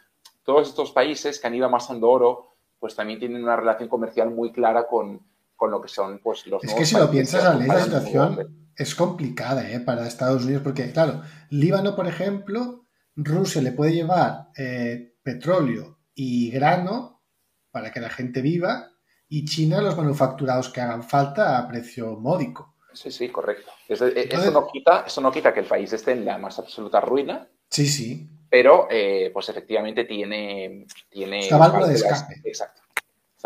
[0.44, 4.52] todos estos países que han ido amasando oro, pues también tienen una relación comercial muy
[4.52, 5.20] clara con,
[5.60, 9.80] lo que son pues, los Es que si lo piensas, la situación es complicada ¿eh?
[9.80, 16.51] para Estados Unidos, porque, claro, Líbano, por ejemplo, Rusia le puede llevar eh, petróleo y
[16.51, 17.22] grano
[17.70, 18.90] para que la gente viva,
[19.28, 22.74] y China los manufacturados que hagan falta a precio módico.
[22.92, 23.70] Sí, sí, correcto.
[23.88, 24.06] eso,
[24.50, 27.48] no quita, eso no quita que el país esté en la más absoluta ruina.
[27.68, 28.28] Sí, sí.
[28.48, 30.86] Pero, eh, pues efectivamente tiene.
[31.08, 32.40] tiene Esta válvula de escape.
[32.44, 32.82] Exacto,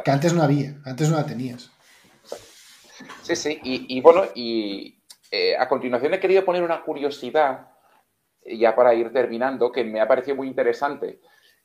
[0.03, 1.71] Que antes no había, antes no la tenías.
[3.23, 3.61] Sí, sí.
[3.63, 4.99] Y, bueno, y
[5.31, 7.69] eh, a continuación he querido poner una curiosidad,
[8.47, 11.21] ya para ir terminando, que me ha parecido muy interesante.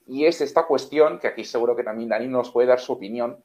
[0.06, 3.44] Y es esta cuestión, que aquí seguro que también Dani nos puede dar su opinión.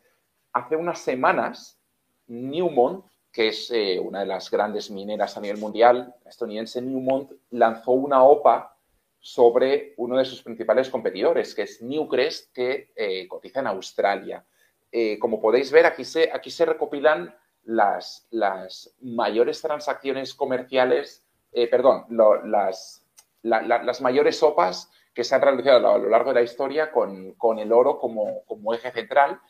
[0.53, 1.79] Hace unas semanas,
[2.27, 3.05] Newmont
[3.35, 8.23] que es eh, una de las grandes mineras a nivel mundial, estadounidense Newmont, lanzó una
[8.23, 8.77] OPA
[9.19, 14.45] sobre uno de sus principales competidores, que es Newcrest, que eh, cotiza en Australia.
[14.93, 17.35] Eh, como podéis ver, aquí se, aquí se recopilan
[17.65, 21.25] las, las mayores transacciones comerciales,
[21.71, 22.05] perdón,
[22.45, 23.05] las,
[23.43, 27.59] las mayores OPAs que se han realizado a lo largo de la historia con, con
[27.59, 29.41] el oro como, como eje central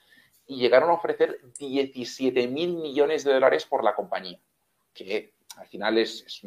[0.47, 4.39] y llegaron a ofrecer 17 mil millones de dólares por la compañía,
[4.93, 6.41] que al final es,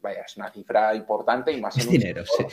[0.00, 2.44] vaya, es una cifra importante y más es dinero, sí.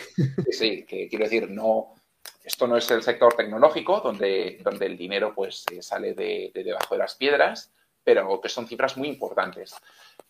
[0.51, 1.95] Sí, que quiero decir, no,
[2.43, 6.93] esto no es el sector tecnológico donde, donde el dinero pues eh, sale de, debajo
[6.95, 7.71] de las piedras,
[8.03, 9.75] pero que son cifras muy importantes.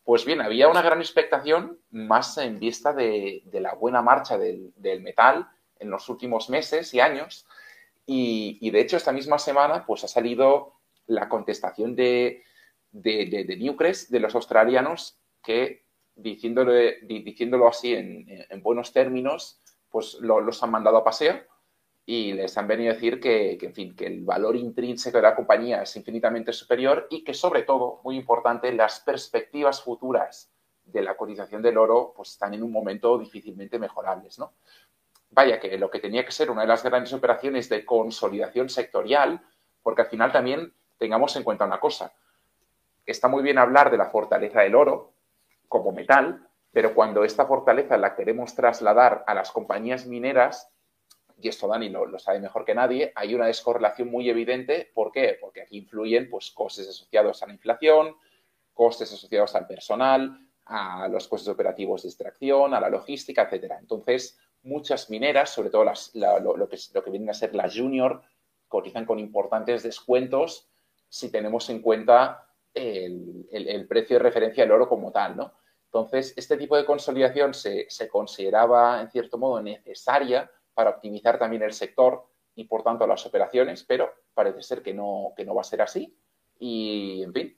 [0.03, 5.01] Pues bien, había una gran expectación más en vista de, la buena marcha del, del
[5.01, 5.49] metal
[5.79, 7.45] en los últimos meses y años
[8.05, 10.73] y, de hecho, esta misma semana pues, ha salido
[11.07, 12.43] la contestación de,
[12.91, 16.71] de, Newcrest, de los australianos, que diciéndolo,
[17.03, 21.41] diciéndolo así en, buenos términos, pues los han mandado a paseo
[22.05, 25.35] y les han venido a decir que, en fin, que el valor intrínseco de la
[25.35, 30.51] compañía es infinitamente superior y que, sobre todo, muy importante, las perspectivas futuras
[30.85, 34.53] de la cotización del oro pues están en un momento difícilmente mejorables, ¿no?
[35.35, 39.41] Vaya, que lo que tenía que ser una de las grandes operaciones de consolidación sectorial,
[39.83, 42.13] porque al final también tengamos en cuenta una cosa.
[43.05, 45.13] Está muy bien hablar de la fortaleza del oro
[45.67, 50.71] como metal, pero cuando esta fortaleza la queremos trasladar a las compañías mineras,
[51.37, 54.89] y esto Dani lo, sabe mejor que nadie, hay una descorrelación muy evidente.
[54.93, 55.37] ¿Por qué?
[55.39, 58.15] Porque aquí influyen pues, costes asociados a la inflación,
[58.73, 63.77] costes asociados al personal, a los costes operativos de extracción, a la logística, etcétera.
[63.79, 68.21] Entonces, muchas mineras, sobre todo las, lo, que, lo que vienen a ser las junior,
[68.67, 70.67] cotizan con importantes descuentos
[71.07, 75.53] si tenemos en cuenta el, precio de referencia del oro como tal, ¿no?
[75.85, 81.71] Entonces, este tipo de consolidación se, consideraba, en cierto modo, necesaria para optimizar también el
[81.71, 85.65] sector y, por tanto, las operaciones, pero parece ser que no, que no va a
[85.65, 86.17] ser así.
[86.59, 87.57] Y, en fin,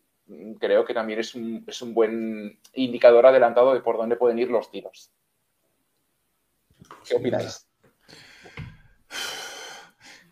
[0.60, 4.52] creo que también es un, es un buen indicador adelantado de por dónde pueden ir
[4.52, 5.12] los tiros.
[7.08, 7.68] ¿Qué opináis?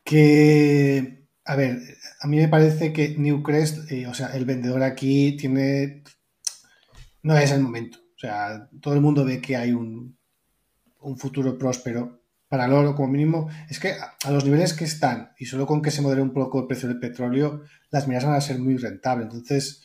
[0.04, 1.80] Que, a ver,
[2.22, 6.04] a mí me parece que Newcrest, eh, o sea, el vendedor aquí tiene...
[7.24, 7.98] No es el momento.
[8.16, 10.18] O sea, todo el mundo ve que hay un,
[11.02, 13.50] un futuro próspero para el oro como mínimo.
[13.70, 16.62] Es que a los niveles que están, y solo con que se modere un poco
[16.62, 19.26] el precio del petróleo, las minas van a ser muy rentables.
[19.26, 19.85] Entonces,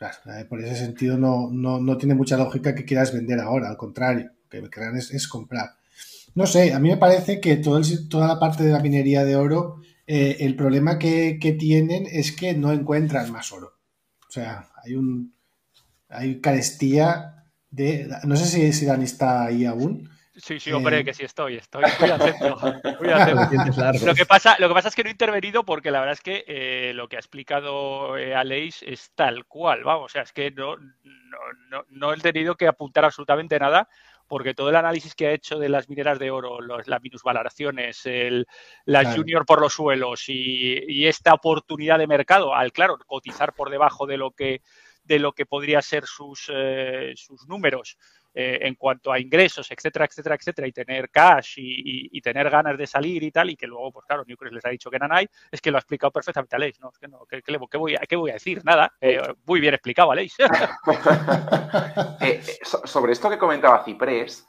[0.00, 4.30] eh, por ese sentido no, no, tiene mucha lógica que quieras vender ahora, al contrario,
[4.48, 5.70] que me crean es, comprar.
[6.34, 9.36] No sé, a mí me parece que todo toda la parte de la minería de
[9.36, 13.74] oro, eh, el problema que, tienen es que no encuentran más oro.
[14.28, 15.34] O sea, hay un
[16.08, 18.08] hay carestía de...
[18.24, 20.08] No sé si, si Dani está ahí aún,
[20.38, 22.56] Sí, sí, hombre, eh, que sí estoy, estoy muy atento.
[24.06, 26.20] Lo que, pasa, lo que pasa es que no he intervenido porque la verdad es
[26.20, 30.32] que eh, lo que ha explicado eh, Aleix es tal cual, vamos, o sea, es
[30.32, 33.88] que no, no, no, he tenido que apuntar absolutamente nada
[34.28, 38.46] porque todo el análisis que ha hecho de las mineras de oro, las minusvaloraciones, el,
[38.84, 43.70] las junior por los suelos y, y, esta oportunidad de mercado, al claro, cotizar por
[43.70, 44.60] debajo de lo que
[45.04, 46.52] de lo que podría ser sus,
[47.14, 47.96] sus números,
[48.34, 52.86] eh, en cuanto a ingresos, etcétera, etcétera, etcétera, y tener cash y, tener ganas de
[52.86, 55.26] salir y tal, y que luego, pues claro, Newcrest les ha dicho que no hay,
[55.50, 56.90] es que lo ha explicado perfectamente Aleix, ¿no?
[56.90, 58.62] Es que no, ¿qué, voy, a, ¿qué voy a decir?
[58.64, 60.36] Nada, eh, muy bien explicado Aleix.
[62.20, 64.46] Eh, sobre esto que comentaba Ciprés,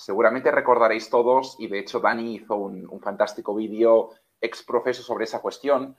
[0.00, 4.10] seguramente recordaréis todos, y de hecho Dani hizo un, fantástico vídeo
[4.40, 5.96] ex profeso sobre esa cuestión,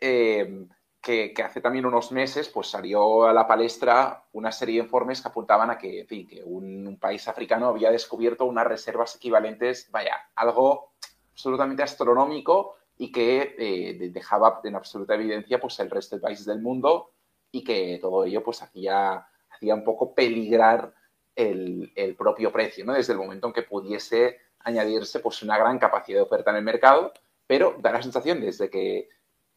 [0.00, 0.66] eh,
[1.06, 5.28] que, hace también unos meses pues salió a la palestra una serie de informes que
[5.28, 10.94] apuntaban a que, que un, país africano había descubierto unas reservas equivalentes, vaya, algo
[11.30, 16.60] absolutamente astronómico y que eh, dejaba en absoluta evidencia pues el resto de países del
[16.60, 17.12] mundo
[17.52, 20.92] y que todo ello pues hacía, hacía un poco peligrar
[21.36, 22.94] el, propio precio, ¿no?
[22.94, 26.64] Desde el momento en que pudiese añadirse pues una gran capacidad de oferta en el
[26.64, 27.12] mercado,
[27.46, 29.08] pero da la sensación desde que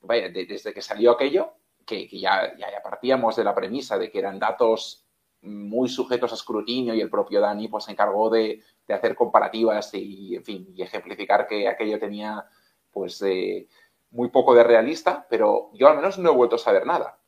[0.01, 1.53] vaya, desde que salió aquello,
[1.85, 5.05] que, ya, ya, partíamos de la premisa de que eran datos
[5.41, 10.35] muy sujetos a escrutinio y el propio Dani pues se encargó de, hacer comparativas y,
[10.35, 12.43] en fin, y ejemplificar que aquello tenía
[12.91, 13.67] pues eh,
[14.11, 17.19] muy poco de realista, pero yo al menos no he vuelto a saber nada.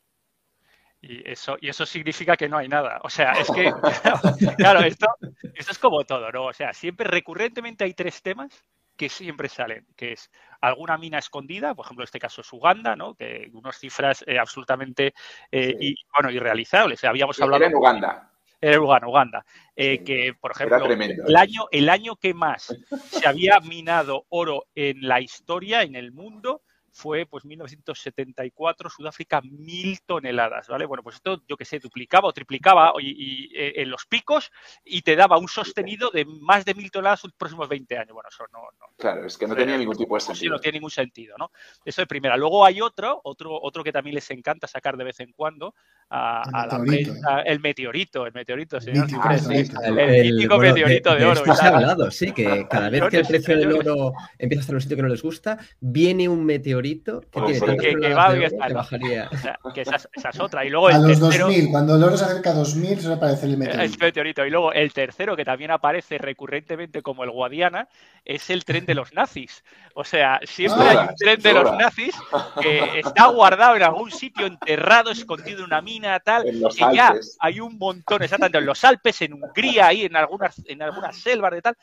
[1.00, 3.00] Y eso, y eso significa que no hay nada.
[3.02, 3.72] O sea, es que,
[4.56, 5.06] claro, esto,
[5.54, 6.46] esto es como todo, ¿no?
[6.46, 8.64] O sea, siempre recurrentemente hay tres temas
[8.96, 12.94] que siempre salen, que es alguna mina escondida, por ejemplo, en este caso es Uganda,
[12.94, 13.14] ¿no?
[13.14, 15.14] Que unas cifras eh, absolutamente
[15.50, 17.02] eh, y, bueno, irrealizables.
[17.04, 17.64] Habíamos hablado.
[17.64, 18.30] en Uganda.
[18.60, 19.44] Era Uganda, Uganda.
[19.74, 22.72] Eh, que, por ejemplo, el año, el año que más
[23.10, 26.62] se había minado oro en la historia, en el mundo,
[26.92, 30.84] fue pues 1974, Sudáfrica, mil toneladas, ¿vale?
[30.84, 34.52] Bueno, pues esto, yo que sé, duplicaba o triplicaba y, eh, en los picos
[34.84, 38.12] y te daba un sostenido de más de mil toneladas los próximos 20 años.
[38.12, 38.60] Bueno, eso no...
[38.98, 40.40] claro, es que no tenía ningún tipo de sentido.
[40.40, 41.50] Sí, no tiene ningún sentido, ¿no?
[41.84, 42.36] Eso de primera.
[42.36, 45.74] Luego hay otro, otro, otro que también les encanta sacar de vez en cuando
[46.10, 49.06] a, la prensa, el meteorito, el meteorito, señor.
[49.08, 51.42] el, mítico meteorito de, oro.
[51.42, 54.76] Esto hablado, sí, que cada vez que el precio del oro empieza a estar en
[54.76, 59.30] un sitio que no les gusta, viene un meteorito que, va que bajaría.
[59.74, 60.64] que esa, es otra.
[60.64, 63.56] Y luego a los 2000, cuando el oro se acerca a 2000, se aparece el
[63.98, 64.44] meteorito.
[64.44, 67.88] Y luego el tercero, que también aparece recurrentemente como el Guadiana,
[68.24, 69.64] es el tren de los nazis.
[69.94, 72.14] O sea, siempre hay un tren de los nazis
[72.60, 76.46] que está guardado en algún sitio, enterrado, escondido en una mina, tal.
[76.46, 80.60] En los ya hay un montón, exactamente, en los Alpes, en Hungría, ahí en algunas,
[80.66, 81.76] en algunas selvas de tal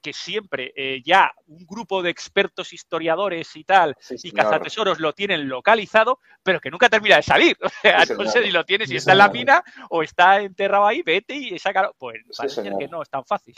[0.00, 5.48] que, siempre eh, ya un grupo de expertos historiadores y tal y cazatesoros lo tienen
[5.48, 7.56] localizado, pero que nunca termina de salir.
[7.64, 10.86] O sea, no sé si lo tienes, si está en la mina o está enterrado
[10.86, 11.90] ahí, vete y saca.
[11.98, 13.54] Pues parece que no es tan fácil.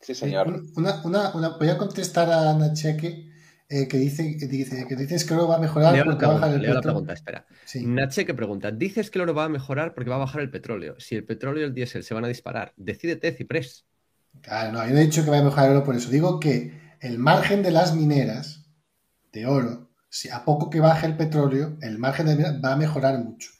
[0.00, 0.62] Sí, señor.
[0.76, 3.30] Una, una, voy a contestar a Ana Cheque.
[3.72, 6.32] Eh, que dice, que dice que dices que el oro va a mejorar porque va
[6.32, 6.74] a bajar el petróleo.
[6.74, 7.46] la pregunta, espera.
[7.76, 10.98] Nache pregunta, dices que el oro va a mejorar porque va a bajar el petróleo.
[10.98, 13.86] Si el petróleo y el diésel se van a disparar, decídete, Ciprés.
[14.42, 16.10] Claro, no, yo no he dicho que vaya a mejorar el oro por eso.
[16.10, 18.64] Digo que el margen de las mineras
[19.32, 22.76] de oro, si a poco que baje el petróleo, el margen de mineras va a
[22.76, 23.50] mejorar mucho.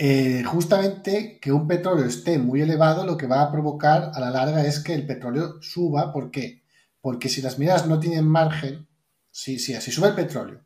[0.00, 4.30] Eh, justamente que un petróleo esté muy elevado, lo que va a provocar a la
[4.30, 6.12] larga es que el petróleo suba.
[6.12, 6.62] ¿Por qué?
[7.00, 8.86] Porque si las mineras no tienen margen,
[9.30, 10.64] si, si, si sube el petróleo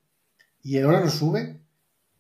[0.63, 1.63] y el oro no sube,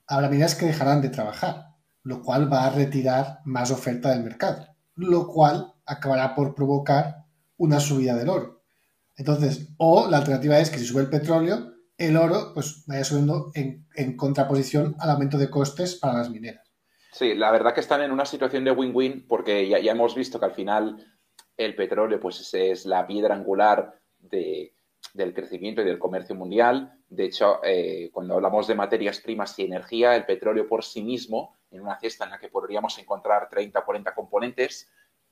[0.06, 4.66] habrá mineras que dejarán de trabajar, lo cual va a retirar más oferta del mercado,
[4.96, 7.24] lo cual acabará por provocar
[7.56, 8.62] una subida del oro.
[9.16, 13.52] Entonces, o la alternativa es que si sube el petróleo, el oro pues vaya subiendo
[13.54, 16.66] en, contraposición al aumento de costes para las mineras.
[17.12, 20.40] Sí, la verdad que están en una situación de win-win porque ya, ya, hemos visto
[20.40, 20.96] que al final
[21.56, 26.98] el petróleo pues es la piedra angular del crecimiento y del comercio mundial.
[27.08, 31.54] De hecho, eh, cuando hablamos de materias primas y energía, el petróleo por sí mismo,
[31.70, 34.90] en una cesta en la que podríamos encontrar 30 o 40 componentes,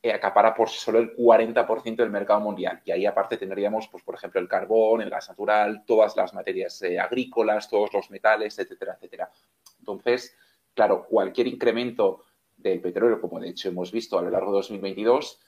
[0.09, 2.81] acapara por solo el 40% del mercado mundial.
[2.85, 6.81] Y ahí aparte tendríamos, pues, por ejemplo, el carbón, el gas natural, todas las materias
[6.83, 9.31] eh, agrícolas, todos los metales, etcétera, etcétera.
[9.79, 10.35] Entonces,
[10.75, 12.25] claro, cualquier incremento
[12.57, 15.41] del petróleo, como de hecho hemos visto a lo largo de 2022,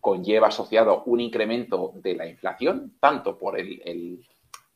[0.00, 3.80] conlleva asociado un incremento de la inflación, tanto por el,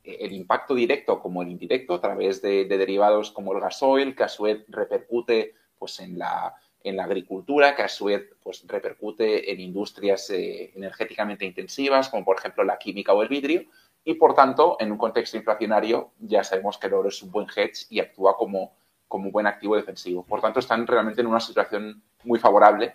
[0.03, 4.23] el, impacto directo como el indirecto, a través de, de derivados como el gasoil, que
[4.23, 6.55] a su vez repercute pues, en la
[6.89, 12.25] en la agricultura, que a su vez pues, repercute en industrias eh, energéticamente intensivas, como
[12.25, 13.65] por ejemplo la química o el vidrio,
[14.05, 17.47] y por tanto, en un contexto inflacionario, ya sabemos que el oro es un buen
[17.55, 18.73] hedge y actúa como,
[19.07, 20.25] como un buen activo defensivo.
[20.25, 22.95] Por tanto, están realmente en una situación muy favorable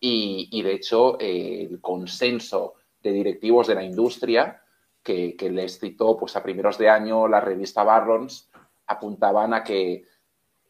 [0.00, 4.62] y, de hecho, eh, el consenso de directivos de la industria
[5.02, 8.50] que, que les citó pues, a primeros de año la revista Barrons
[8.86, 10.04] apuntaban a que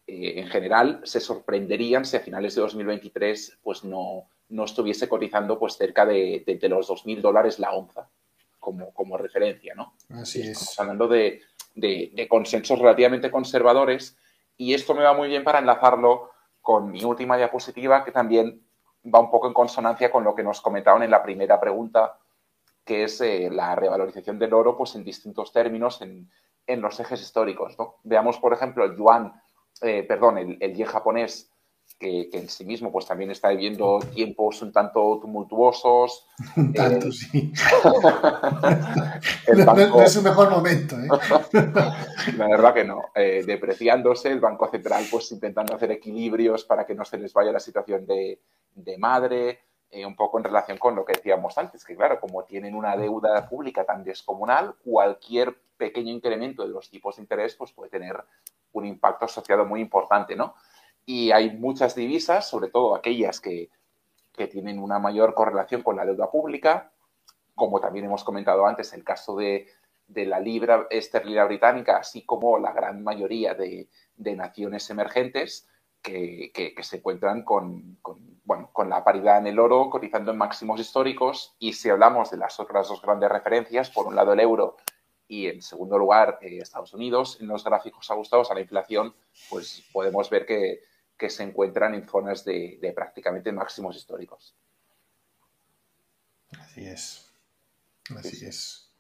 [0.09, 5.59] eh, en general se sorprenderían si a finales de 2023 pues no, no estuviese cotizando
[5.59, 8.09] pues cerca de, los 2.000 dólares la onza
[8.59, 9.95] como, como referencia, ¿no?
[10.09, 10.63] Así es.
[10.63, 11.43] Estamos hablando de,
[12.29, 14.17] consensos relativamente conservadores
[14.57, 16.31] y esto me va muy bien para enlazarlo
[16.63, 18.63] con mi última diapositiva que también
[19.15, 22.19] va un poco en consonancia con lo que nos comentaron en la primera pregunta
[22.89, 26.31] que es eh, la revalorización del oro pues, en distintos términos en,
[26.81, 27.77] los ejes históricos.
[28.03, 29.33] Veamos, por ejemplo, el yuan,
[29.83, 31.51] eh, perdón, el, el yen japonés
[31.99, 36.27] que, en sí mismo pues también está viviendo tiempos un tanto tumultuosos.
[36.57, 37.53] Un tanto, eh, sí.
[39.55, 40.97] no, es su mejor momento.
[40.97, 41.09] ¿eh?
[42.37, 43.07] La verdad que no.
[43.15, 47.53] Eh, depreciándose, el Banco Central pues intentando hacer equilibrios para que no se les vaya
[47.53, 48.41] la situación de,
[48.99, 49.61] madre,
[50.07, 53.49] un poco en relación con lo que decíamos antes, que claro, como tienen una deuda
[53.49, 58.17] pública tan descomunal, cualquier pequeño incremento de los tipos de interés pues puede tener
[58.73, 60.55] un impacto asociado muy importante, ¿no?
[61.09, 63.71] y hay muchas divisas, sobre todo aquellas que,
[64.53, 66.93] tienen una mayor correlación con la deuda pública,
[67.57, 69.67] como también hemos comentado antes, el caso de,
[70.07, 75.67] la libra esterlina británica, así como la gran mayoría de, naciones emergentes
[76.03, 77.99] que, se encuentran con,
[78.45, 81.57] bueno, con la paridad en el oro, cotizando en máximos históricos.
[81.59, 84.77] Y si hablamos de las otras dos grandes referencias, por un lado el euro
[85.29, 89.15] y en segundo lugar eh, Estados Unidos, en los gráficos ajustados a la inflación,
[89.51, 90.81] pues podemos ver que,
[91.17, 94.57] que se encuentran en zonas de, prácticamente máximos históricos.
[96.59, 97.31] Así es.
[98.17, 98.91] Así es.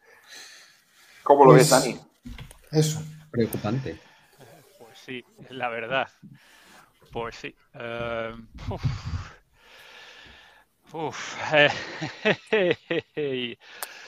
[1.22, 2.00] ¿Cómo lo ves, pues, Dani?
[2.70, 3.00] Eso.
[3.30, 3.98] Preocupante.
[4.78, 6.08] Pues sí, la verdad.
[7.10, 7.54] Pues sí.
[7.74, 8.34] Eh,
[10.92, 10.92] uf.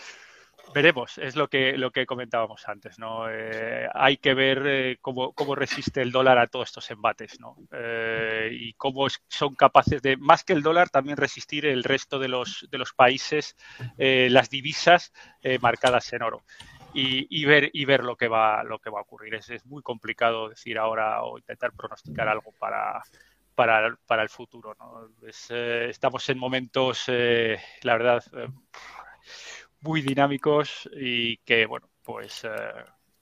[0.72, 3.28] Veremos, es lo que, lo que comentábamos antes, ¿no?
[3.28, 7.56] Eh, hay que ver eh, cómo, resiste el dólar a todos estos embates, ¿no?
[7.72, 12.28] Eh, y cómo son capaces de, más que el dólar, también resistir el resto de
[12.28, 13.56] los, de los países,
[13.96, 15.12] las divisas
[15.60, 16.42] marcadas en oro.
[16.92, 19.34] Y, ver, y ver lo que va, lo que va a ocurrir.
[19.34, 23.02] Es, es muy complicado decir ahora o intentar pronosticar algo para,
[23.54, 25.08] para, para el futuro, ¿no?
[25.28, 28.24] estamos en momentos, la verdad
[29.80, 32.48] muy dinámicos y que, bueno, pues, eh,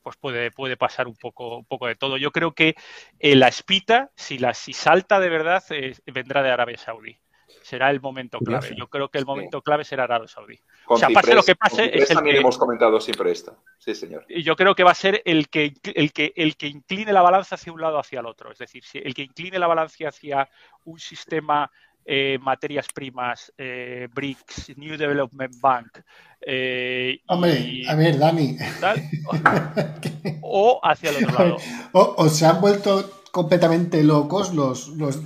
[0.02, 2.16] pues puede, puede pasar un poco, un poco de todo.
[2.16, 2.74] Yo creo que
[3.18, 7.18] eh, la espita, si, la, si salta de verdad, eh, vendrá de Arabia Saudí.
[7.62, 8.74] Será el momento clave.
[8.76, 10.58] Yo creo que el momento clave será Arabia Saudí.
[10.86, 13.62] o sea, pase lo que pase, es el también hemos comentado siempre esto.
[13.78, 14.24] Sí, señor.
[14.28, 17.22] Y yo creo que va a ser el que, el que, el que incline la
[17.22, 18.50] balanza hacia un lado o hacia el otro.
[18.52, 20.48] Es decir, el que incline la balanza hacia
[20.84, 21.70] un sistema
[22.10, 25.98] eh, materias primas, eh, BRICS, New Development Bank.
[26.40, 28.56] Eh, Hombre, a ver, Dani.
[30.40, 31.56] o hacia el otro lado.
[31.92, 35.20] O, se han vuelto completamente locos los, los,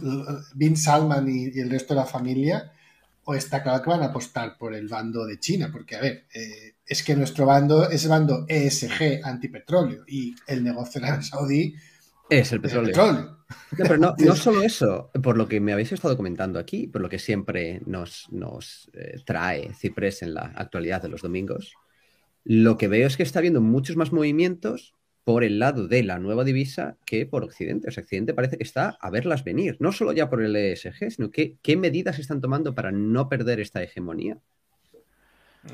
[0.56, 2.72] Bin Salman y, el resto de la familia,
[3.26, 6.26] o está claro que van a apostar por el bando de China, porque, a ver,
[6.84, 11.76] es que nuestro bando es el bando ESG antipetróleo y el negocio de Arabia Saudí
[12.38, 13.38] es el petróleo.
[13.76, 17.18] pero no, solo eso, por lo que me habéis estado comentando aquí, por lo que
[17.18, 21.74] siempre nos, nos eh, trae Ciprés en la actualidad de los domingos,
[22.44, 24.94] lo que veo es que está habiendo muchos más movimientos
[25.24, 27.88] por el lado de la nueva divisa que por Occidente.
[27.88, 31.10] O sea, Occidente parece que está a verlas venir, no solo ya por el ESG,
[31.12, 34.38] sino que qué medidas están tomando para no perder esta hegemonía.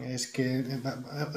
[0.02, 0.65] Es que,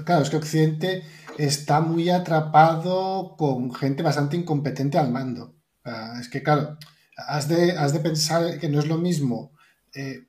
[0.05, 1.03] claro, es que Occidente
[1.37, 5.55] está muy atrapado con gente bastante incompetente al mando.
[6.19, 6.77] Es que, claro,
[7.15, 9.53] has de, has de pensar que no es lo mismo
[9.93, 10.27] eh,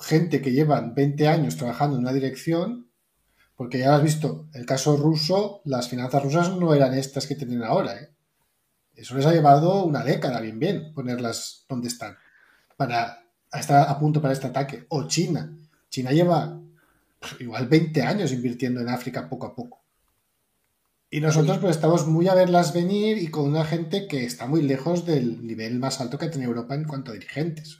[0.00, 2.90] gente que llevan 20 años trabajando en una dirección,
[3.56, 7.62] porque ya has visto, el caso ruso, las finanzas rusas no eran estas que tienen
[7.62, 7.96] ahora.
[7.96, 8.10] ¿eh?
[8.94, 12.16] Eso les ha llevado una década, bien, bien, ponerlas donde están,
[12.76, 14.86] para estar a punto para este ataque.
[14.88, 15.56] O China.
[15.88, 16.60] China lleva
[17.40, 19.82] igual 20 años invirtiendo en África poco a poco.
[21.10, 24.62] Y nosotros pues estamos muy a verlas venir y con una gente que está muy
[24.62, 27.78] lejos del nivel más alto que tiene Europa en cuanto a dirigentes.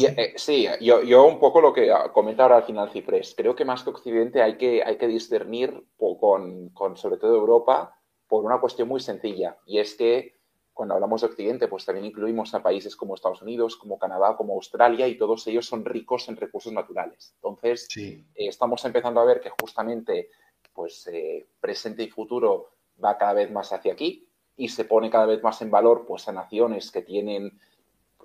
[0.00, 3.34] Eh, sí, yo, un poco lo que comenta ahora al final Ciprés.
[3.36, 7.98] Creo que más que Occidente hay que, hay que discernir con, con sobre todo Europa
[8.28, 10.36] por una cuestión muy sencilla y es que
[10.72, 14.54] cuando hablamos de Occidente, pues también incluimos a países como Estados Unidos, como Canadá, como
[14.54, 17.32] Australia, y todos ellos son ricos en recursos naturales.
[17.36, 20.30] Entonces, eh, estamos empezando a ver que justamente,
[20.72, 22.70] pues, eh, presente y futuro
[23.02, 24.26] va cada vez más hacia aquí
[24.56, 27.60] y se pone cada vez más en valor, pues, a naciones que tienen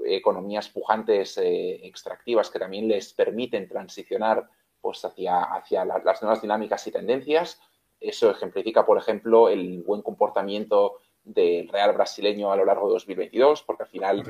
[0.05, 4.49] economías pujantes eh, extractivas que también les permiten transicionar,
[4.79, 7.59] pues, hacia, hacia las nuevas dinámicas y tendencias.
[7.99, 13.63] Eso ejemplifica, por ejemplo, el buen comportamiento del Real brasileño a lo largo de 2022,
[13.63, 14.23] porque al final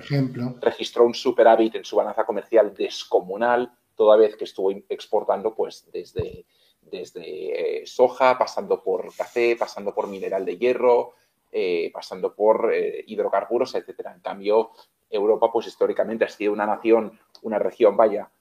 [0.60, 6.46] registró un superávit en su balanza comercial descomunal, toda vez que estuvo exportando pues desde,
[6.82, 11.14] desde eh, soja, pasando por café, pasando por mineral de hierro,
[11.52, 14.14] eh, pasando por eh, hidrocarburos, etcétera.
[14.14, 14.72] En cambio,
[15.10, 18.32] Europa, pues históricamente ha sido una nación, una región, vaya,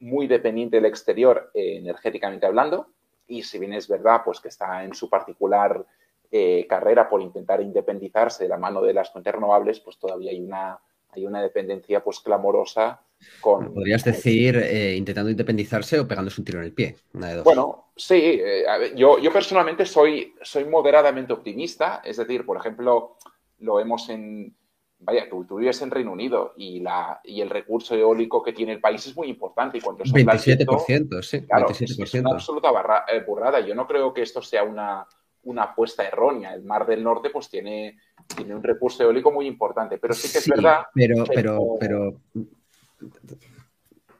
[0.00, 2.88] muy dependiente del exterior energéticamente hablando,
[3.26, 5.84] y si bien es verdad pues que está en su particular
[6.32, 10.40] eh, carrera por intentar independizarse de la mano de las fuentes renovables, pues todavía hay
[10.40, 10.78] una,
[11.10, 13.00] hay una dependencia pues clamorosa
[13.40, 13.74] con...
[13.74, 17.44] Podrías decir eh, intentando independizarse o pegándose un tiro en el pie, una de dos.
[17.44, 23.16] Bueno, sí, eh, yo, yo personalmente soy, soy moderadamente optimista, es decir, por ejemplo,
[23.58, 24.54] lo vemos en,
[25.00, 28.80] vaya, tú, vives en Reino Unido y, la, y el recurso eólico que tiene el
[28.80, 29.78] país es muy importante.
[29.78, 31.42] Y cuando 27%, sí.
[31.46, 32.70] Claro, Es, una absoluta
[33.12, 33.60] eh, burrada.
[33.60, 35.06] Yo no creo que esto sea una,
[35.42, 36.54] una apuesta errónea.
[36.54, 37.98] El Mar del Norte pues tiene,
[38.36, 40.86] tiene un recurso eólico muy importante, pero sí que es verdad.
[40.94, 42.20] Pero, pero, pero,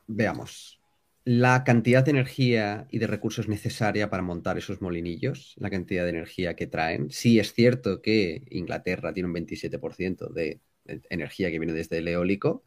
[0.07, 0.81] veamos.
[1.25, 6.11] La cantidad de energía y de recursos necesaria para montar esos molinillos, la cantidad de
[6.11, 7.11] energía que traen.
[7.11, 10.61] Sí es cierto que Inglaterra tiene un 27% de
[11.11, 12.65] energía que viene desde el eólico,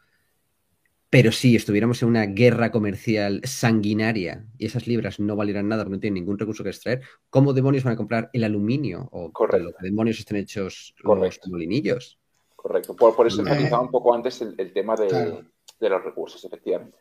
[1.14, 5.98] pero si estuviéramos en una guerra comercial sanguinaria y esas libras no valieran nada porque
[5.98, 9.64] no tienen ningún recurso que extraer, ¿cómo demonios van a comprar el aluminio o Correcto.
[9.64, 11.41] lo que demonios estén hechos Correcto.
[11.44, 12.19] los molinillos?
[12.56, 12.95] Correcto.
[12.95, 15.44] Por, eso he utilizado un poco antes el, tema de,
[15.81, 16.98] los recursos, efectivamente.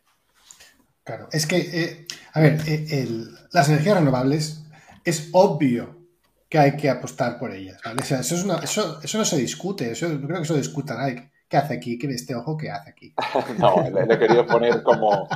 [1.05, 3.09] Claro, es que, eh, a ver, eh,
[3.51, 4.63] las energías renovables
[5.07, 5.97] es obvio
[6.51, 7.81] que hay que apostar por ellas.
[7.83, 8.03] ¿vale?
[8.03, 11.32] eso, es eso, eso, no se discute, eso, no creo que eso discuta nadie.
[11.53, 11.99] ¿Qué hace aquí?
[11.99, 13.15] ¿Qué este ojo qué hace aquí?
[13.59, 15.29] no, le, he querido poner como,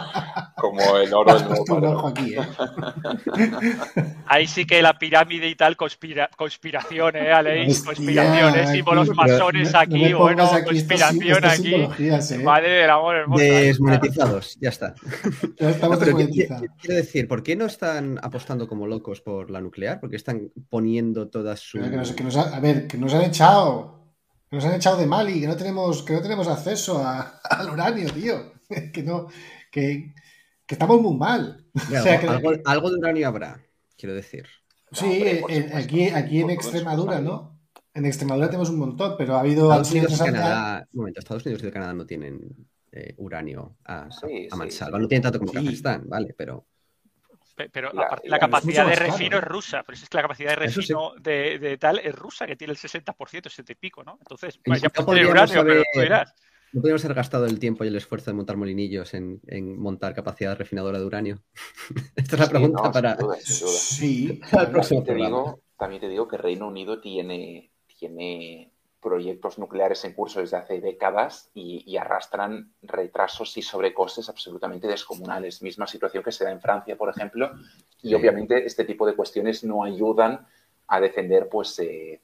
[0.55, 1.37] como el oro.
[1.69, 2.41] un ojo aquí, ¿eh?
[4.27, 7.83] Ahí sí que la pirámide y tal, conspira, conspiración, ¿eh, Aleix?
[7.83, 11.75] Conspiraciones, símbolos masones aquí, bueno, conspiración aquí.
[11.75, 12.39] ¿eh?
[12.43, 13.45] Madre del amor hermoso.
[13.45, 14.95] Desmonetizados, ya está.
[15.61, 16.71] Ya estamos desmonetizados.
[16.81, 20.01] Quiero decir, ¿por qué no están apostando como locos por la nuclear?
[20.01, 21.83] ¿Por qué están poniendo todas sus...
[21.83, 23.96] a ver, que nos han echado
[24.51, 27.03] nos han echado de Mali, que no tenemos, que no tenemos acceso
[27.51, 28.55] al uranio, tío.
[28.93, 29.29] Que no,
[29.71, 30.13] que,
[30.67, 31.65] estamos muy mal.
[32.65, 33.65] algo, de uranio habrá,
[33.97, 34.45] quiero decir.
[34.91, 35.23] Sí,
[35.73, 37.61] aquí, aquí en Extremadura, ¿no?
[37.95, 40.89] En Extremadura tenemos un montón, pero ha habido Estados Unidos y Canadá.
[40.93, 42.41] Un momento, Estados Unidos y Canadá no tienen
[42.91, 44.09] eh, uranio a,
[44.51, 44.99] a mansalva.
[44.99, 46.35] no tienen tanto como Kazajstán, ¿vale?
[46.37, 46.67] Pero.
[47.57, 51.79] Pero la, capacidad de refino es rusa, pero es que la capacidad de refino de,
[51.81, 53.15] tal es rusa, que tiene el 60%,
[53.49, 54.19] 60 y pico, ¿no?
[54.21, 55.85] Entonces, ya no podríamos haber,
[56.73, 59.41] ¿No podríamos haber gastado el tiempo y el esfuerzo de montar molinillos en,
[59.79, 61.43] montar capacidad refinadora de uranio?
[62.17, 63.17] Esta es la pregunta para.
[63.41, 68.71] Sí, también, te digo, también te digo que Reino Unido tiene, tiene
[69.07, 75.63] proyectos nucleares en curso desde hace décadas y, arrastran retrasos y sobrecostes absolutamente descomunales.
[75.63, 77.53] Misma situación que se da en Francia, por ejemplo,
[78.03, 80.45] y obviamente este tipo de cuestiones no ayudan
[80.89, 82.21] a defender pues, eh,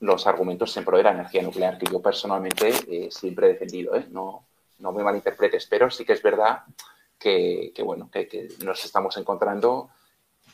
[0.00, 3.94] los argumentos en pro de la energía nuclear, que yo personalmente eh, siempre he defendido.
[3.94, 4.08] ¿eh?
[4.10, 4.48] No,
[4.80, 6.64] no me malinterpretes, pero sí que es verdad
[7.16, 9.90] que, bueno, que nos estamos encontrando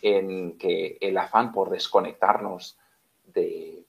[0.02, 2.76] en que el afán por desconectarnos
[3.24, 3.86] de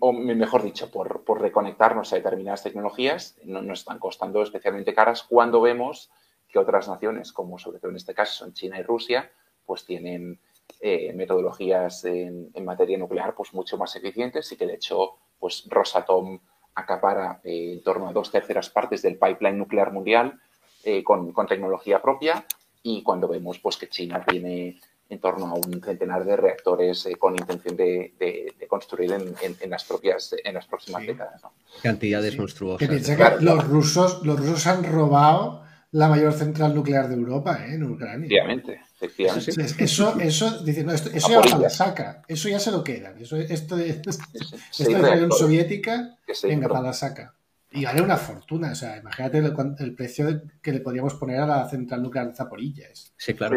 [0.00, 5.60] o mejor dicho, por, reconectarnos a determinadas tecnologías, no nos están costando especialmente caras cuando
[5.60, 6.10] vemos
[6.48, 9.30] que otras naciones, como sobre todo en este caso son China y Rusia,
[9.64, 10.40] pues tienen
[10.80, 16.38] eh, metodologías en, materia nuclear pues mucho más eficientes y que de hecho pues Rosatom
[16.74, 20.40] acapara eh, en torno a dos terceras partes del pipeline nuclear mundial
[20.84, 22.44] eh, con, con, tecnología propia
[22.82, 24.80] y cuando vemos pues que China tiene
[25.10, 30.34] en torno a un centenar de reactores eh, con intención de, construir en, las propias
[30.42, 31.42] en las próximas décadas.
[31.82, 33.42] Cantidades monstruosas.
[33.42, 37.74] los rusos los rusos han robado la mayor central nuclear de Europa, ¿eh?
[37.74, 38.26] en Ucrania.
[38.26, 39.50] Efectivamente, efectivamente.
[39.84, 43.20] Eso, eso, eso ya la saca, eso ya se lo quedan.
[43.20, 47.34] Eso, esto de, esto de la Unión Soviética, venga, para la saca.
[47.72, 51.68] Y vale una fortuna, o sea, imagínate el, precio que le podríamos poner a la
[51.68, 52.88] central nuclear de Zaporilla.
[53.16, 53.56] Sí, claro.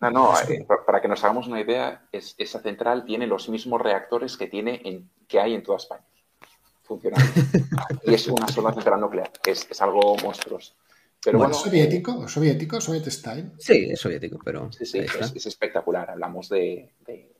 [0.00, 4.36] No, no, eh, para que nos hagamos una idea, esa central tiene los mismos reactores
[4.36, 6.04] que, tiene en, que hay en toda España
[6.82, 7.24] funcionando.
[8.06, 10.74] y es una sola central nuclear, es, es algo monstruoso.
[11.24, 12.28] Pero bueno, ¿Es soviético?
[12.28, 12.80] ¿Soviético?
[12.80, 13.52] ¿Soviet style?
[13.58, 14.70] Sí, es soviético, pero.
[14.72, 16.10] Sí, sí, es, espectacular.
[16.10, 16.94] Hablamos de,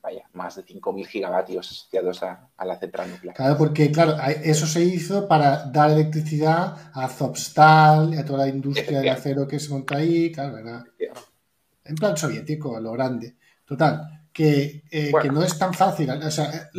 [0.08, 3.36] vaya, más de 5.000 gigavatios asociados a, la central nuclear.
[3.36, 8.48] Claro, porque, claro, eso se hizo para dar electricidad a Zopstal y a toda la
[8.48, 10.84] industria de acero que se monta ahí, claro, ¿verdad?
[11.84, 13.36] En plan soviético, a lo grande.
[13.66, 16.10] Total, que, eh, que no es tan fácil.
[16.10, 16.70] O sea,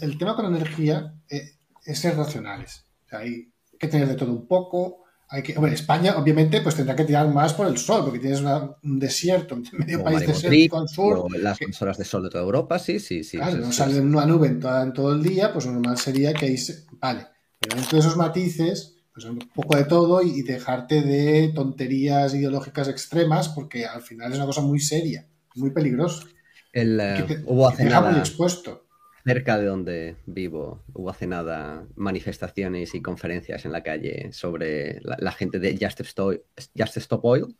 [0.00, 2.84] el tema con la energía eh, es ser racionales.
[3.06, 6.74] O sea, hay que tener de todo un poco hay que, bueno, España, obviamente, pues
[6.74, 10.88] tendrá que tirar más por el sol, porque tienes un desierto, medio país desértico al
[10.88, 11.26] sur.
[11.38, 13.36] Las consolas de sol de toda Europa, sí, sí, sí.
[13.36, 16.56] Claro, no sale una nube en, todo el día, pues lo normal sería que ahí
[16.56, 16.86] se.
[16.92, 17.26] Vale,
[17.60, 22.88] pero dentro de esos matices, pues un poco de todo y, dejarte de tonterías ideológicas
[22.88, 25.26] extremas, porque al final es una cosa muy seria,
[25.56, 26.24] muy peligrosa.
[26.72, 28.87] El, eh, Que te- hubo que te deja muy expuesto.
[29.28, 35.32] Cerca de donde vivo, hubo hace nada manifestaciones y conferencias en la calle sobre la,
[35.32, 36.00] gente de Just
[36.74, 37.54] Just Stop Oil,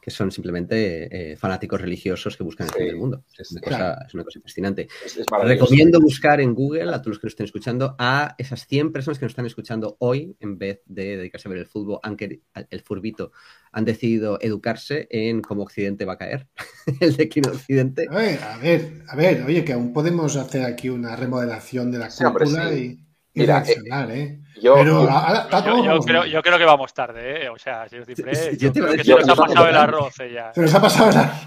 [0.00, 3.24] que son simplemente eh, fanáticos religiosos que buscan el Sí, fin del mundo.
[3.38, 4.88] Es una, cosa, es una cosa fascinante.
[5.04, 5.64] Es, es maravilloso.
[5.64, 9.18] Recomiendo buscar en Google a todos los que nos estén escuchando a esas 100 personas
[9.18, 12.80] que nos están escuchando hoy en vez de dedicarse a ver el fútbol, aunque el
[12.82, 13.32] furbito
[13.72, 16.48] han decidido educarse en cómo Occidente va a caer,
[17.00, 18.06] el declino de Occidente.
[18.10, 21.98] A ver, a ver, a ver, oye, que aún podemos hacer aquí una remodelación de
[21.98, 23.00] la Sí, hombre, cúpula sí.
[23.02, 23.07] y
[23.38, 23.64] Mira,
[24.10, 24.40] ¿eh?
[24.60, 26.30] Yo, Pero yo- ahora está Yo, todo yo vamos creo, mal.
[26.30, 27.48] yo creo que vamos tarde, ¿eh?
[27.48, 30.52] O sea, yo, a creo que decir, se nos ha pasado el arroz eh, ya.
[30.54, 31.38] Se nos ha pasado la...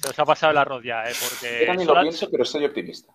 [0.00, 1.12] Se nos ha pasado el arroz ya, ¿eh?
[1.20, 3.12] Porque yo también lo pienso, pero soy optimista.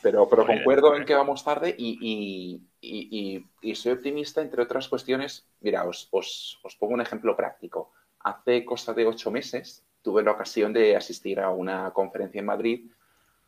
[0.00, 1.06] Pero, pero Muy concuerdo en bien.
[1.06, 5.48] que vamos tarde y, y- y- y- y soy optimista, entre otras cuestiones.
[5.60, 7.92] Mira, os, os- os pongo un ejemplo práctico.
[8.20, 12.90] Hace cosa de ocho meses tuve la ocasión de asistir a una conferencia en Madrid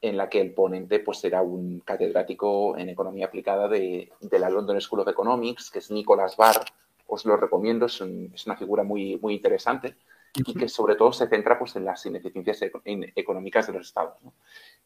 [0.02, 4.48] en la que el ponente pues, era un catedrático en economía aplicada de, de la
[4.50, 6.64] London School of Economics, que es Nicholas Barr.
[7.06, 9.96] Os lo recomiendo, es, un- es una figura muy, muy interesante
[10.34, 13.86] y que sobre todo se centra pues, en las ineficiencias eco- en- económicas de los
[13.88, 14.14] estados.
[14.22, 14.32] ¿no?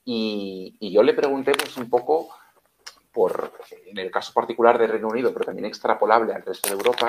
[0.04, 2.30] Y, y yo le pregunté pues, un poco,
[3.12, 3.52] por,
[3.86, 7.08] en el caso particular de Reino Unido, pero también extrapolable al resto de Europa,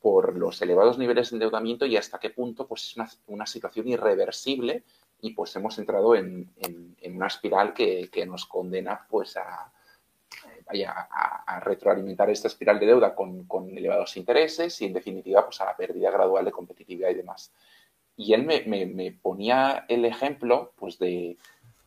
[0.00, 3.86] por los elevados niveles de endeudamiento y hasta qué punto pues, es una, una situación
[3.88, 4.82] irreversible
[5.22, 9.70] y pues hemos entrado en, en- una espiral que, que nos condena pues, a,
[11.46, 15.64] a retroalimentar esta espiral de deuda con, con elevados intereses y en definitiva pues, a
[15.66, 17.52] la pérdida gradual de competitividad y demás.
[18.16, 21.36] Y él me, me- me ponía el ejemplo pues, de,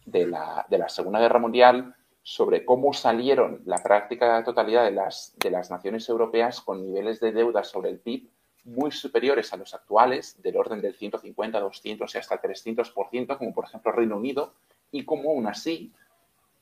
[0.05, 5.35] de la, de la Segunda Guerra Mundial sobre cómo salieron la práctica totalidad de las,
[5.39, 8.30] de las naciones europeas con niveles de deuda sobre el PIB
[8.64, 13.65] muy superiores a los actuales, del orden del 150, 200 y hasta 300%, como por
[13.65, 14.53] ejemplo Reino Unido,
[14.91, 15.91] y cómo aún así,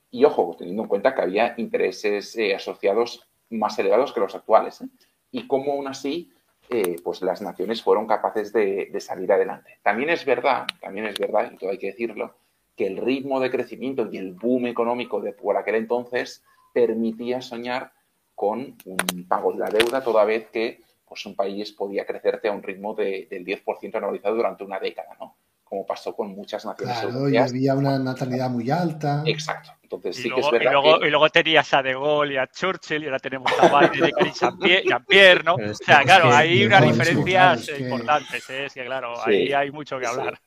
[0.09, 4.81] y ojo, teniendo en cuenta que había intereses eh, asociados más elevados que los actuales,
[4.81, 4.87] ¿eh?
[5.31, 6.31] y cómo aún así
[6.69, 9.79] eh, pues las naciones fueron capaces de, de salir adelante.
[9.83, 12.35] También es verdad, también es verdad, y todo hay que decirlo,
[12.75, 17.91] que el ritmo de crecimiento y el boom económico de por aquel entonces permitía soñar
[18.33, 20.81] con un pago de la deuda toda vez que
[21.11, 25.09] pues, un país podía crecerte a un ritmo de- del 10% anualizado durante una década,
[25.19, 25.35] ¿no?
[25.61, 29.21] Como pasó con muchas naciones Claro, y había una natalidad muy alta.
[29.25, 29.71] Exacto.
[29.83, 31.07] Entonces Y sí que es luego, y, luego, que...
[31.07, 34.21] y luego tenías a De Gaulle y a Churchill y ahora tenemos a Biden y
[34.21, 35.55] a Jean-Pierre, ¿no?
[35.55, 38.65] O sea, claro, es que hay unas diferencias claro, es que- importantes, ¿eh?
[38.67, 40.11] Es que claro, Sí, ahí hay mucho que sí.
[40.19, 40.39] hablar.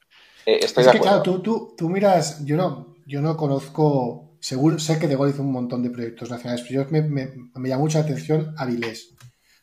[0.47, 1.23] eh, estoy Es de que acuerdo.
[1.23, 5.33] claro, tú, tú, tú miras, yo no, yo no conozco, seguro, sé que De Gaulle
[5.33, 9.15] hizo un montón de proyectos nacionales, pero yo me, me, me llama mucha atención Avilés.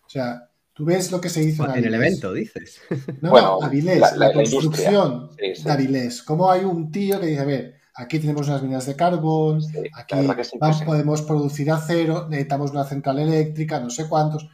[0.06, 0.50] O sea,
[0.82, 2.82] tú ves lo que se hizo en En el evento, dices.
[3.22, 5.64] No, Bueno, no, Avilés, la- la, la- la construcción Sí, sí.
[5.64, 6.24] de Avilés.
[6.24, 9.78] Cómo hay un tío que dice, a ver, aquí tenemos unas minas de carbón, Sí,
[9.94, 10.16] aquí
[10.60, 14.48] vamos- podemos producir acero, necesitamos una central eléctrica, no sé cuántos.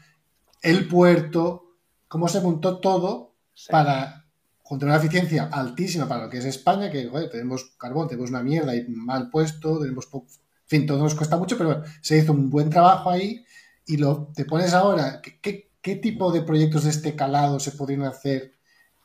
[0.62, 1.76] El puerto,
[2.10, 3.68] cómo se montó todo Sí.
[3.72, 4.26] para
[4.64, 8.44] con una eficiencia altísima para lo que es España, que joder, tenemos carbón, tenemos una
[8.44, 12.34] mierda y mal puesto, tenemos poco, en fin, todo nos cuesta mucho, pero se hizo
[12.34, 13.46] un buen trabajo ahí
[13.86, 17.72] y lo te pones ahora, ¿qué, qué, qué tipo de proyectos de este calado se
[17.72, 18.52] podrían hacer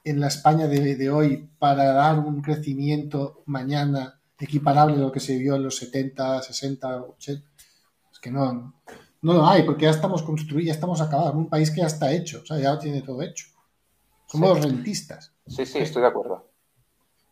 [0.03, 5.21] en la España de, de hoy para dar un crecimiento mañana equiparable a lo que
[5.21, 7.47] se vio en los 70, 60, 80?
[8.13, 8.75] Es que no,
[9.21, 12.11] no lo hay, porque ya estamos construidos, ya estamos acabados, un país que ya está
[12.13, 13.47] hecho, o sea, ya lo tiene todo hecho.
[14.27, 14.65] Somos Sí.
[14.65, 15.33] rentistas.
[15.47, 16.51] Sí, sí, estoy de acuerdo.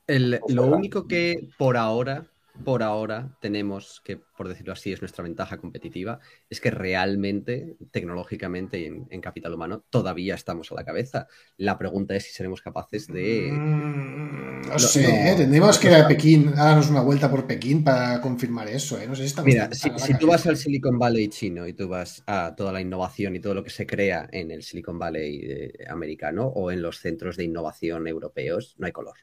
[0.07, 2.25] El- lo único que por ahora,
[2.65, 8.81] por ahora tenemos, que por decirlo así es nuestra ventaja competitiva, es que realmente, tecnológicamente
[8.81, 11.27] y en, en capital humano, todavía estamos a la cabeza.
[11.57, 13.51] La pregunta es si seremos capaces de...
[13.53, 15.35] Mm, no sé, no, ¿eh?
[15.37, 16.09] tendremos no que ir a.
[16.09, 18.99] Pekín, darnos una vuelta por Pekín para confirmar eso.
[18.99, 19.07] ¿eh?
[19.07, 22.23] No sé si estamos Mira, si, tú vas al Silicon Valley chino y tú vas
[22.27, 25.73] a toda la innovación y todo lo que se crea en el Silicon Valley eh,
[25.89, 29.17] americano o en los centros de innovación europeos, no hay color.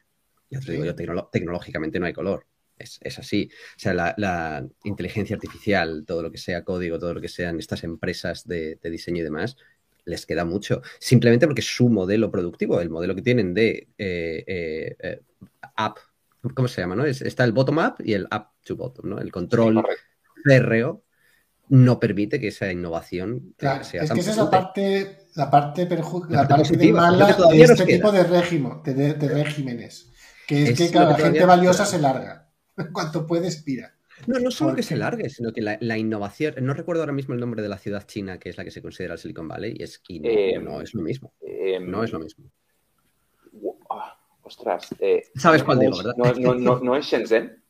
[0.50, 0.72] Ya te Sí.
[0.72, 2.46] digo yo, tecnológicamente no hay color.
[2.78, 3.50] Es, es así.
[3.76, 7.58] O sea, la, la inteligencia artificial, todo lo que sea código, todo lo que sean
[7.58, 9.56] estas empresas de, de diseño y demás,
[10.04, 10.80] les queda mucho.
[10.98, 15.20] Simplemente porque su modelo productivo, el modelo que tienen de eh, eh, eh,
[15.76, 15.98] app,
[16.54, 16.96] ¿cómo se llama?
[16.96, 17.04] No?
[17.04, 19.18] Es- está el bottom-up y el up to bottom, ¿no?
[19.18, 19.82] El control
[20.44, 21.02] férreo
[21.68, 25.50] no permite que esa innovación Claro, sea es tan que esa es la parte, la
[25.50, 30.10] parte, perju- La la parte de mala de este tipo de régimen, de, regímenes.
[30.46, 32.47] Que es, Es que claro, que la gente valiosa se larga.
[32.78, 33.94] En cuanto puede, expira.
[34.26, 37.12] No, no solo que Porque- se largue, sino que la, la innovación, no recuerdo ahora
[37.12, 39.46] mismo el nombre de la ciudad china que es la que se considera el Silicon
[39.46, 41.32] Valley, y es y no, Eh, no es lo mismo.
[41.40, 42.50] Eh, No es lo mismo.
[43.90, 44.88] ah, ostras.
[44.98, 46.16] eh, Sabes cuál no digo, es- ¿verdad?
[46.16, 47.62] No, no, no, no es Shenzhen.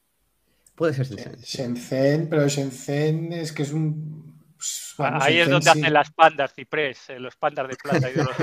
[0.74, 1.36] Puede ser Shenzhen.
[1.42, 4.27] Shenzhen, pero Shenzhen es que es un
[4.58, 8.24] pues, Ahí es donde hacen las pandas ciprés, eh, los pandas de plata y de
[8.24, 8.40] los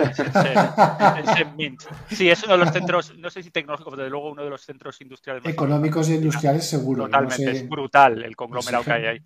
[1.60, 1.78] en
[2.10, 4.50] Sí, es uno de los centros, no sé si tecnológicos, pero desde luego uno de
[4.50, 7.04] los centros industriales más económicos e industriales seguro.
[7.06, 9.20] Totalmente, es brutal el conglomerado que hay ahí.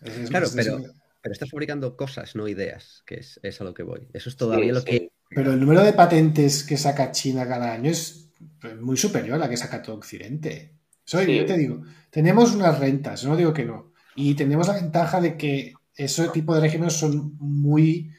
[0.30, 0.78] claro, pero,
[1.20, 4.08] pero estás fabricando cosas, no ideas, que es, a lo que voy.
[4.14, 5.10] Eso es todavía lo que.
[5.28, 8.30] Pero el número de patentes que saca China cada año es
[8.80, 10.74] muy superior a la que saca todo Occidente.
[11.04, 13.92] Soy, yo te digo, tenemos unas rentas, no digo que no.
[14.14, 15.74] Y tenemos la ventaja de que
[16.04, 18.10] ese tipo de regímenes son muy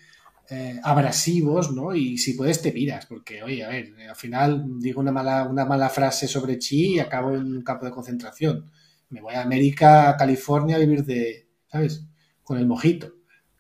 [0.50, 1.96] eh, abrasivos, ¿no?
[1.96, 5.66] Y si puedes te piras, porque, oye, a ver, al final digo una mala, una
[5.66, 8.70] mala frase sobre Chi y acabo en un campo de concentración.
[9.10, 12.06] Me voy a América, a California a vivir de, ¿sabes?
[12.44, 13.14] Con el mojito.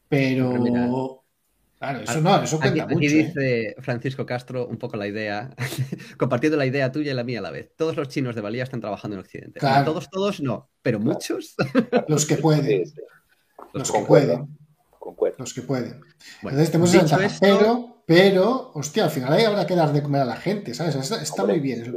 [0.07, 1.17] Pero...
[1.79, 3.07] Claro, eso no, eso cuenta aquí, mucho.
[3.07, 3.25] Aquí ¿eh?
[3.25, 5.49] dice Francisco Castro un poco la idea,
[6.17, 7.73] compartiendo la idea tuya y la mía a la vez.
[7.75, 9.59] Todos los chinos de Valía están trabajando en Occidente.
[9.83, 11.55] todos, todos no, pero muchos.
[12.07, 12.83] Los que pueden.
[13.73, 14.57] Los que pueden.
[15.37, 16.01] Los que pueden.
[16.41, 17.39] Entonces tenemos esa ventaja.
[17.39, 20.95] Pero, pero, hostia, al final ahí habrá que dar de comer a la gente, ¿sabes?
[21.11, 21.93] Está, muy bien.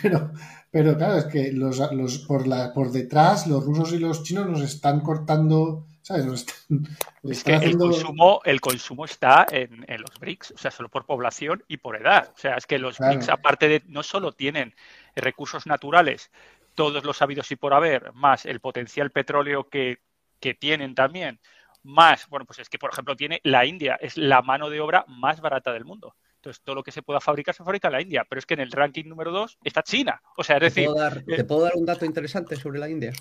[0.00, 0.32] Pero,
[0.70, 4.48] pero claro, es que los, los, por, la, por detrás los rusos y los chinos
[4.48, 6.24] nos están cortando, ¿sabes?
[6.24, 6.88] Nos están,
[7.24, 11.04] es que el, consumo, el consumo está en, en, los BRICS, o sea, solo por
[11.04, 12.32] población y por edad.
[12.34, 14.74] O sea, es que los BRICS, aparte de, no solo tienen
[15.14, 16.30] recursos naturales,
[16.74, 19.98] todos los habidos y por haber, más el potencial petróleo que
[20.42, 21.40] que tienen también,
[21.84, 25.04] más, bueno, pues es que, por ejemplo, tiene la India, es la mano de obra
[25.08, 26.16] más barata del mundo.
[26.36, 28.54] Entonces, todo lo que se pueda fabricar se fabrica en la India, pero es que
[28.54, 30.20] en el ranking número 2 está China.
[30.36, 30.88] O sea, es decir...
[30.88, 33.12] Eh, ¿Te puedo, dar, un dato interesante sobre la India?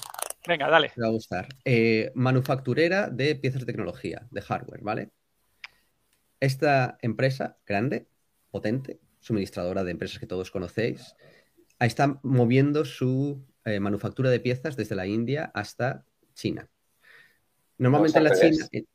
[0.48, 0.92] Venga, dale.
[0.96, 1.48] Me va a gustar.
[1.64, 5.12] Eh, manufacturera de piezas de tecnología, de hardware, ¿vale?
[6.40, 8.08] Esta empresa grande,
[8.50, 11.16] potente, suministradora de empresas que todos conocéis,
[11.80, 16.71] está moviendo su eh, manufactura de piezas desde la India hasta China.
[17.82, 18.68] Normalmente en la China.
[18.72, 18.86] Eh,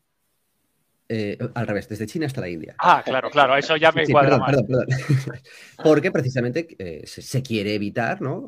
[1.08, 2.74] eh, al revés, desde China hasta la India.
[2.78, 4.56] Ah, claro, claro, eso ya me cuadra más.
[5.84, 8.46] Porque precisamente eh, se, quiere evitar, ¿no?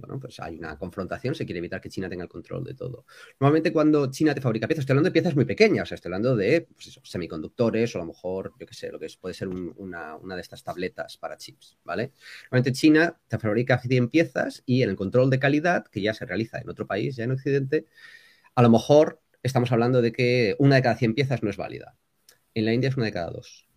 [0.00, 3.06] bueno, pues hay una confrontación, se quiere evitar que China tenga el control de todo.
[3.38, 6.10] Normalmente cuando China te fabrica piezas, estoy hablando de piezas muy pequeñas, o sea, estoy
[6.10, 9.46] hablando de pues semiconductores o a lo mejor, yo qué sé, lo que puede ser
[9.48, 12.12] una, una, de estas tabletas para chips, ¿vale?
[12.44, 16.24] Normalmente China te fabrica 100 piezas y en el control de calidad, que ya se
[16.24, 17.86] realiza en otro país, ya en Occidente,
[18.54, 21.96] a lo mejor estamos hablando de que una de cada 100 piezas no es válida.
[22.54, 23.68] En la India es una de cada dos.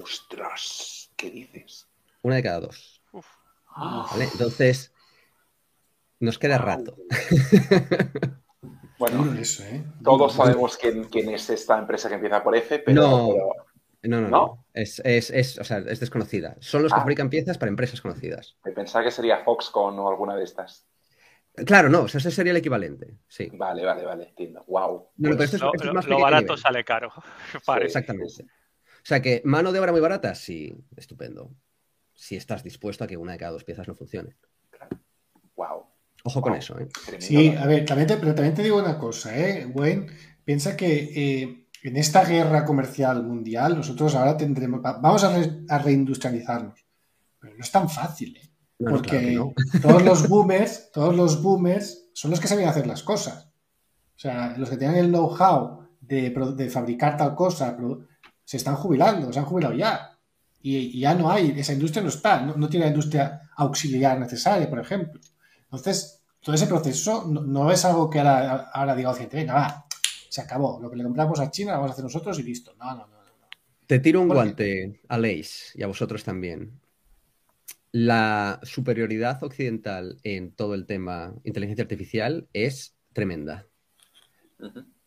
[0.00, 1.10] ¡Ostras!
[1.16, 1.88] ¿Qué dices?
[2.22, 3.02] Una de cada dos.
[4.20, 4.92] Entonces,
[6.18, 6.96] nos queda rato.
[9.00, 9.84] Bueno, ¿eh?
[10.04, 13.34] todos sabemos quién, es esta empresa que empieza por F, pero...
[14.02, 14.66] No, no, no.
[14.74, 16.56] Es, desconocida.
[16.60, 17.00] Son los que ah.
[17.00, 18.58] fabrican piezas para empresas conocidas.
[18.62, 20.86] Me pensaba que sería Foxconn o alguna de estas.
[21.54, 23.18] Claro, no, o sea, ese sería el equivalente.
[23.28, 23.48] Sí.
[23.52, 24.64] Vale, vale, vale, entiendo.
[24.66, 25.10] Wow.
[25.16, 27.12] lo, barato sale caro.
[27.82, 28.44] exactamente.
[28.44, 31.50] O sea que mano de obra muy barata, sí, estupendo.
[32.14, 34.36] Si estás dispuesto a que una de cada dos piezas no funcione.
[35.56, 35.86] Wow.
[36.22, 36.88] Ojo con eso, ¿eh?
[37.18, 39.66] Sí, a ver, también te, pero también te digo una cosa, ¿eh?
[39.66, 40.06] Wayne,
[40.44, 45.34] piensa que eh, en esta guerra comercial mundial nosotros ahora tendremos, vamos a,
[45.68, 46.84] a reindustrializarnos.
[47.38, 48.49] Pero no es tan fácil, ¿eh?
[48.88, 49.40] Porque
[49.82, 53.48] todos los boomers, todos los boomers son los que saben hacer las cosas.
[54.16, 57.76] O sea, los que tienen el know-how de, fabricar tal cosa,
[58.44, 60.18] se están jubilando, se han jubilado ya.
[60.62, 64.80] Y, ya no hay, esa industria no está, no, tiene la industria auxiliar necesaria, por
[64.80, 65.20] ejemplo.
[65.64, 69.86] Entonces, todo ese proceso no, es algo que ahora, ahora diga Occidente, venga, va,
[70.28, 70.80] se acabó.
[70.80, 72.74] Lo que le compramos a China lo vamos a hacer nosotros y listo.
[72.78, 73.20] No, no, no.
[73.86, 76.79] Te tiro un guante a Leis y a vosotros también
[77.92, 83.66] la superioridad occidental en todo el tema inteligencia artificial es tremenda.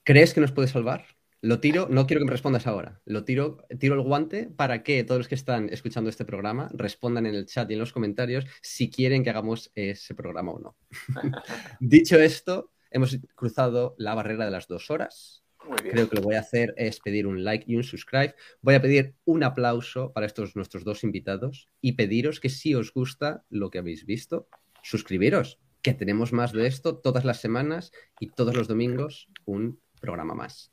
[0.04, 1.06] ¿Crees que nos puede salvar?
[1.42, 3.02] Lo tiro, no quiero que me respondas ahora.
[3.06, 7.26] Lo tiro, tiro el guante para que todos los que están escuchando este programa respondan
[7.26, 10.78] en el chat y en los comentarios si quieren que hagamos ese programa o no.
[11.82, 15.43] Dicho esto, hemos cruzado la barrera de las dos horas.
[15.78, 18.36] Creo que lo voy a hacer es pedir un like y un subscribe.
[18.62, 22.94] Voy a pedir un aplauso para estos nuestros dos invitados y pediros que si os
[22.94, 24.48] gusta lo que habéis visto,
[24.82, 30.34] suscribiros, que tenemos más de esto todas las semanas y todos los domingos un programa
[30.34, 30.72] más.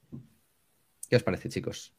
[1.09, 1.95] ¿Qué os parece, chicos?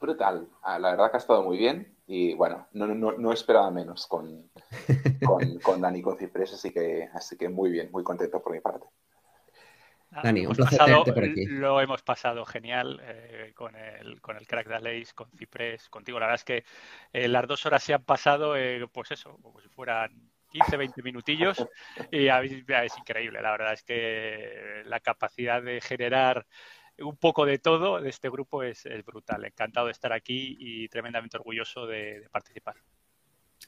[0.00, 0.48] Brutal.
[0.62, 4.06] Ah, la verdad que ha estado muy bien y bueno, no, no, no esperaba menos
[4.06, 4.50] con,
[5.24, 8.60] con, con Dani con Ciprés, así que, así que muy bien, muy contento por mi
[8.60, 8.86] parte.
[10.22, 10.78] Dani, un placer
[11.14, 11.46] por aquí.
[11.46, 16.18] Lo hemos pasado genial eh, con, el, con el crack de con Ciprés, contigo.
[16.20, 16.64] La verdad es que
[17.12, 21.02] eh, las dos horas se han pasado, eh, pues eso, como si fueran 15, 20
[21.02, 21.66] minutillos
[22.10, 26.46] y es increíble, la verdad es que la capacidad de generar
[26.98, 29.46] un poco de todo de este grupo es, brutal.
[29.46, 32.76] Encantado de estar aquí y tremendamente orgulloso de participar.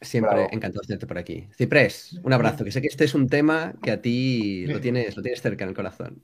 [0.04, 1.48] Siempre encantado de tenerte por aquí.
[1.56, 5.16] Ciprés, un abrazo, que sé que este es un tema que a ti lo tienes,
[5.16, 6.22] lo tienes cerca en el corazón.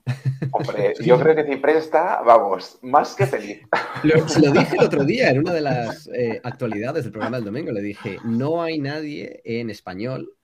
[0.53, 3.61] Hombre, yo creo que Ciprés está, vamos, más que feliz.
[4.03, 7.39] Lo, se lo dije el otro día en una de las eh, actualidades del programa
[7.39, 10.35] del domingo, le dije, no hay nadie en español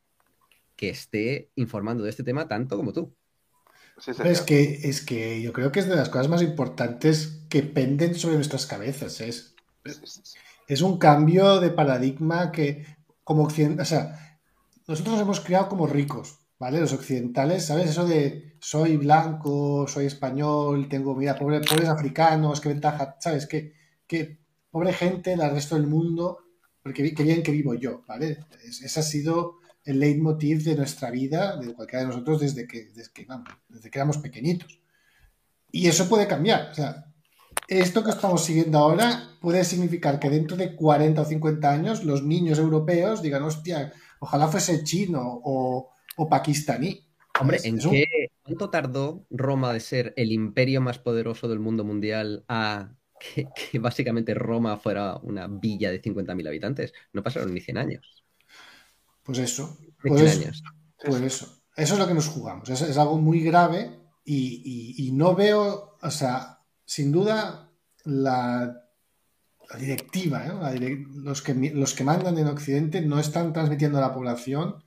[0.77, 3.15] que esté informando de este tema tanto como tú.
[4.25, 8.15] es, que, es que yo creo que es de las cosas más importantes que penden
[8.15, 9.21] sobre nuestras cabezas.
[9.21, 9.55] Es,
[10.69, 12.85] es un cambio de paradigma que
[13.27, 14.39] como occidentales, o sea,
[14.87, 16.79] nosotros nos hemos criado como ricos, ¿vale?
[16.79, 17.91] Los occidentales, ¿sabes?
[17.91, 23.47] Eso de soy blanco, soy español, tengo, mira, pobre, pobres africanos, qué ventaja, ¿sabes?
[23.49, 23.73] Que,
[24.07, 24.39] que
[24.71, 26.39] pobre gente, el resto del mundo,
[26.85, 28.47] porque qué bien que vivo yo, ¿vale?
[28.63, 33.11] ese ha sido el leitmotiv de nuestra vida, de cualquiera de nosotros, desde que, desde
[33.13, 34.81] que, vamos, desde que éramos pequeñitos.
[35.73, 37.06] Y eso puede cambiar, o sea,
[37.69, 42.23] esto que estamos siguiendo ahora puede significar que dentro de 40 o 50 años los
[42.23, 45.93] niños europeos digan, hostia, ojalá fuese chino o,
[46.31, 47.05] pakistaní.
[47.41, 52.45] Hombre, ¿en qué, cuánto tardó Roma de ser el imperio más poderoso del mundo mundial
[52.49, 56.93] a que, básicamente Roma fuera una villa de 50.000 habitantes?
[57.13, 58.25] No pasaron ni 100 años.
[59.23, 59.77] Pues eso.
[60.01, 60.63] Pues, años.
[61.05, 61.63] pues eso.
[61.77, 62.71] Eso es lo que nos jugamos.
[62.71, 66.56] Es, algo muy grave y no veo, o sea,
[66.87, 67.71] sin duda,
[68.05, 68.89] la,
[69.79, 70.47] directiva,
[71.15, 74.87] los, que, los que mandan en Occidente no están transmitiendo a la población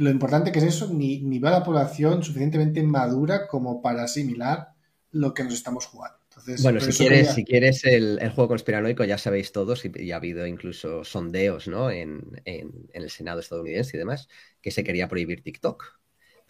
[0.00, 4.04] lo importante que es eso, ni, ni va a la población suficientemente madura como para
[4.04, 4.68] asimilar
[5.12, 6.18] lo que nos estamos jugando.
[6.62, 11.04] bueno, si quieres, si quieres el, juego conspiranoico, ya sabéis todos, y, ha habido incluso
[11.04, 11.90] sondeos ¿no?
[11.90, 14.28] en, el Senado estadounidense y demás,
[14.62, 15.99] que se quería prohibir TikTok.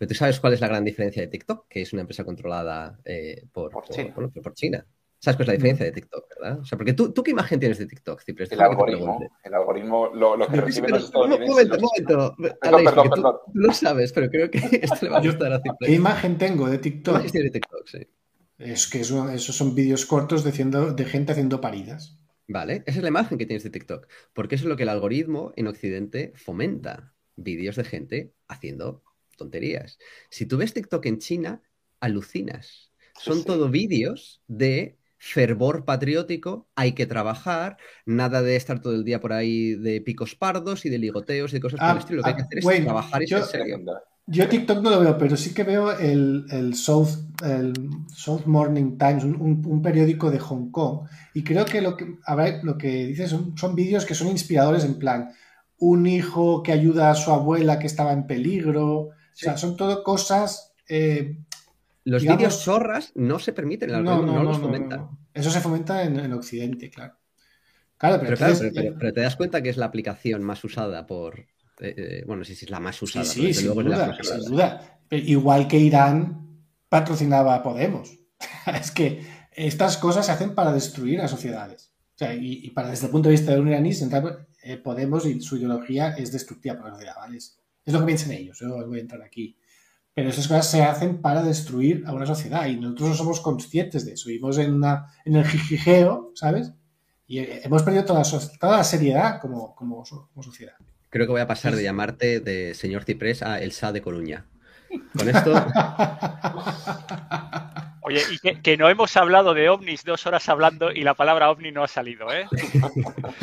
[0.01, 2.99] Pero tú sabes cuál es la gran diferencia de TikTok, que es una empresa controlada
[3.05, 3.71] eh, por,
[4.55, 4.87] China.
[5.19, 6.61] ¿Sabes cuál es la diferencia de TikTok, verdad?
[6.61, 8.51] O sea, porque tú, ¿tú qué imagen tienes de TikTok, Cipres?
[8.51, 12.35] El algoritmo, el algoritmo, lo, lo que reciben los Un momento, un momento.
[12.63, 13.37] Perdón, perdón, perdón.
[13.45, 15.91] Tú, lo sabes, pero creo que esto le va a gustar a Cipres.
[15.91, 17.17] ¿Qué imagen tengo de TikTok?
[17.17, 18.09] ¿Qué imagen de TikTok, sí?
[18.57, 20.53] Es que eso, esos son vídeos cortos de,
[20.97, 22.19] de gente haciendo paridas.
[22.49, 24.09] Vale, esa es la imagen que tienes de TikTok.
[24.33, 27.13] Porque eso es lo que el algoritmo en Occidente fomenta.
[27.37, 29.03] Vídeos de gente haciendo
[29.41, 29.99] tonterías.
[30.31, 31.63] Si tú ves TikTok en China,
[31.99, 32.93] alucinas.
[33.19, 37.77] Son todo vídeos de fervor patriótico, hay que trabajar,
[38.07, 41.57] nada de estar todo el día por ahí de picos pardos y de ligoteos y
[41.57, 42.17] de cosas por el ah, estilo.
[42.19, 43.85] Lo que hay que ah, hacer es trabajar y yo, ser serio.
[44.27, 47.09] Yo TikTok no lo veo, pero sí que veo el, South,
[47.45, 47.73] el
[48.15, 52.61] South Morning Times, un, periódico de Hong Kong, y creo que lo que, a ver,
[52.63, 55.31] lo que dice son, son vídeos que son inspiradores en plan,
[55.79, 59.11] un hijo que ayuda a su abuela que estaba en peligro,
[59.41, 60.75] o sea, son todo cosas.
[60.89, 61.39] Eh,
[62.05, 65.09] los vídeos chorras no se permiten, el no, no, los fomenta.
[65.33, 67.15] Eso se fomenta en, Occidente, claro.
[67.97, 68.37] Claro, pero,
[68.99, 71.41] pero, te das cuenta que es la aplicación más usada por.
[71.81, 73.25] Eh, eh, bueno, sí, sí, es la más usada.
[73.25, 75.01] Sí, sí sin, duda, sin duda.
[75.11, 78.19] igual que Irán patrocinaba a Podemos.
[78.81, 79.23] es que
[79.53, 81.93] estas cosas se hacen para destruir a sociedades.
[82.15, 83.93] O sea, y, para desde el punto de vista de un iraní,
[84.83, 87.39] Podemos y su ideología es destructiva para la sociedad, ¿vale?
[87.91, 89.57] Es lo que piensan ellos, yo voy a entrar aquí.
[90.15, 94.07] Pero esas cosas se hacen para destruir a una sociedad y nosotros no somos conscientes
[94.07, 94.29] de eso.
[94.29, 96.73] Vivimos en, una, en el jijijeo, ¿sabes?
[97.27, 98.23] Y hemos perdido toda,
[98.61, 100.75] toda la seriedad como, como, como, sociedad.
[101.09, 104.47] Creo que voy a pasar de llamarte de señor Ciprés a El Sa de Coruña.
[105.17, 105.53] Con esto.
[108.11, 111.71] Oye, y que, no hemos hablado de ovnis dos horas hablando y la palabra ovni
[111.71, 112.49] no ha salido, ¿eh?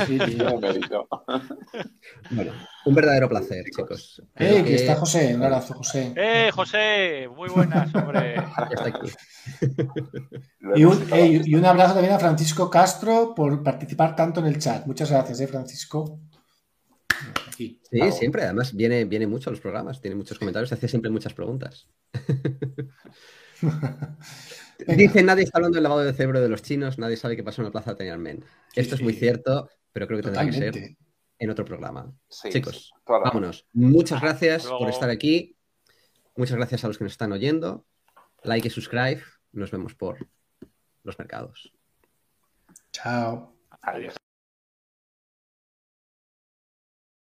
[0.06, 0.18] Sí,
[2.32, 2.52] bueno,
[2.84, 4.22] un verdadero placer, chicos.
[4.36, 5.36] ¡Eh, que está José!
[5.36, 6.12] Un abrazo, José.
[6.18, 7.30] ¡Eh, José!
[7.34, 8.36] Muy buenas, hombre.
[8.36, 9.10] Está aquí.
[10.76, 11.08] y, un,
[11.46, 14.86] y, un, abrazo también a Francisco Castro por participar tanto en el chat.
[14.86, 16.20] Muchas gracias, ¿eh, Francisco?
[17.56, 17.80] Sí,
[18.12, 18.44] siempre.
[18.44, 21.88] Además, viene, viene mucho a los programas, tiene muchos comentarios, hace siempre muchas preguntas.
[24.88, 27.62] Dice, nadie está hablando del lavado de cerebro de los chinos, nadie sabe qué pasó
[27.62, 28.46] en la plaza de Tiananmen.
[28.76, 30.98] Esto es muy cierto, pero creo que tendrá que ser
[31.40, 32.14] en otro programa.
[32.30, 33.66] Chicos, vámonos.
[33.74, 35.56] Muchas gracias por estar aquí.
[36.36, 37.86] Muchas gracias a los que nos están oyendo.
[38.44, 39.24] Like y subscribe.
[39.52, 40.28] Nos vemos por
[41.04, 41.74] los mercados.
[42.92, 43.56] Chao.
[43.82, 44.18] Adiós.